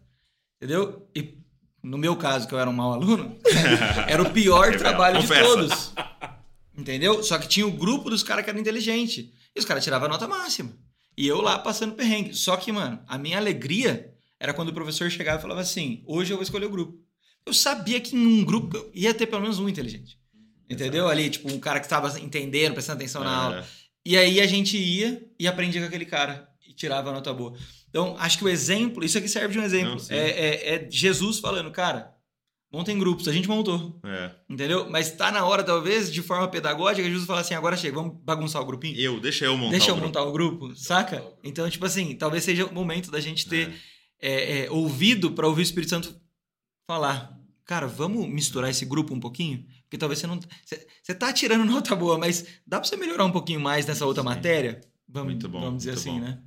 Entendeu? 0.58 1.08
E 1.16 1.38
no 1.84 1.98
meu 1.98 2.16
caso, 2.16 2.48
que 2.48 2.54
eu 2.54 2.60
era 2.60 2.70
um 2.70 2.74
mau 2.74 2.92
aluno, 2.92 3.40
era 4.08 4.22
o 4.22 4.32
pior 4.32 4.76
trabalho 4.78 5.22
confessa. 5.22 5.42
de 5.42 5.48
todos. 5.48 5.94
Entendeu? 6.78 7.24
Só 7.24 7.38
que 7.38 7.48
tinha 7.48 7.66
o 7.68 7.72
grupo 7.72 8.10
dos 8.10 8.24
caras 8.24 8.44
que 8.44 8.50
eram 8.50 8.60
inteligentes. 8.60 9.30
E 9.56 9.60
os 9.60 9.66
caras 9.66 9.84
tiravam 9.84 10.08
a 10.08 10.12
nota 10.12 10.28
máxima. 10.28 10.74
E 11.18 11.28
eu 11.28 11.42
lá 11.42 11.60
passando 11.60 11.94
perrengue. 11.96 12.34
Só 12.34 12.56
que, 12.58 12.72
mano, 12.72 13.00
a 13.08 13.18
minha 13.18 13.38
alegria 13.38 14.14
era 14.40 14.54
quando 14.54 14.70
o 14.70 14.74
professor 14.74 15.10
chegava 15.12 15.40
e 15.40 15.42
falava 15.42 15.62
assim: 15.62 16.04
hoje 16.06 16.32
eu 16.32 16.38
vou 16.38 16.44
escolher 16.44 16.66
o 16.66 16.70
grupo. 16.70 17.00
Eu 17.46 17.54
sabia 17.54 18.00
que 18.00 18.16
em 18.16 18.26
um 18.26 18.44
grupo 18.44 18.78
eu 18.78 18.92
ia 18.94 19.14
ter 19.14 19.26
pelo 19.28 19.42
menos 19.42 19.60
um 19.60 19.68
inteligente. 19.70 20.20
Entendeu? 20.70 21.08
Ali, 21.10 21.30
tipo, 21.30 21.52
um 21.52 21.60
cara 21.60 21.80
que 21.80 21.86
estava 21.86 22.18
entendendo, 22.20 22.74
prestando 22.74 22.98
atenção 23.00 23.24
na 23.24 23.36
aula. 23.36 23.60
É. 23.60 23.66
E 24.06 24.18
aí 24.18 24.40
a 24.40 24.48
gente 24.48 24.78
ia 24.78 25.22
e 25.38 25.48
aprendia 25.48 25.82
com 25.82 25.88
aquele 25.88 26.06
cara 26.06 26.48
e 26.66 26.74
tirava 26.74 27.10
a 27.10 27.14
nota 27.14 27.34
boa. 27.34 27.54
Então, 27.90 28.16
acho 28.18 28.38
que 28.38 28.46
o 28.46 28.50
exemplo, 28.50 29.04
isso 29.04 29.18
aqui 29.18 29.28
serve 29.28 29.54
de 29.54 29.60
um 29.60 29.64
exemplo. 29.64 29.96
Não, 30.10 30.16
é, 30.16 30.30
é- 30.30 30.76
é 30.76 30.88
Jesus 30.90 31.40
falando, 31.40 31.70
cara, 31.72 32.14
montem 32.72 32.98
grupos, 32.98 33.28
a 33.28 33.34
gente 33.34 33.48
montou. 33.48 34.00
É. 34.04 34.32
Entendeu? 34.50 34.90
Mas 34.90 35.12
tá 35.12 35.32
na 35.32 35.46
hora, 35.46 35.64
talvez, 35.64 36.12
de 36.12 36.22
forma 36.22 36.48
pedagógica, 36.48 37.08
Jesus 37.08 37.26
falar 37.28 37.42
assim: 37.42 37.54
agora 37.54 37.76
chega, 37.76 37.96
vamos 37.96 38.18
bagunçar 38.24 38.62
o 38.62 38.66
grupinho. 38.66 38.98
Eu, 39.00 39.20
deixa 39.20 39.46
eu 39.46 39.58
montar 39.58 39.72
Deixa 39.72 39.90
eu 39.90 39.96
o 39.96 39.98
grupo. 39.98 40.08
montar 40.08 40.24
o 40.24 40.32
grupo, 40.32 40.76
saca? 40.76 41.24
Então, 41.44 41.70
tipo 41.70 41.86
assim, 41.86 42.16
talvez 42.16 42.44
seja 42.44 42.66
o 42.66 42.74
momento 42.74 43.12
da 43.12 43.20
gente 43.20 43.48
ter 43.48 43.74
é, 44.22 44.66
é, 44.66 44.72
ouvido 44.72 45.32
para 45.32 45.48
ouvir 45.48 45.62
o 45.62 45.64
Espírito 45.64 45.90
Santo 45.90 46.16
falar. 46.88 47.38
Cara, 47.66 47.88
vamos 47.88 48.28
misturar 48.28 48.70
esse 48.70 48.86
grupo 48.86 49.14
um 49.14 49.20
pouquinho? 49.20 49.66
Porque 49.84 49.98
talvez 49.98 50.20
você 50.20 50.28
não. 50.28 50.40
Você, 51.04 51.14
tá 51.14 51.32
tirando 51.34 51.66
nota 51.70 51.96
boa, 51.96 52.18
mas 52.18 52.46
dá 52.66 52.80
pra 52.80 52.88
você 52.88 52.96
melhorar 52.96 53.26
um 53.26 53.32
pouquinho 53.32 53.60
mais 53.60 53.86
nessa 53.86 54.06
outra 54.06 54.24
Sim. 54.24 54.30
matéria? 54.30 54.82
Vamos, 55.08 55.34
Muito 55.34 55.50
bom, 55.50 55.60
vamos 55.60 55.80
dizer 55.80 55.92
assim, 55.92 56.12
bom. 56.12 56.20
né? 56.20 56.42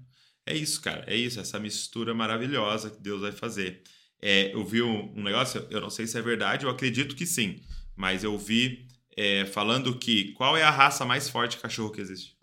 É 0.46 0.54
isso, 0.56 0.80
cara. 0.80 1.04
É 1.06 1.16
isso, 1.16 1.40
essa 1.40 1.58
mistura 1.58 2.14
maravilhosa 2.14 2.90
que 2.90 3.00
Deus 3.00 3.20
vai 3.20 3.32
fazer. 3.32 3.82
É, 4.26 4.54
eu 4.54 4.64
vi 4.64 4.80
um, 4.80 5.12
um 5.14 5.22
negócio, 5.22 5.66
eu 5.68 5.82
não 5.82 5.90
sei 5.90 6.06
se 6.06 6.16
é 6.16 6.22
verdade, 6.22 6.64
eu 6.64 6.70
acredito 6.70 7.14
que 7.14 7.26
sim. 7.26 7.60
Mas 7.94 8.24
eu 8.24 8.38
vi 8.38 8.88
é, 9.14 9.44
falando 9.44 9.98
que 9.98 10.32
qual 10.32 10.56
é 10.56 10.62
a 10.62 10.70
raça 10.70 11.04
mais 11.04 11.28
forte 11.28 11.56
de 11.56 11.62
cachorro 11.62 11.90
que 11.90 12.00
existe? 12.00 12.34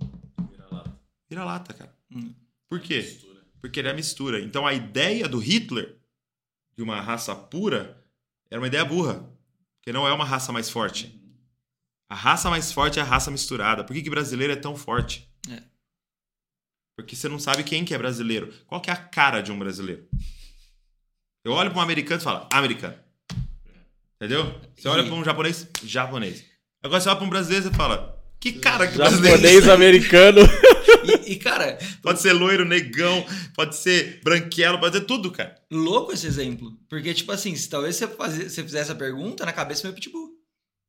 Vira-lata, 1.28 1.74
cara. 1.74 1.92
Hum. 2.14 2.36
Por 2.70 2.80
quê? 2.82 3.20
Porque 3.60 3.80
ele 3.80 3.88
é 3.88 3.92
a 3.92 3.96
mistura. 3.96 4.40
Então 4.40 4.68
a 4.68 4.76
ideia 4.76 5.28
do 5.28 5.40
Hitler, 5.40 5.98
de 6.78 6.84
uma 6.84 7.02
raça 7.02 7.34
pura, 7.34 8.06
era 8.52 8.62
uma 8.62 8.68
ideia 8.68 8.86
burra. 8.86 9.28
Porque 9.80 9.92
não 9.92 10.08
é 10.08 10.14
uma 10.14 10.24
raça 10.24 10.52
mais 10.52 10.70
forte. 10.70 11.20
A 12.08 12.14
raça 12.14 12.48
mais 12.52 12.72
forte 12.72 13.00
é 13.00 13.02
a 13.02 13.06
raça 13.06 13.32
misturada. 13.32 13.84
Por 13.84 13.96
que, 13.96 14.04
que 14.04 14.10
brasileiro 14.10 14.54
é 14.54 14.56
tão 14.56 14.76
forte? 14.76 15.28
É. 15.50 15.64
Porque 16.96 17.16
você 17.16 17.28
não 17.28 17.40
sabe 17.40 17.64
quem 17.64 17.84
que 17.84 17.96
é 17.96 17.98
brasileiro. 17.98 18.54
Qual 18.68 18.80
que 18.80 18.92
é 18.92 18.94
a 18.94 18.98
cara 18.98 19.42
de 19.42 19.52
um 19.52 19.58
brasileiro? 19.58 20.08
Eu 21.44 21.54
olho 21.54 21.72
para 21.72 21.80
um 21.80 21.82
americano 21.84 22.20
e 22.22 22.24
falo, 22.24 22.48
americano. 22.54 22.96
Entendeu? 24.16 24.54
Você 24.78 24.88
olha 24.88 25.04
para 25.04 25.14
um 25.14 25.24
japonês, 25.24 25.68
japonês. 25.84 26.44
Agora 26.84 27.02
você 27.02 27.10
olha 27.10 27.18
para 27.18 27.26
um 27.26 27.30
brasileiro 27.30 27.70
e 27.72 27.76
fala, 27.76 28.16
que 28.40 28.54
cara 28.54 28.88
que 28.88 28.98
brasileiro 28.98 29.38
é 29.38 29.40
Japonês 29.42 29.68
americano. 29.70 30.42
E, 31.04 31.32
e, 31.32 31.36
cara, 31.38 31.80
Pode 32.04 32.22
ser 32.22 32.32
loiro, 32.32 32.64
negão, 32.64 33.26
pode 33.56 33.76
ser 33.76 34.22
branquelo, 34.24 34.80
pode 34.80 34.96
ser 35.00 35.04
tudo, 35.06 35.32
cara. 35.32 35.56
louco 35.72 36.14
esse 36.14 36.28
exemplo. 36.28 36.78
Porque, 36.88 37.12
tipo 37.12 37.32
assim, 37.32 37.56
se 37.56 37.68
talvez 37.68 37.96
você, 37.96 38.08
fazer, 38.08 38.44
você 38.52 38.62
fizesse 38.62 38.92
essa 38.92 38.96
pergunta, 38.96 39.44
na 39.44 39.52
cabeça 39.52 39.82
veio 39.82 39.96
pitbull. 39.96 40.30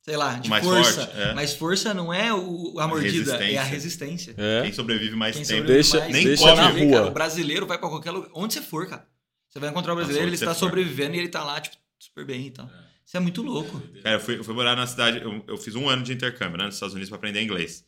Sei 0.05 0.14
lá, 0.14 0.34
de 0.34 0.50
Mais 0.50 0.62
força. 0.62 1.07
forte, 1.07 1.18
é. 1.18 1.32
Mas 1.32 1.55
força 1.55 1.94
não 1.94 2.12
é 2.12 2.30
o, 2.34 2.78
a 2.78 2.86
mordida, 2.86 3.36
é 3.42 3.57
a 3.57 3.62
resistência. 3.62 4.34
É. 4.36 4.62
Quem 4.64 4.72
sobrevive 4.74 5.16
mais 5.16 5.34
Quem 5.34 5.46
tempo. 5.46 5.61
sobrevive 5.62 5.90
Deixa- 5.90 5.98
mais, 6.00 6.12
nem 6.12 6.24
você 6.26 6.36
come. 6.36 6.50
pode 6.50 6.61
na 6.61 6.70
ver, 6.72 6.84
rua. 6.84 6.92
cara, 6.98 7.07
o 7.07 7.11
brasileiro 7.12 7.66
vai 7.66 7.78
pra 7.78 7.88
qualquer 7.88 8.11
lugar. 8.11 8.30
Onde 8.34 8.53
você 8.53 8.61
for, 8.61 8.86
cara. 8.86 9.07
Você 9.53 9.59
vai 9.59 9.68
encontrar 9.68 9.92
o 9.92 9.96
brasileiro, 9.96 10.28
ele 10.28 10.34
está 10.34 10.55
sobrevivendo 10.55 11.14
e 11.14 11.18
ele 11.18 11.28
tá 11.28 11.44
lá, 11.44 11.61
tipo, 11.61 11.76
super 11.98 12.24
bem 12.24 12.46
e 12.46 12.50
tal. 12.50 12.70
Isso 13.05 13.14
é 13.18 13.20
muito 13.20 13.42
louco. 13.42 13.82
Cara, 14.03 14.16
eu 14.16 14.20
fui, 14.20 14.38
eu 14.38 14.44
fui 14.44 14.55
morar 14.55 14.74
na 14.74 14.86
cidade, 14.86 15.20
eu, 15.20 15.44
eu 15.46 15.59
fiz 15.59 15.74
um 15.74 15.90
ano 15.90 16.03
de 16.03 16.14
intercâmbio 16.14 16.57
né, 16.57 16.64
nos 16.64 16.76
Estados 16.76 16.94
Unidos 16.94 17.11
para 17.11 17.18
aprender 17.18 17.42
inglês. 17.42 17.84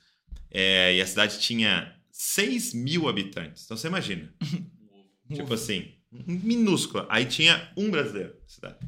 É, 0.51 0.95
e 0.95 1.01
a 1.01 1.07
cidade 1.07 1.39
tinha 1.41 1.91
6 2.13 2.75
mil 2.75 3.09
habitantes. 3.09 3.65
Então 3.65 3.79
você 3.79 3.89
imagina. 3.89 4.31
tipo 5.33 5.55
assim, 5.55 5.91
minúscula. 6.13 7.07
Aí 7.09 7.25
tinha 7.25 7.73
um 7.75 7.91
brasileiro 7.91 8.35
na 8.43 8.49
cidade. 8.49 8.79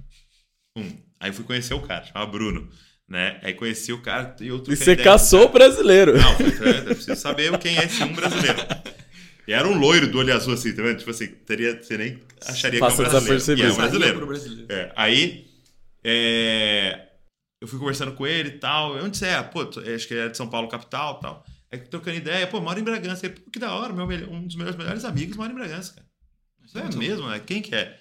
Um. 0.77 0.99
Aí 1.19 1.31
eu 1.31 1.35
fui 1.35 1.47
conhecer 1.47 1.73
o 1.73 1.81
cara, 1.81 2.05
chamava 2.05 2.31
Bruno. 2.31 2.69
né? 3.09 3.41
Aí 3.43 3.55
conheci 3.55 3.91
o 3.91 4.03
cara 4.03 4.37
e 4.39 4.53
outro. 4.53 4.71
E 4.71 4.77
você 4.77 4.95
caçou 4.95 5.47
o 5.47 5.49
brasileiro. 5.49 6.13
Não, 6.13 6.33
eu 6.33 6.85
preciso 6.95 7.17
saber 7.17 7.57
quem 7.59 7.79
é 7.79 7.85
esse 7.87 8.03
um 8.03 8.13
brasileiro. 8.13 8.59
E 9.47 9.53
era 9.53 9.67
um 9.69 9.79
loiro 9.79 10.11
do 10.11 10.19
olho 10.19 10.35
azul, 10.35 10.55
assim, 10.55 10.75
tá 10.75 10.83
vendo? 10.83 10.99
Tipo 10.99 11.11
assim, 11.11 11.29
teria, 11.29 11.81
você 11.81 11.97
nem 11.97 12.21
acharia 12.47 12.81
Passa 12.81 12.97
que 12.97 13.03
é 13.03 13.19
um 13.19 13.25
brasileiro. 13.25 13.63
É 13.63 13.73
um 13.73 13.77
brasileiro. 13.77 14.27
brasileiro. 14.27 14.73
É, 14.73 14.93
aí 14.97 15.47
é, 16.03 17.09
eu 17.61 17.69
fui 17.69 17.79
conversando 17.79 18.13
com 18.13 18.27
ele 18.27 18.49
e 18.51 18.59
tal. 18.59 18.97
Onde 18.97 19.17
você 19.17 19.27
é? 19.27 19.43
Pô, 19.43 19.65
tô- 19.67 19.81
acho 19.81 20.07
que 20.09 20.15
ele 20.15 20.21
era 20.21 20.31
de 20.31 20.37
São 20.37 20.49
Paulo, 20.49 20.69
capital 20.69 21.19
e 21.19 21.23
tal. 21.23 21.45
Aí 21.73 21.79
trocando 21.81 22.17
ideia, 22.17 22.47
pô, 22.47 22.61
mora 22.61 22.79
em 22.81 22.85
Bragança. 22.85 23.27
Ele, 23.27 23.35
pô, 23.37 23.51
que 23.51 23.59
da 23.59 23.73
hora, 23.75 23.93
meu, 23.93 24.07
um 24.31 24.47
dos 24.47 24.57
meus 24.57 24.77
melhores 24.77 25.05
amigos 25.05 25.37
mora 25.37 25.53
em 25.53 25.55
Bragança, 25.57 25.95
cara. 25.95 26.07
Isso 26.65 26.79
é 26.79 26.83
Muito 26.83 26.99
mesmo, 26.99 27.29
né? 27.29 27.41
Quem 27.45 27.63
que 27.63 27.75
é? 27.75 27.97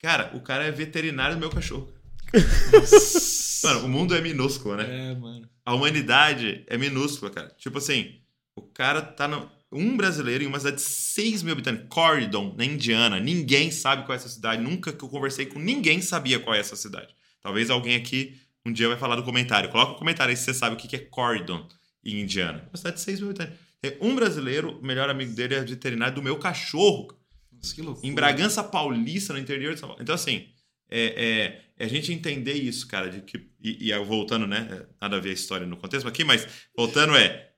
Cara, 0.00 0.30
o 0.34 0.40
cara 0.40 0.64
é 0.64 0.70
veterinário 0.70 1.36
do 1.36 1.40
meu 1.40 1.50
cachorro. 1.50 1.92
Mano, 3.64 3.86
o 3.86 3.88
mundo 3.88 4.14
é 4.14 4.20
minúsculo, 4.20 4.76
né? 4.76 5.10
É, 5.10 5.14
mano. 5.14 5.48
A 5.64 5.74
humanidade 5.74 6.62
é 6.66 6.76
minúscula, 6.78 7.30
cara. 7.30 7.48
Tipo 7.58 7.78
assim, 7.78 8.20
o 8.54 8.62
cara 8.62 9.00
tá 9.02 9.26
no. 9.26 9.50
Um 9.76 9.96
brasileiro 9.96 10.42
em 10.44 10.46
uma 10.46 10.58
cidade 10.58 10.76
de 10.76 10.82
6 10.82 11.42
mil 11.42 11.52
habitantes, 11.52 11.86
Corridon, 11.88 12.54
na 12.56 12.64
Indiana. 12.64 13.20
Ninguém 13.20 13.70
sabe 13.70 14.04
qual 14.04 14.14
é 14.14 14.16
essa 14.16 14.28
cidade. 14.28 14.62
Nunca 14.62 14.92
que 14.92 15.04
eu 15.04 15.08
conversei 15.08 15.46
com 15.46 15.58
ninguém 15.58 16.00
sabia 16.00 16.38
qual 16.40 16.54
é 16.54 16.58
essa 16.60 16.76
cidade. 16.76 17.14
Talvez 17.40 17.70
alguém 17.70 17.94
aqui 17.96 18.40
um 18.64 18.72
dia 18.72 18.88
vai 18.88 18.96
falar 18.96 19.16
do 19.16 19.22
comentário. 19.22 19.68
Coloca 19.70 19.92
um 19.92 19.96
comentário 19.98 20.30
aí 20.30 20.36
se 20.36 20.44
você 20.44 20.54
sabe 20.54 20.74
o 20.74 20.78
que 20.78 20.96
é 20.96 20.98
Corridon 20.98 21.68
em 22.04 22.20
Indiana. 22.20 22.66
Uma 22.70 22.76
cidade 22.76 22.96
de 22.96 23.02
6 23.02 23.20
mil 23.20 23.30
habitantes. 23.30 23.56
Tem 23.80 23.96
um 24.00 24.14
brasileiro, 24.16 24.78
o 24.78 24.84
melhor 24.84 25.08
amigo 25.10 25.32
dele 25.34 25.54
é 25.54 25.60
veterinário 25.62 26.14
do 26.14 26.22
meu 26.22 26.36
cachorro. 26.38 27.08
Nossa, 27.52 27.74
que 27.74 27.82
loucura. 27.82 28.06
Em 28.06 28.14
Bragança 28.14 28.64
Paulista, 28.64 29.32
no 29.32 29.38
interior 29.38 29.74
de 29.74 29.80
São 29.80 29.88
Paulo. 29.88 30.02
Então, 30.02 30.14
assim, 30.14 30.48
é, 30.90 31.60
é- 31.60 31.66
é 31.78 31.84
a 31.84 31.88
gente 31.88 32.12
entender 32.12 32.54
isso, 32.54 32.88
cara, 32.88 33.10
de 33.10 33.20
que. 33.20 33.38
E, 33.62 33.90
e 33.92 33.98
voltando, 33.98 34.46
né? 34.46 34.66
é, 34.70 34.86
Nada 35.00 35.16
a 35.16 35.20
ver 35.20 35.30
a 35.30 35.34
história 35.34 35.66
no 35.66 35.76
contexto 35.76 36.08
aqui, 36.08 36.24
mas 36.24 36.46
voltando 36.76 37.14
é. 37.16 37.50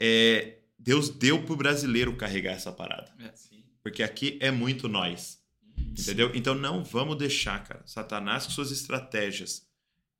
é 0.00 0.55
Deus 0.86 1.08
deu 1.08 1.42
pro 1.42 1.56
brasileiro 1.56 2.16
carregar 2.16 2.52
essa 2.52 2.70
parada. 2.70 3.12
É. 3.18 3.34
Porque 3.82 4.04
aqui 4.04 4.38
é 4.40 4.52
muito 4.52 4.88
nós. 4.88 5.40
Entendeu? 5.76 6.30
Então 6.32 6.54
não 6.54 6.84
vamos 6.84 7.18
deixar, 7.18 7.62
cara, 7.64 7.82
Satanás 7.84 8.46
com 8.46 8.52
suas 8.52 8.70
estratégias 8.70 9.66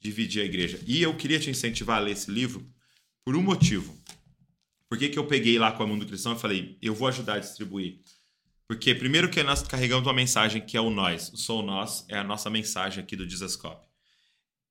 dividir 0.01 0.43
a 0.43 0.45
igreja. 0.45 0.81
E 0.85 1.01
eu 1.01 1.17
queria 1.17 1.39
te 1.39 1.49
incentivar 1.49 1.99
a 1.99 2.01
ler 2.01 2.12
esse 2.12 2.31
livro 2.31 2.69
por 3.25 3.37
um 3.37 3.43
motivo. 3.43 3.97
Por 4.89 4.99
que, 4.99 5.09
que 5.09 5.19
eu 5.19 5.27
peguei 5.27 5.57
lá 5.59 5.71
com 5.71 5.85
a 5.85 5.87
Mundo 5.87 6.07
Cristão 6.07 6.35
e 6.35 6.39
falei, 6.39 6.77
eu 6.83 6.95
vou 6.95 7.09
ajudar 7.09 7.35
a 7.35 7.39
distribuir? 7.39 8.01
Porque, 8.69 8.95
primeiro, 8.95 9.31
que 9.31 9.43
nós 9.43 9.62
carregamos 9.62 10.07
uma 10.07 10.12
mensagem 10.12 10.61
que 10.61 10.77
é 10.77 10.81
o 10.81 10.91
nós. 10.91 11.33
O 11.33 11.37
sou 11.37 11.62
nós 11.62 12.05
é 12.09 12.19
a 12.19 12.25
nossa 12.25 12.51
mensagem 12.51 13.03
aqui 13.03 13.14
do 13.14 13.27
Dizascope. 13.27 13.87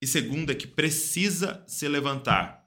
E 0.02 0.08
segundo, 0.08 0.52
é 0.52 0.56
que 0.56 0.68
precisa 0.68 1.64
se 1.68 1.88
levantar 1.88 2.66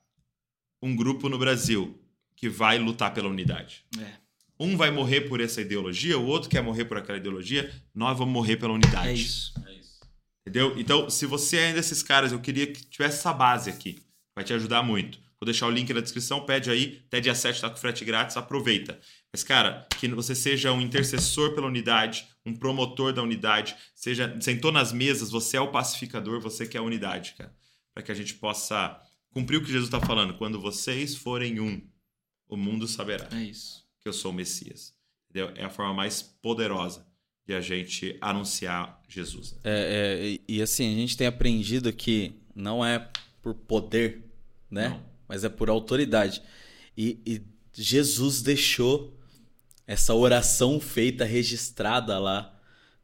um 0.82 0.96
grupo 0.96 1.28
no 1.28 1.38
Brasil 1.38 2.02
que 2.38 2.48
vai 2.48 2.78
lutar 2.78 3.12
pela 3.12 3.28
unidade. 3.28 3.84
É. 3.98 4.12
Um 4.60 4.76
vai 4.76 4.90
morrer 4.90 5.22
por 5.22 5.40
essa 5.40 5.60
ideologia, 5.60 6.18
o 6.18 6.24
outro 6.24 6.48
quer 6.48 6.62
morrer 6.62 6.84
por 6.84 6.96
aquela 6.96 7.18
ideologia, 7.18 7.70
nós 7.94 8.16
vamos 8.16 8.32
morrer 8.32 8.56
pela 8.56 8.72
unidade. 8.72 9.08
É 9.08 9.12
isso. 9.12 9.52
Entendeu? 10.46 10.72
Então, 10.78 11.10
se 11.10 11.26
você 11.26 11.58
é 11.58 11.70
um 11.70 11.74
desses 11.74 12.02
caras, 12.02 12.32
eu 12.32 12.40
queria 12.40 12.66
que 12.66 12.82
tivesse 12.86 13.18
essa 13.18 13.32
base 13.32 13.68
aqui. 13.68 13.98
Vai 14.34 14.44
te 14.44 14.54
ajudar 14.54 14.82
muito. 14.82 15.18
Vou 15.40 15.44
deixar 15.44 15.66
o 15.66 15.70
link 15.70 15.92
na 15.92 16.00
descrição, 16.00 16.46
pede 16.46 16.70
aí. 16.70 17.02
Até 17.06 17.20
dia 17.20 17.34
7 17.34 17.60
tá 17.60 17.68
com 17.68 17.76
frete 17.76 18.04
grátis, 18.04 18.36
aproveita. 18.36 18.98
Mas, 19.32 19.44
cara, 19.44 19.86
que 19.98 20.08
você 20.08 20.34
seja 20.34 20.72
um 20.72 20.80
intercessor 20.80 21.54
pela 21.54 21.66
unidade, 21.66 22.26
um 22.46 22.54
promotor 22.54 23.12
da 23.12 23.22
unidade, 23.22 23.76
seja 23.94 24.36
sentou 24.40 24.72
nas 24.72 24.92
mesas, 24.92 25.30
você 25.30 25.56
é 25.56 25.60
o 25.60 25.70
pacificador, 25.70 26.40
você 26.40 26.66
que 26.66 26.76
é 26.76 26.80
a 26.80 26.82
unidade, 26.82 27.34
cara. 27.36 27.54
Para 27.92 28.02
que 28.02 28.12
a 28.12 28.14
gente 28.14 28.34
possa 28.34 28.98
cumprir 29.30 29.58
o 29.58 29.60
que 29.60 29.70
Jesus 29.70 29.88
está 29.92 30.00
falando. 30.00 30.34
Quando 30.34 30.60
vocês 30.60 31.14
forem 31.14 31.60
um, 31.60 31.82
o 32.48 32.56
mundo 32.56 32.86
saberá 32.88 33.28
É 33.32 33.44
que 34.00 34.08
eu 34.08 34.12
sou 34.12 34.30
o 34.30 34.34
Messias. 34.34 34.94
Entendeu? 35.30 35.52
É 35.56 35.64
a 35.64 35.70
forma 35.70 35.92
mais 35.94 36.22
poderosa 36.22 37.06
de 37.46 37.54
a 37.54 37.60
gente 37.60 38.16
anunciar 38.20 39.00
Jesus. 39.08 39.58
É, 39.64 40.18
é, 40.20 40.26
e- 40.26 40.40
e 40.48 40.62
assim, 40.62 40.92
a 40.92 40.96
gente 40.96 41.16
tem 41.16 41.26
aprendido 41.26 41.92
que 41.92 42.32
não 42.54 42.84
é 42.84 43.08
por 43.42 43.54
poder, 43.54 44.24
né? 44.70 44.88
Não. 44.90 45.04
Mas 45.28 45.44
é 45.44 45.48
por 45.48 45.68
autoridade. 45.68 46.42
E, 46.96 47.20
e 47.26 47.42
Jesus 47.74 48.42
deixou 48.42 49.18
essa 49.86 50.14
oração 50.14 50.80
feita, 50.80 51.24
registrada 51.24 52.18
lá. 52.18 52.54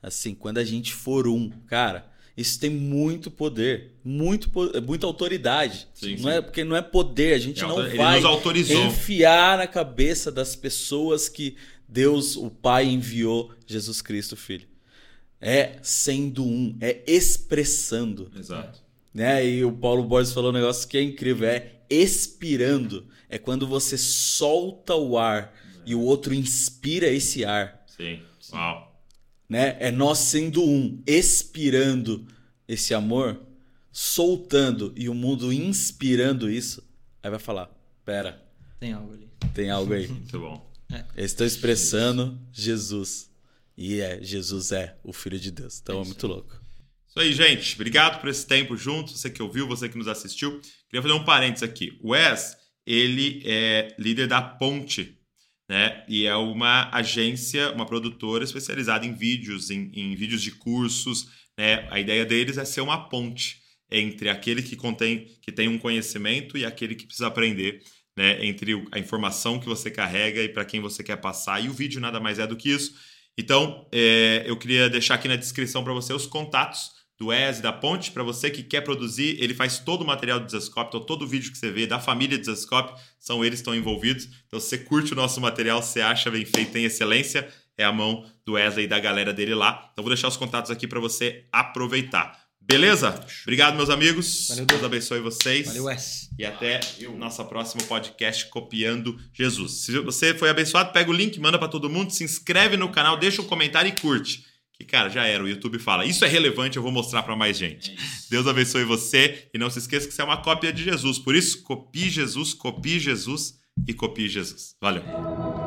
Assim, 0.02 0.34
quando 0.34 0.58
a 0.58 0.64
gente 0.64 0.92
for 0.92 1.26
um, 1.28 1.48
cara, 1.66 2.10
isso 2.36 2.58
tem 2.58 2.70
muito 2.70 3.30
poder, 3.30 3.92
muito, 4.04 4.50
po- 4.50 4.70
muita 4.82 5.06
autoridade. 5.06 5.86
Sim, 5.94 6.16
não 6.16 6.30
sim. 6.30 6.36
é 6.36 6.40
porque 6.40 6.64
não 6.64 6.74
é 6.76 6.82
poder, 6.82 7.34
a 7.34 7.38
gente 7.38 7.62
É, 7.62 7.66
não 7.66 7.80
ele 7.86 7.96
vai 7.96 8.16
nos 8.16 8.24
autorizou. 8.24 8.84
enfiar 8.86 9.56
na 9.58 9.66
cabeça 9.66 10.32
das 10.32 10.56
pessoas 10.56 11.28
que 11.28 11.56
Deus, 11.88 12.34
o 12.36 12.50
Pai, 12.50 12.86
enviou 12.86 13.52
Jesus 13.66 14.00
Cristo, 14.02 14.36
Filho. 14.36 14.66
É 15.40 15.76
sendo 15.82 16.44
um, 16.44 16.76
é 16.80 17.02
expressando, 17.06 18.30
Exato. 18.36 18.80
né? 19.12 19.46
E 19.46 19.64
o 19.64 19.70
Paulo 19.72 20.02
Borges 20.02 20.32
falou 20.32 20.50
um 20.50 20.54
negócio 20.54 20.88
que 20.88 20.96
é 20.96 21.02
incrível, 21.02 21.48
é 21.48 21.72
expirando. 21.90 23.06
É 23.28 23.38
quando 23.38 23.66
você 23.66 23.96
solta 23.98 24.94
o 24.94 25.18
ar 25.18 25.52
e 25.84 25.94
o 25.94 26.00
outro 26.00 26.32
inspira 26.34 27.08
esse 27.08 27.44
ar, 27.44 27.84
Sim. 27.86 28.20
Uau. 28.52 28.93
Né? 29.54 29.76
É 29.78 29.92
nós 29.92 30.18
sendo 30.18 30.64
um, 30.64 31.00
expirando 31.06 32.26
esse 32.66 32.92
amor, 32.92 33.40
soltando 33.92 34.92
e 34.96 35.08
o 35.08 35.14
mundo 35.14 35.52
inspirando 35.52 36.50
isso. 36.50 36.82
Aí 37.22 37.30
vai 37.30 37.38
falar: 37.38 37.70
"Pera, 38.04 38.44
Tem 38.80 38.92
algo 38.92 39.12
ali. 39.14 39.30
tem 39.54 39.70
algo 39.70 39.92
aí". 39.92 40.08
Muito 40.10 40.40
bom. 40.40 40.72
Eles 41.16 41.30
estão 41.30 41.46
expressando 41.46 42.36
Jesus. 42.52 43.30
E 43.76 44.00
é, 44.00 44.20
Jesus 44.22 44.72
é 44.72 44.96
o 45.04 45.12
Filho 45.12 45.38
de 45.38 45.50
Deus. 45.50 45.80
Então 45.80 46.00
é 46.00 46.04
muito 46.04 46.26
louco. 46.26 46.60
Isso 47.08 47.18
aí, 47.18 47.32
gente. 47.32 47.74
Obrigado 47.74 48.20
por 48.20 48.28
esse 48.28 48.46
tempo 48.46 48.76
junto. 48.76 49.10
Você 49.10 49.28
que 49.30 49.42
ouviu, 49.42 49.66
você 49.66 49.88
que 49.88 49.98
nos 49.98 50.06
assistiu. 50.06 50.60
Queria 50.88 51.02
fazer 51.02 51.14
um 51.14 51.24
parênteses 51.24 51.68
aqui. 51.68 51.98
O 52.00 52.10
Wes, 52.10 52.56
ele 52.86 53.42
é 53.44 53.94
líder 53.98 54.28
da 54.28 54.40
Ponte, 54.40 55.18
né? 55.68 56.04
E 56.08 56.26
é 56.26 56.36
uma 56.36 56.90
agência, 56.92 57.72
uma 57.72 57.86
produtora 57.86 58.44
especializada 58.44 59.06
em 59.06 59.14
vídeos, 59.14 59.70
em, 59.70 59.90
em 59.94 60.14
vídeos 60.14 60.42
de 60.42 60.52
cursos, 60.52 61.28
né? 61.58 61.86
A 61.90 61.98
ideia 61.98 62.24
deles 62.24 62.58
é 62.58 62.64
ser 62.64 62.80
uma 62.80 63.08
ponte 63.08 63.62
entre 63.90 64.28
aquele 64.28 64.62
que 64.62 64.76
contém, 64.76 65.26
que 65.40 65.52
tem 65.52 65.68
um 65.68 65.78
conhecimento 65.78 66.58
e 66.58 66.64
aquele 66.64 66.94
que 66.94 67.06
precisa 67.06 67.28
aprender, 67.28 67.82
né? 68.16 68.44
Entre 68.44 68.72
a 68.92 68.98
informação 68.98 69.58
que 69.58 69.66
você 69.66 69.90
carrega 69.90 70.42
e 70.42 70.48
para 70.48 70.64
quem 70.64 70.80
você 70.80 71.02
quer 71.02 71.16
passar. 71.16 71.62
E 71.62 71.68
o 71.68 71.72
vídeo 71.72 72.00
nada 72.00 72.20
mais 72.20 72.38
é 72.38 72.46
do 72.46 72.56
que 72.56 72.70
isso. 72.70 72.94
Então, 73.36 73.88
é, 73.92 74.44
eu 74.46 74.56
queria 74.56 74.88
deixar 74.88 75.14
aqui 75.14 75.26
na 75.26 75.36
descrição 75.36 75.82
para 75.82 75.92
você 75.92 76.12
os 76.12 76.26
contatos 76.26 76.93
do 77.18 77.32
ES 77.32 77.58
e 77.58 77.62
da 77.62 77.72
Ponte, 77.72 78.10
para 78.10 78.22
você 78.22 78.50
que 78.50 78.62
quer 78.62 78.80
produzir, 78.80 79.36
ele 79.40 79.54
faz 79.54 79.78
todo 79.78 80.02
o 80.02 80.06
material 80.06 80.40
do 80.40 80.46
Desascope, 80.46 80.88
então 80.88 81.06
todo 81.06 81.22
o 81.22 81.28
vídeo 81.28 81.52
que 81.52 81.58
você 81.58 81.70
vê 81.70 81.86
da 81.86 82.00
família 82.00 82.38
Desascope, 82.38 83.00
são 83.18 83.44
eles 83.44 83.60
que 83.60 83.62
estão 83.62 83.74
envolvidos. 83.74 84.28
Então, 84.46 84.58
se 84.58 84.68
você 84.68 84.78
curte 84.78 85.12
o 85.12 85.16
nosso 85.16 85.40
material, 85.40 85.82
você 85.82 86.00
acha 86.00 86.30
bem 86.30 86.44
feito, 86.44 86.72
tem 86.72 86.84
excelência, 86.84 87.48
é 87.78 87.84
a 87.84 87.92
mão 87.92 88.24
do 88.44 88.52
Wesley 88.52 88.84
e 88.84 88.88
da 88.88 88.98
galera 88.98 89.32
dele 89.32 89.54
lá. 89.54 89.88
Então, 89.92 90.02
vou 90.02 90.12
deixar 90.12 90.28
os 90.28 90.36
contatos 90.36 90.70
aqui 90.70 90.86
para 90.86 91.00
você 91.00 91.46
aproveitar. 91.52 92.44
Beleza? 92.66 93.22
Obrigado, 93.42 93.76
meus 93.76 93.90
amigos. 93.90 94.48
Valeu, 94.48 94.64
Deus 94.64 94.84
abençoe 94.84 95.20
vocês. 95.20 95.66
Valeu, 95.66 95.84
Wes. 95.84 96.30
E 96.38 96.46
até 96.46 96.80
o 97.06 97.16
nosso 97.16 97.44
próximo 97.44 97.84
podcast 97.84 98.46
Copiando 98.46 99.18
Jesus. 99.34 99.84
Se 99.84 99.98
você 99.98 100.32
foi 100.34 100.48
abençoado, 100.48 100.90
pega 100.90 101.10
o 101.10 101.12
link, 101.12 101.38
manda 101.38 101.58
pra 101.58 101.68
todo 101.68 101.90
mundo, 101.90 102.10
se 102.10 102.24
inscreve 102.24 102.76
no 102.76 102.88
canal, 102.88 103.18
deixa 103.18 103.42
um 103.42 103.46
comentário 103.46 103.90
e 103.90 104.00
curte. 104.00 104.46
Que, 104.84 104.90
cara, 104.90 105.08
já 105.08 105.24
era. 105.24 105.42
O 105.42 105.48
YouTube 105.48 105.78
fala, 105.78 106.04
isso 106.04 106.24
é 106.24 106.28
relevante, 106.28 106.76
eu 106.76 106.82
vou 106.82 106.92
mostrar 106.92 107.22
pra 107.22 107.34
mais 107.34 107.56
gente. 107.56 107.96
Deus 108.30 108.46
abençoe 108.46 108.84
você 108.84 109.48
e 109.52 109.58
não 109.58 109.70
se 109.70 109.78
esqueça 109.78 110.06
que 110.06 110.14
você 110.14 110.20
é 110.20 110.24
uma 110.24 110.36
cópia 110.36 110.72
de 110.72 110.84
Jesus. 110.84 111.18
Por 111.18 111.34
isso, 111.34 111.62
copie 111.62 112.10
Jesus, 112.10 112.52
copie 112.52 113.00
Jesus 113.00 113.54
e 113.88 113.94
copie 113.94 114.28
Jesus. 114.28 114.76
Valeu. 114.80 115.63